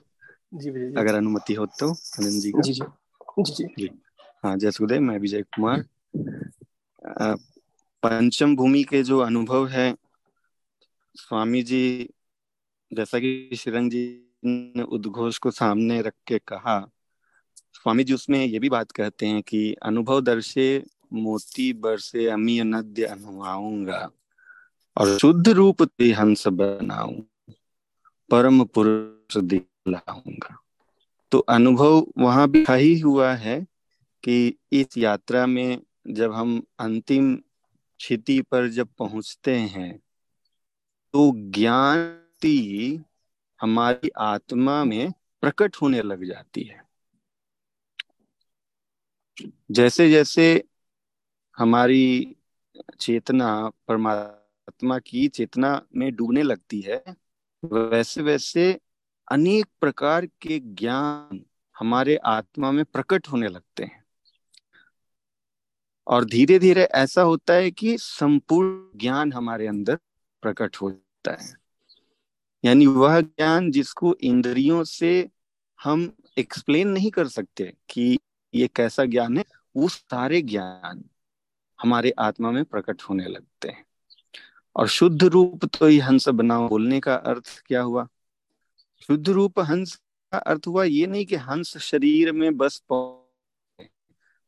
[0.54, 2.84] जी जी। अगर अनुमति हो तो आनंद जी जी जी।
[3.42, 3.90] जी जी।
[4.44, 5.84] हाँ जय सुदय मैं विजय कुमार।
[8.02, 9.94] पंचम भूमि के जो अनुभव है
[11.14, 12.08] स्वामी जी
[12.92, 14.04] जैसा कि श्रीरंग जी
[14.46, 16.78] ने उद्घोष को सामने रख के कहा
[17.74, 23.04] स्वामी जी उसमें ये भी बात कहते हैं कि अनुभव दर्शे मोती बरसे अमी नद्य
[23.04, 24.10] अनुआऊँगा,
[24.96, 27.12] और शुद्ध रूप ते हंस बनाऊ,
[28.30, 30.56] परम पुरुष दिलाऊँगा।
[31.32, 33.60] तो अनुभव वहाँ भी ही हुआ है
[34.24, 37.36] कि इस यात्रा में जब हम अंतिम
[38.00, 39.98] क्षिति पर जब पहुँचते हैं
[41.12, 43.04] तो ज्ञान
[43.60, 46.82] हमारी आत्मा में प्रकट होने लग जाती है।
[49.70, 50.64] जैसे जैसे
[51.58, 52.36] हमारी
[53.00, 57.04] चेतना, परमात्मा की चेतना में डूबने लगती है
[57.64, 58.80] वैसे वैसे
[59.30, 61.44] अनेक प्रकार के ज्ञान
[61.78, 63.99] हमारे आत्मा में प्रकट होने लगते हैं।
[66.10, 69.96] और धीरे धीरे ऐसा होता है कि संपूर्ण ज्ञान हमारे अंदर
[70.42, 71.54] प्रकट होता है।
[72.64, 75.28] यानी वह ज्ञान जिसको इंद्रियों से
[75.84, 78.18] हम एक्सप्लेन नहीं कर सकते कि
[78.54, 79.44] ये कैसा ज्ञान है,
[79.76, 81.04] वो सारे ज्ञान
[81.82, 83.84] हमारे आत्मा में प्रकट होने लगते हैं।
[84.76, 88.08] और शुद्ध रूप तो ही हंस बनाओ बोलने का अर्थ क्या हुआ?
[89.06, 89.96] शुद्ध रूप हंस
[90.32, 92.82] का अर्थ हुआ ये नहीं कि हंस शरीर में बस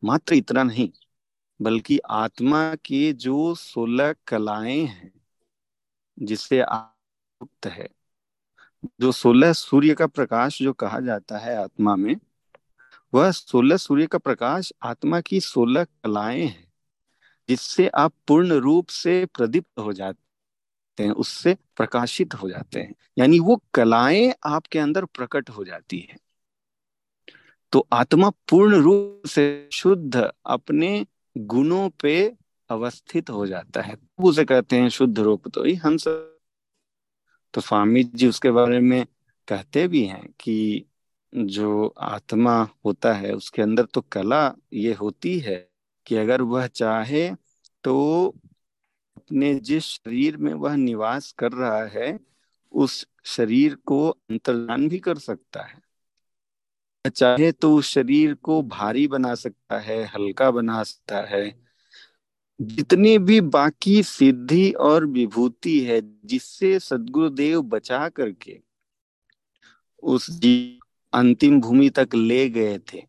[0.04, 0.90] मात्र इतना नहीं।
[1.60, 5.12] बल्कि आत्मा के जो सोलह कलाएँ हैं
[6.18, 7.88] जिससे युक्त है,
[9.00, 12.16] जो सोलह सूर्य का प्रकाश जो कहा जाता है आत्मा में,
[13.14, 16.72] वह सोलह सूर्य का प्रकाश आत्मा की सोलह कलाएँ हैं,
[17.48, 23.38] जिससे आप पूर्ण रूप से प्रदीप्त हो जाते हैं, उससे प्रकाशित हो जाते हैं। यानी
[23.38, 26.16] वो कलाएँ आपके अंदर प्रकट हो जाती है।
[27.72, 32.36] तो आत्मा पूर्ण रूप से शुद्ध अपने गुणों पे
[32.70, 36.08] अवस्थित हो जाता है। उसे कहते हैं शुद्ध रूप। तो ही हंस
[37.54, 39.06] तो स्वामी जी उसके बारे में
[39.48, 40.84] कहते भी हैं कि
[41.34, 45.56] जो आत्मा होता है, उसके अंदर तो कला ये होती है
[46.06, 47.30] कि अगर वह चाहे
[47.84, 48.28] तो
[49.16, 52.20] अपने जिस शरीर में वह निवास कर रहा है,
[52.72, 55.81] उस शरीर को अंतर्दान भी कर सकता है।
[57.08, 61.62] चाहे तो उस शरीर को भारी बना सकता है, हल्का बना सकता है।
[62.60, 68.60] जितनी भी बाकी सिद्धि और विभूति है, जिससे सदगुरुदेव बचा करके
[70.02, 70.40] उस
[71.12, 73.02] अंतिम भूमि तक ले गए थे,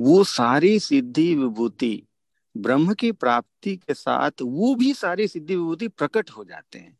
[0.00, 2.02] वो सारी सिद्धि विभूति,
[2.56, 6.98] ब्रह्म की प्राप्ति के साथ वो भी सारी सिद्धि विभूति प्रकट हो जाते हैं।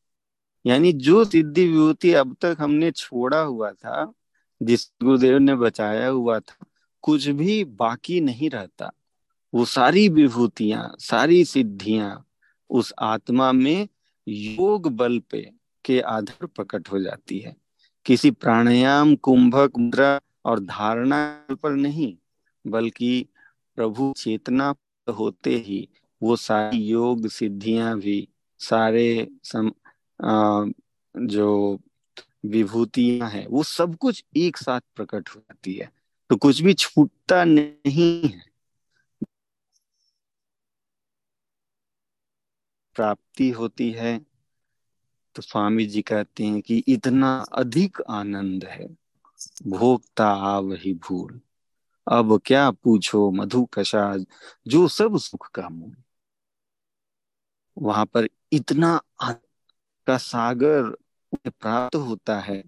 [0.67, 4.13] यानी जो सिद्धि विभूति अब तक हमने छोड़ा हुआ था
[4.63, 6.67] जिस गुरुदेव ने बचाया हुआ था
[7.03, 8.93] कुछ भी बाकी नहीं रहता।
[9.55, 12.27] वो सारी विभूतियाँ सारी सिद्धियाँ
[12.71, 13.89] उस आत्मा में
[14.29, 15.53] योग बल पे
[15.85, 17.57] के आधार प्रकट हो जाती है।
[18.05, 22.17] किसी प्राणायाम कुंभक मुद्रा और धारणा पर नहीं
[22.67, 23.27] बल्कि
[23.77, 24.75] प्रभु चेतना
[25.09, 25.89] होते ही
[26.23, 28.29] वो सारी योग सिद्धियाँ भी
[28.59, 29.73] सारे सम,
[30.25, 30.65] आ,
[31.17, 31.81] जो
[32.49, 35.91] विभूतियाँ हैं, वो सब कुछ एक साथ प्रकट हो जाती है।
[36.31, 38.43] तो कुछ भी छूटता नहीं है।
[42.97, 44.19] प्राप्ति होती है
[45.35, 48.87] तो स्वामी जी कहते हैं कि इतना अधिक आनंद है।
[49.67, 51.41] भोगता आ वही भूल।
[52.07, 54.17] अब क्या पूछो मधु कशा
[54.67, 55.97] जो सब सुख का मूल।
[57.79, 60.97] वहाँ पर इतना का सागर
[61.37, 62.65] प्राप्त होता है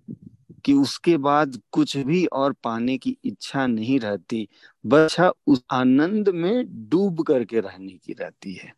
[0.64, 4.48] कि उसके बाद कुछ भी और पाने की इच्छा नहीं रहती
[4.86, 8.74] बस उस आनंद में डूब करके रहने की रहती है।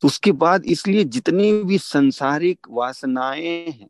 [0.00, 3.88] तो उसके बाद इसलिए जितनी भी संसारिक वासनाएँ हैं,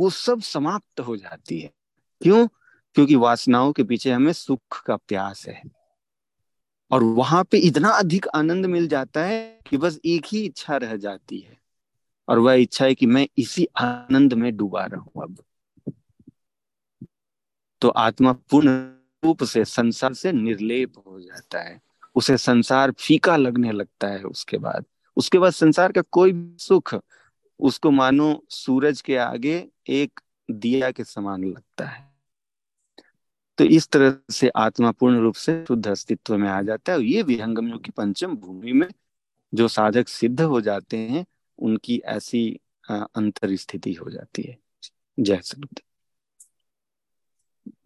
[0.00, 1.72] वो सब समाप्त हो जाती है।
[2.22, 2.46] क्यों?
[2.94, 5.62] क्योंकि वासनाओं के पीछे हमें सुख का प्यास है।
[6.90, 10.96] और वहाँ पे इतना अधिक आनंद मिल जाता है कि बस एक ही इच्छा रह
[10.96, 11.63] जाती है।
[12.28, 15.38] और वह इच्छा है कि मैं इसी आनंद में डूबा रहूँ अब।
[17.80, 18.70] तो आत्मा पूर्ण
[19.24, 21.80] रूप से संसार से निर्लेप हो जाता है।
[22.14, 24.84] उसे संसार फीका लगने लगता है उसके बाद।
[25.16, 26.94] उसके बाद संसार का कोई भी सुख,
[27.60, 30.20] उसको मानो सूरज के आगे एक
[30.50, 32.14] दिया के समान लगता है।
[33.58, 37.22] तो इस तरह से आत्मा पूर्ण रूप से शुद्ध अस्तित्व में आ जाता है। ये
[37.22, 38.88] विहंगमियों की पंचम भूमि में
[39.54, 41.26] जो साधक सिद्ध हो जाते हैं
[41.58, 42.60] उनकी ऐसी
[42.90, 44.58] अंतर स्थिति हो जाती है।
[45.20, 45.80] जय सरुद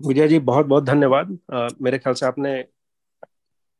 [0.06, 2.52] विजय जी बहुत बहुत धन्यवाद। आ, मेरे ख्याल से आपने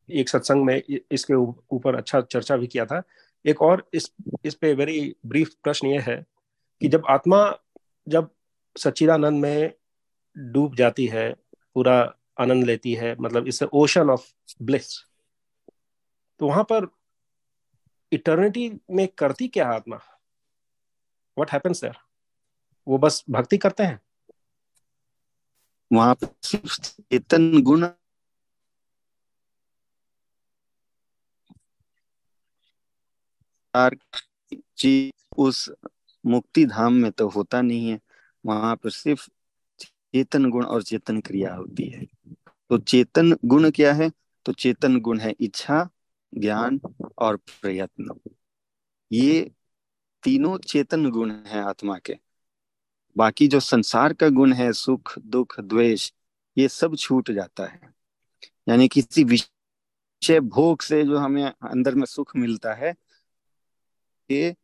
[0.09, 0.82] एक सत्संग में
[1.12, 3.02] इसके ऊपर अच्छा चर्चा भी किया था।
[3.44, 4.10] एक और इस
[4.44, 6.27] इस पे वेरी ब्रीफ प्रश्न ये है
[6.81, 7.59] कि जब आत्मा
[8.09, 8.31] जब
[8.77, 9.73] सच्चिदानंद में
[10.39, 11.32] डूब जाती है
[11.74, 14.32] पूरा आनंद लेती है मतलब इससे ओशन ऑफ़
[14.62, 15.05] ब्लिस
[16.40, 16.86] तो वहाँ पर
[18.12, 19.97] इटर्निटी में करती क्या आत्मा?
[19.97, 21.97] व्हाट हैपेंस देयर
[22.89, 24.01] वो बस भक्ति करते हैं।
[25.93, 27.86] वहाँ पर चेतन गुण
[34.76, 35.70] चीज़ उस
[36.26, 38.01] मुक्ति धाम में तो होता नहीं है।
[38.47, 39.28] वहाँ पर सिर्फ़
[39.80, 42.06] चेतन गुण और चेतन क्रिया होती है।
[42.70, 44.10] तो चेतन गुण क्या है?
[44.44, 45.89] तो चेतन गुण है इच्छा
[46.34, 46.80] ज्ञान
[47.18, 48.20] और प्रयत्न।
[49.12, 49.52] ये
[50.22, 52.18] तीनों चेतन गुण है आत्मा के।
[53.16, 56.12] बाकी जो संसार का गुण है, सुख, दुख, द्वेष,
[56.59, 57.80] ये सब छूट जाता है।
[58.68, 62.94] यानी किसी विषय भोग से जो हमें अंदर में सुख मिलता है,
[64.30, 64.56] ये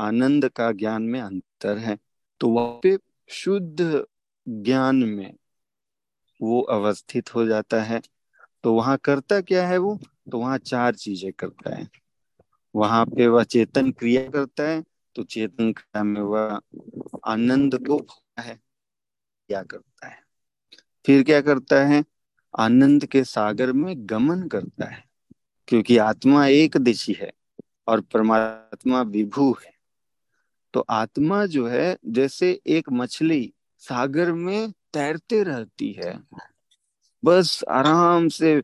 [0.00, 1.98] आनंद का ज्ञान में अंतर है।
[2.40, 4.06] तो वहाँ पे शुद्ध
[4.48, 5.34] ज्ञान में
[6.42, 8.02] वो अवस्थित हो जाता है।
[8.62, 9.98] तो वहाँ करता क्या है वो?
[10.32, 11.88] तो वहाँ चार चीज़ें करता है।
[12.74, 14.82] वहाँ पे वह चेतन क्रिया करता है
[15.16, 16.60] तो चेतन क्रिया में वह
[17.26, 17.96] आनंद को
[18.40, 18.54] है,
[19.48, 20.18] क्या करता है।
[21.04, 22.04] फिर क्या करता है,
[22.54, 25.04] आनंद के सागर में गमन करता है,
[25.68, 27.32] क्योंकि आत्मा एक दिशी है
[27.88, 29.72] और परमात्मा विभू है।
[30.74, 33.52] तो आत्मा जो है, जैसे एक मछली
[33.82, 36.18] सागर में तैरते रहती है,
[37.22, 38.60] बस आराम से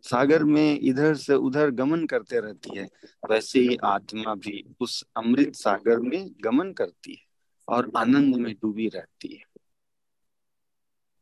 [0.00, 2.88] सागर में इधर से उधर गमन करते रहती है,
[3.30, 7.24] वैसे ही आत्मा भी उस अमृत सागर में गमन करती है
[7.68, 9.42] और आनंद में डूबी रहती है।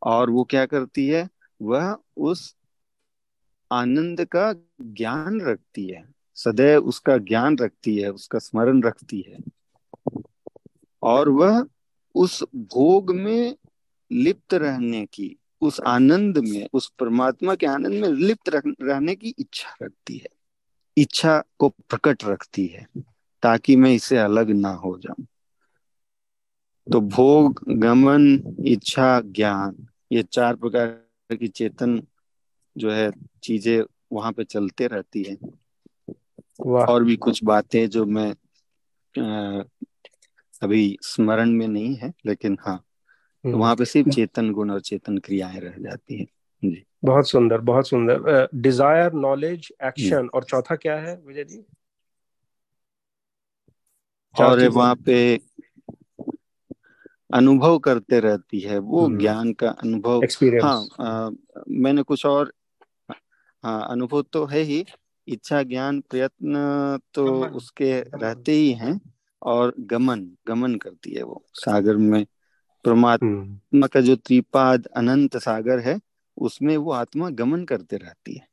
[0.02, 1.28] और वो क्या करती है?
[1.62, 2.56] वह उस
[3.72, 9.38] आनंद का ज्ञान रखती है, सदैव उसका ज्ञान रखती है, उसका स्मरण रखती है।
[11.02, 11.66] और वह
[12.14, 13.56] उस भोग में
[14.12, 19.76] लिप्त रहने की उस आनंद में उस परमात्मा के आनंद में लिप्त रहने की इच्छा
[19.82, 20.28] रखती है।
[20.96, 22.86] इच्छा को प्रकट रखती है
[23.42, 25.26] ताकि मैं इसे अलग ना हो जाऊँ।
[26.86, 28.26] तो भोग गमन
[28.66, 32.00] इच्छा ज्ञान ये चार प्रकार की चेतन
[32.76, 33.10] जो है
[33.42, 35.36] चीज़ें वहाँ पे चलते रहती है।
[36.88, 38.30] और भी कुछ बातें जो मैं
[39.14, 39.62] आ,
[40.62, 42.82] अभी स्मरण में नहीं है लेकिन हाँ
[43.46, 46.26] तो वहाँ पे सिर्फ़ चेतन गुण और चेतन क्रियाएँ रह जाती हैं।
[46.62, 51.64] जी। बहुत सुंदर बहुत सुंदर। डिज़ायर नॉलेज एक्शन और चौथा क्या है विजय जी?
[54.34, 55.18] और वहाँ पे
[57.34, 60.24] अनुभव करते रहती है वो ज्ञान का अनुभव।
[60.62, 61.30] हाँ आ,
[61.68, 62.52] मैंने कुछ और
[63.64, 64.84] हाँ अनुभव तो है ही।
[65.28, 69.00] इच्छा ज्ञान प्रयत्न तो गमन, उसके गमन, रहते ही हैं
[69.42, 72.24] और गमन गमन करती है वो। सागर में
[72.86, 75.98] परमात्मा का जो त्रिपाद अनंत सागर है
[76.36, 78.46] उसमें वो आत्मा गमन करते रहती है।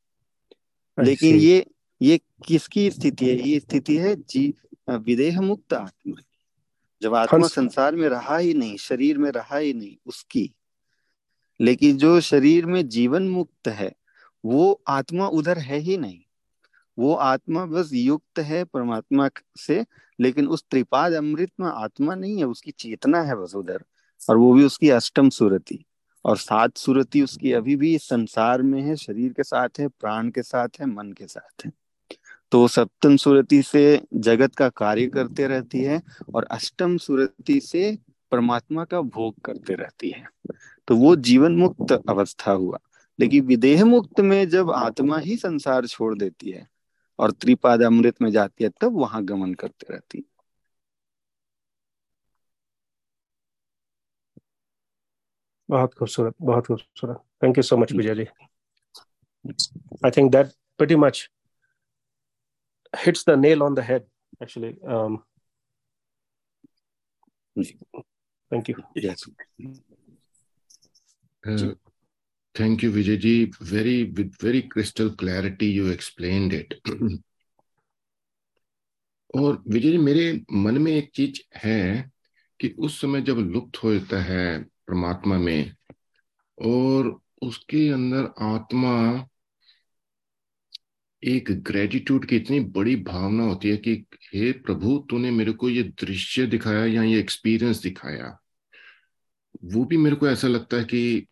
[0.98, 1.66] लेकिन ये
[2.02, 3.50] ये किसकी स्थिति है?
[3.50, 4.54] ये स्थिति है जी
[4.90, 6.22] विदेह मुक्त आत्मा
[7.02, 10.50] जब आत्मा संसार में रहा ही नहीं शरीर में रहा ही नहीं उसकी।
[11.60, 13.92] लेकिन जो शरीर में जीवन मुक्त है
[14.44, 16.20] वो आत्मा उधर है ही नहीं।
[16.98, 19.30] वो आत्मा बस युक्त है परमात्मा
[19.60, 19.86] से
[20.20, 23.84] लेकिन उस त्रिपाद अमृत में आत्मा नहीं है उसकी चेतना है बस उधर।
[24.30, 25.86] और वो भी उसकी अष्टम सूरती।
[26.26, 30.44] और सात सूरती उसकी अभी भी संसार में है, शरीर के साथ है, प्राण के
[30.44, 31.72] साथ है, मन के साथ है।
[32.52, 36.02] तो सप्तम सूरती से जगत का कार्य करते रहती है
[36.36, 37.98] और अष्टम सूरती से
[38.32, 40.26] परमात्मा का भोग करते रहती है।
[40.88, 42.80] तो वो जीवन मुक्त अवस्था हुआ।
[43.20, 46.68] लेकिन विदेह मुक्त में जब आत्मा ही संसार छोड़ देती है
[47.20, 50.33] और त्रिपाद अमृत में जाती है, तब वहाँ गमन करते रहती है।
[55.74, 58.26] बहुत खूबसूरत बहुत खूबसूरत। Thank you so much Vijay ji.
[60.06, 60.48] I think that
[60.78, 61.30] pretty much
[62.94, 64.06] hits the nail on the head
[64.44, 64.72] actually
[68.52, 68.76] thank you
[72.56, 76.74] thank you Vijay ji very with very crystal clarity you explain it
[79.36, 82.12] और विजय जी मेरे मन में एक चीज़ है
[82.60, 85.76] कि उस समय जब लुप्त हो जाता है परमात्मा में,
[86.62, 89.28] और उसके अंदर आत्मा
[91.24, 95.84] एक ग्रेटिट्यूड की इतनी बड़ी भावना होती है कि, हे प्रभु, तूने मेरे को ये
[95.84, 98.40] दृश्य दिखाया या ये एक्सपीरियंस दिखाया?
[99.64, 101.28] वो भी मेरे को ऐसा लगता है कि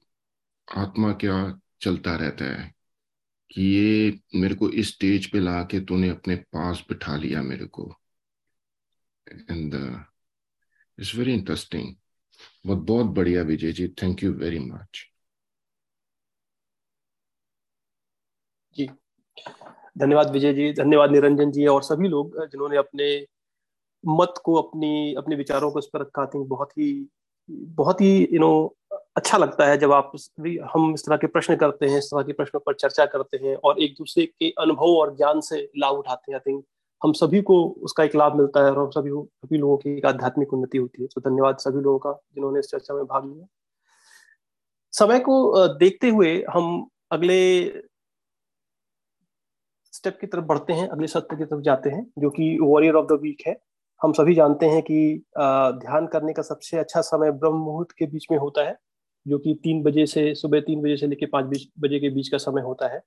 [0.78, 2.73] आत्मा क्या चलता रहता है,
[3.52, 7.65] कि ये मेरे को इस स्टेज पे ला के तूने अपने पास बिठा लिया मेरे
[7.65, 7.95] को।
[9.28, 9.73] एंड
[10.99, 11.95] इट्स वेरी इंटरेस्टिंग
[12.66, 15.08] बहुत बहुत बढ़िया Vijay ji thank you very much
[18.74, 18.90] जी,
[19.98, 23.26] धन्यवाद विजय जी, धन्यवाद निरंजन जी और सभी लोग, जिन्होंने अपने
[24.08, 27.08] मत को, अपनी, अपने विचारों को इस पर रखा। थी बहुत ही
[27.52, 30.12] बहुत ही यू नो अच्छा लगता है जब आप
[30.76, 33.56] हम इस तरह के प्रश्न करते हैं, इस तरह के प्रश्नों पर चर्चा करते हैं
[33.56, 36.66] और एक दूसरे के अनुभव और ज्ञान से लाभ उठाते हैं। आई थिंक
[37.02, 40.06] हम सभी को उसका एक लाभ मिलता है और हम सभी सभी लोगों की एक
[40.06, 43.45] आध्यात्मिक उन्नति होती है। तो धन्यवाद सभी लोगों का जिन्होंने इस चर्चा में भाग लिया।
[44.94, 47.40] समय को देखते हुए हम अगले
[49.94, 53.06] स्टेप की तरफ़ बढ़ते हैं, अगले सत्र की तरफ़ जाते हैं, जो कि वॉरियर ऑफ़
[53.07, 53.56] द वीक है।
[54.02, 58.28] हम सभी जानते हैं कि ध्यान करने का सबसे अच्छा समय ब्रह्म मुहूर्त के बीच
[58.32, 58.76] में होता है,
[59.26, 62.38] जो कि तीन बजे से सुबह तीन बजे से लेकर पाँच बजे के बीच का
[62.38, 63.02] समय होता है।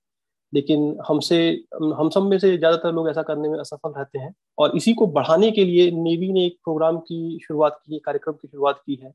[0.55, 1.39] लेकिन हमसे,
[1.75, 5.07] हम सब में से ज़्यादातर लोग ऐसा करने में असफल रहते हैं। और इसी को
[5.09, 9.13] बढ़ाने के लिए नेवी ने एक प्रोग्राम की शुरुआत की कार्यक्रम की शुरुआत की है,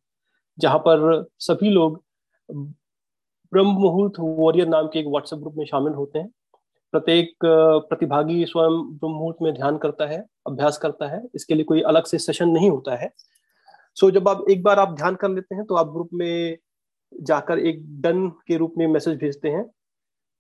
[0.58, 2.02] जहाँ पर सभी लोग
[2.50, 6.30] ब्रह्म मुहूर्त वॉरियर नाम के एक व्हाट्सएप ग्रुप में शामिल होते हैं।
[6.94, 10.18] प्रत्येक, प्रतिभागी स्वयं ब्रह्म मुहूर्त में ध्यान करता है,
[10.48, 13.12] अभ्यास करता है, इसके लिए कोई अलग से सेशन नहीं होता है।
[13.98, 16.58] सो जब आप एक बार आप ध्यान कर लेते हैं तो आप ग्रुप में
[17.14, 19.64] जाकर एक डन के रूप में मैसेज भेजते हैं।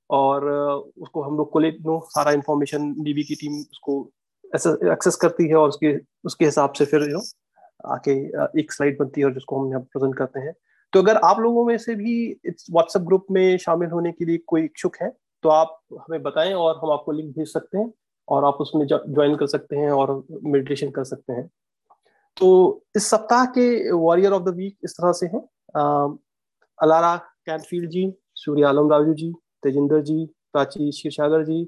[0.10, 0.46] और
[0.98, 4.02] उसको हम लोग कोलेट नो, सारा इंफॉर्मेशन डीबी की टीम उसको
[4.92, 5.94] एक्सेस करती है और उसके
[6.26, 7.20] उसके हिसाब से फिर यू
[7.88, 8.12] आके
[8.60, 10.54] एक स्लाइड बनती है और जिसको हम यहाँ प्रेजेंट करते हैं।
[10.94, 12.14] तो अगर आप लोगों में से भी
[12.46, 15.10] इस व्हाट्सएप ग्रुप में शामिल होने के लिए कोई इच्छुक है
[15.44, 17.92] तो आप हमें बताएँ और हम आपको लिंक भेज सकते हैं
[18.28, 21.50] और आप उसमें ज्वाइन कर सकते हैं और मेडिटेशन कर सकते हैं।
[22.38, 25.42] तो इस सप्ताह के वॉरियर ऑफ़ द वीक इस तरह से हैं।
[26.80, 29.34] अलारा कैंटफील्ड जी, सूर्य आलम राजू जी
[29.64, 31.64] तेजिंदर जी, प्राची क्षीरसागर जी,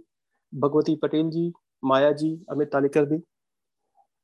[0.53, 1.51] भगवती पटेल जी,
[1.84, 3.22] माया जी, अमित तालेकर भी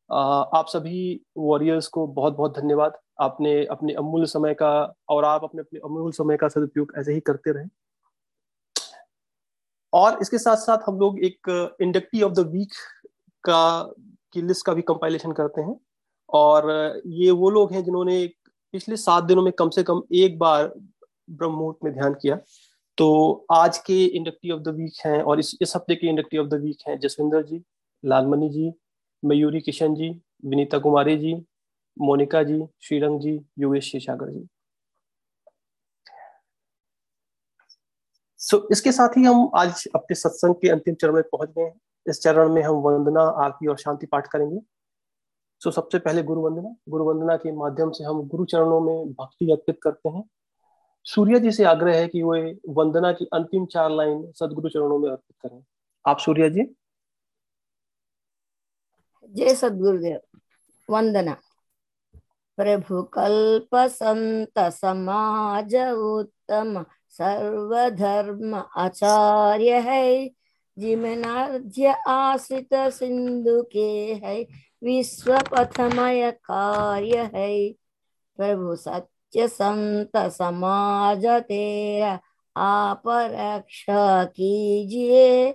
[0.09, 0.99] आप सभी
[1.37, 4.69] वॉरियर्स को बहुत बहुत धन्यवाद। आपने अपने अमूल्य समय का
[5.09, 7.65] और आप अपने अपने अमूल्य समय का सदुपयोग ऐसे ही करते रहे।
[9.93, 12.73] और इसके साथ साथ हम लोग एक इंडक्टी ऑफ़ द वीक
[13.43, 13.81] का,
[14.33, 15.79] की लिस्ट का भी कंपाइलेशन करते हैं।
[16.29, 18.25] और ये वो लोग हैं जिन्होंने
[18.73, 20.73] पिछले सात दिनों में कम से कम एक बार
[21.29, 22.37] ब्रह्म मुहूर्त में ध्यान किया।
[22.97, 26.47] तो आज के इंडक्टिव ऑफ़ द वीक हैं और इस इस हफ़्ते के इंडक्टिव ऑफ़
[26.49, 27.63] द वीक हैं जसविंदर जी
[28.05, 28.71] लालमणि जी
[29.25, 30.09] मयूरी किशन जी
[30.45, 31.33] विनीता कुमारी जी
[31.97, 34.47] मोनिका जी श्रीरंग जी योगेश शेषागर जी।
[38.37, 41.63] सो so, इसके साथ ही हम आज अपने सत्संग के अंतिम चरण में पहुँच गए
[41.63, 41.79] हैं।
[42.09, 44.59] इस चरण में हम वंदना आरती और शांति पाठ करेंगे।
[45.61, 49.13] सो so, सबसे पहले गुरु वंदना गुरु वंदना के माध्यम से हम गुरु चरणों में
[49.13, 50.23] भक्ति अर्पित करते हैं।
[51.07, 55.09] सूर्य जी से आग्रह है कि वे वंदना की अंतिम चार लाइन सदगुरु चरणों में
[55.09, 55.63] अर्पित करें।
[56.07, 56.75] आप सूर्य जी?
[59.29, 60.19] जय सदगुरुदेव।
[60.89, 61.37] वंदना।
[62.57, 70.27] प्रभु कल्प संत समाज उत्तम, सर्वधर्म आचार्य है।
[70.79, 74.47] जिमनाध्य आश्रित सिंधु के है
[74.83, 77.71] विश्व पथमय कार्य है।
[78.37, 82.19] प्रभु सत्य संत समाज तेरा
[82.57, 85.51] आप रक्षा कीजिए।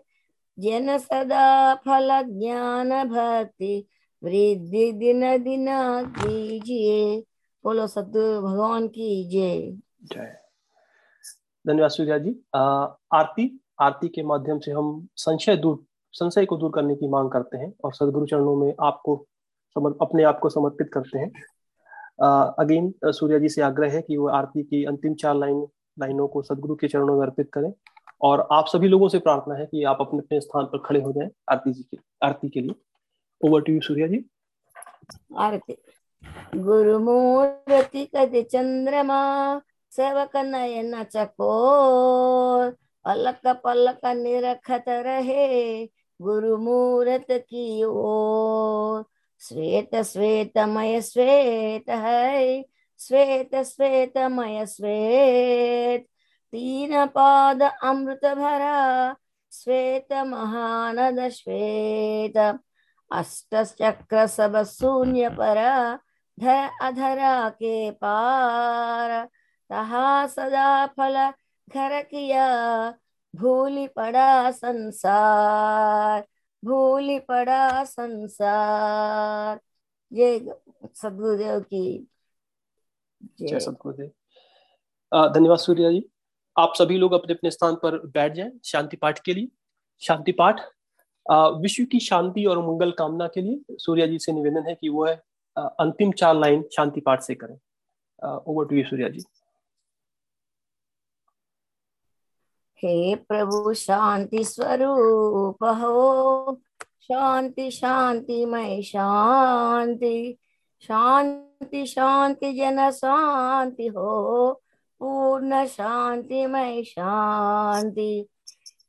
[0.58, 3.86] जन सदा फल ज्ञान भक्ति
[4.22, 5.66] वृद्धि दिन दिन
[6.18, 7.24] कीजिए।
[7.64, 10.36] बोलो सदु भगवान की जय।
[11.66, 16.94] धन्यवाद सूर्या जी। आरती आरती के माध्यम से हम संशय दूर, संशय को दूर करने
[16.94, 19.16] की मांग करते हैं और सदगुरु चरणों में आपको
[19.76, 21.32] अपने आप को समर्पित करते हैं।
[22.58, 25.66] अगेन सूर्या जी से आग्रह है कि वो आरती की अंतिम चार लाइन,
[25.98, 27.72] लाइनों को सदगुरु के चरणों में अर्पित करें।
[28.22, 31.12] और आप सभी लोगों से प्रार्थना है कि आप अपने अपने स्थान पर खड़े हो
[31.12, 32.74] जाएँ आरती जी के, आरती के लिए।
[33.48, 34.24] Over to you Surya ji.
[35.36, 35.76] Aarti.
[36.56, 39.58] गुरु मूर्ति कद चंद्रमा,
[39.90, 42.70] सेवक नयन चकोर,
[43.04, 45.86] पलक पलक निरखत रहे,
[46.22, 49.04] गुरु मूर्त की ओर।
[49.42, 52.62] श्वेत श्वेतमय श्वेत है
[53.00, 56.06] श्वेत श्वेतमय श्वेत
[56.52, 59.14] तीन पाद अमृत भरा
[59.52, 62.36] श्वेत महानद श्वेत
[63.10, 65.58] अष्ट चक्र सब शून्य पर
[66.38, 69.24] धर अधरा के पार
[69.70, 71.16] तहा सदा फल
[71.68, 72.46] घर किया
[73.34, 76.24] भूली पड़ा संसार
[76.62, 79.60] भूल पड़ा संसार।
[80.12, 80.38] ये
[80.94, 82.08] सदगुरुदेव की
[83.40, 84.10] जय। सदगुरुदेव।
[85.34, 86.04] धन्यवाद सूर्या जी।
[86.56, 89.48] आप सभी लोग अपने अपने स्थान पर बैठ जाएँ शांति पाठ के लिए।
[90.02, 90.60] शांति पाठ
[91.62, 95.12] विश्व की शांति और मंगल कामना के लिए सूर्या जी से निवेदन है कि वह
[95.56, 97.58] अंतिम चार लाइन शांति पाठ से करें।
[98.48, 99.22] Over to you Surya ji.
[102.84, 106.60] हे प्रभु शांति स्वरूप हो।
[107.02, 110.38] शांति शांति मय शांति।
[110.82, 114.52] शांति शांति, जन शांति हो।
[115.00, 118.28] पूर्ण शांति मय शांति।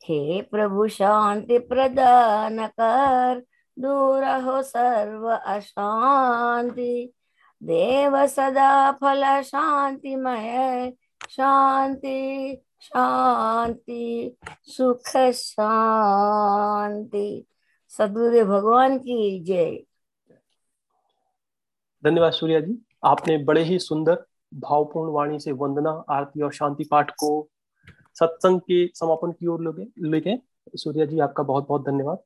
[0.03, 3.43] हे प्रभु शांति प्रदान कर।
[3.79, 7.13] दूर हो सर्व अशांति।
[7.63, 10.93] देव सदा फल शांतिमय
[11.29, 17.45] शांति। शांति, सुख, शांति।
[17.89, 19.83] सदगुरुदेव भगवान की जय।
[22.03, 27.11] धन्यवाद सूर्या जी। आपने बड़े ही सुंदर, भावपूर्ण वाणी से वंदना, आरती और शांति पाठ
[27.11, 27.49] को
[28.19, 30.39] सत्संग के समापन की ओर ले गए
[30.75, 32.17] सूर्या जी, आपका बहुत बहुत धन्यवाद।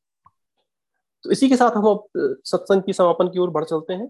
[1.23, 2.05] तो इसी के साथ हम अब
[2.45, 4.09] सत्संग की समापन की ओर बढ़ चलते हैं।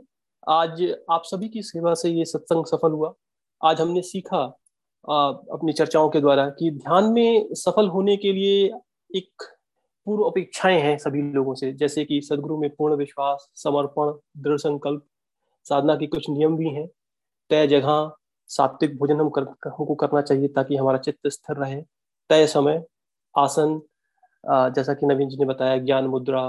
[0.49, 3.14] आज आप सभी की सेवा से ये सत्संग सफल हुआ।
[3.64, 4.57] आज हमने सीखा
[5.08, 8.66] अपनी चर्चाओं के द्वारा कि ध्यान में सफल होने के लिए
[9.10, 9.44] एक
[10.08, 14.12] पूर्व अपेक्षाएँ हैं सभी लोगों से जैसे कि सदगुरु में पूर्ण विश्वास समर्पण
[14.44, 15.06] दृढ़ संकल्प
[15.66, 16.88] साधना के कुछ नियम भी हैं।
[17.50, 18.12] तय जगह
[18.50, 21.82] सात्विक भोजन हम कर, हमको करना चाहिए ताकि हमारा चित्त स्थिर रहे।
[22.30, 22.84] तय समय
[23.36, 23.82] आसन
[24.76, 26.44] जैसा कि नवीन जी ने बताया ज्ञान मुद्रा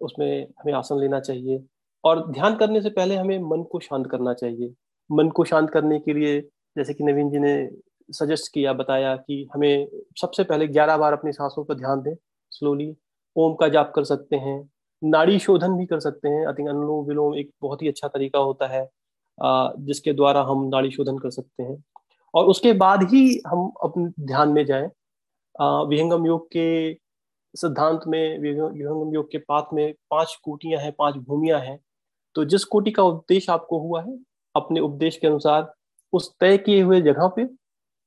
[0.00, 1.62] उसमें हमें आसन लेना चाहिए।
[2.04, 4.72] और ध्यान करने से पहले हमें मन को शांत करना चाहिए।
[5.10, 6.40] मन को शांत करने के लिए
[6.76, 7.68] जैसे कि नवीन जी ने
[8.08, 9.86] सजेस्ट किया, बताया कि हमें
[10.20, 12.14] सबसे पहले ग्यारह बार अपनी सांसों पर ध्यान दें
[12.52, 12.94] स्लोली
[13.36, 14.68] ओम का जाप कर सकते हैं,
[15.02, 18.38] नाड़ी शोधन भी कर सकते हैं। आई थिंक अनुलोम विलोम एक बहुत ही अच्छा तरीका
[18.40, 18.88] होता है
[19.38, 21.82] जिसके द्वारा हम नाड़ी शोधन कर सकते हैं।
[22.34, 24.88] और उसके बाद ही हम अपने ध्यान में जाएँ।
[25.88, 26.94] विहंगम योग के
[27.54, 31.78] सिद्धांत में विहंगम योग के पात में पाँच कोटियाँ हैं, पाँच भूमियाँ हैं।
[32.36, 34.18] तो जिस कोटि का उपदेश आपको हुआ है,
[34.54, 35.72] अपने उपदेश के अनुसार
[36.14, 37.48] उस तय किए हुए जगह पे,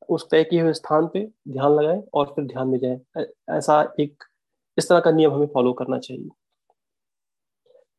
[0.09, 4.23] उस तय किए हुए स्थान पे ध्यान लगाएँ और फिर ध्यान में जाए। ऐसा एक,
[4.77, 6.29] इस तरह का नियम हमें फॉलो करना चाहिए।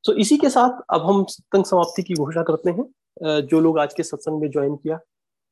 [0.04, 2.84] तो इसी के साथ अब हम सत्संग समाप्ति की घोषणा करते हैं।
[3.46, 4.98] जो लोग आज के सत्संग में ज्वाइन किया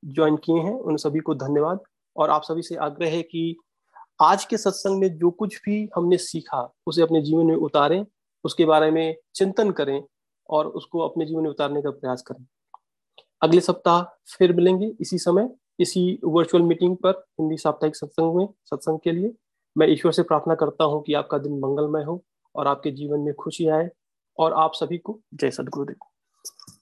[0.05, 1.81] ज्वाइन किए हैं, उन सभी को धन्यवाद।
[2.17, 3.57] और आप सभी से आग्रह है कि
[4.23, 8.07] आज के सत्संग में जो कुछ भी हमने सीखा, उसे अपने जीवन में उतारें,
[8.45, 10.03] उसके बारे में चिंतन करें
[10.51, 12.47] और उसको अपने जीवन में उतारने का प्रयास करें।
[13.47, 14.03] अगले सप्ताह
[14.39, 15.49] फिर मिलेंगे इसी समय,
[15.81, 19.33] इसी वर्चुअल मीटिंग पर, हिंदी साप्ताहिक सत्संग में, सत्संग के लिए।
[19.77, 22.23] मैं ईश्वर से प्रार्थना करता हूँ कि आपका दिन मंगलमय हो
[22.55, 23.89] और आपके जीवन में खुशी आए
[24.39, 26.76] और आप सभी को जय सदगुरुदेव।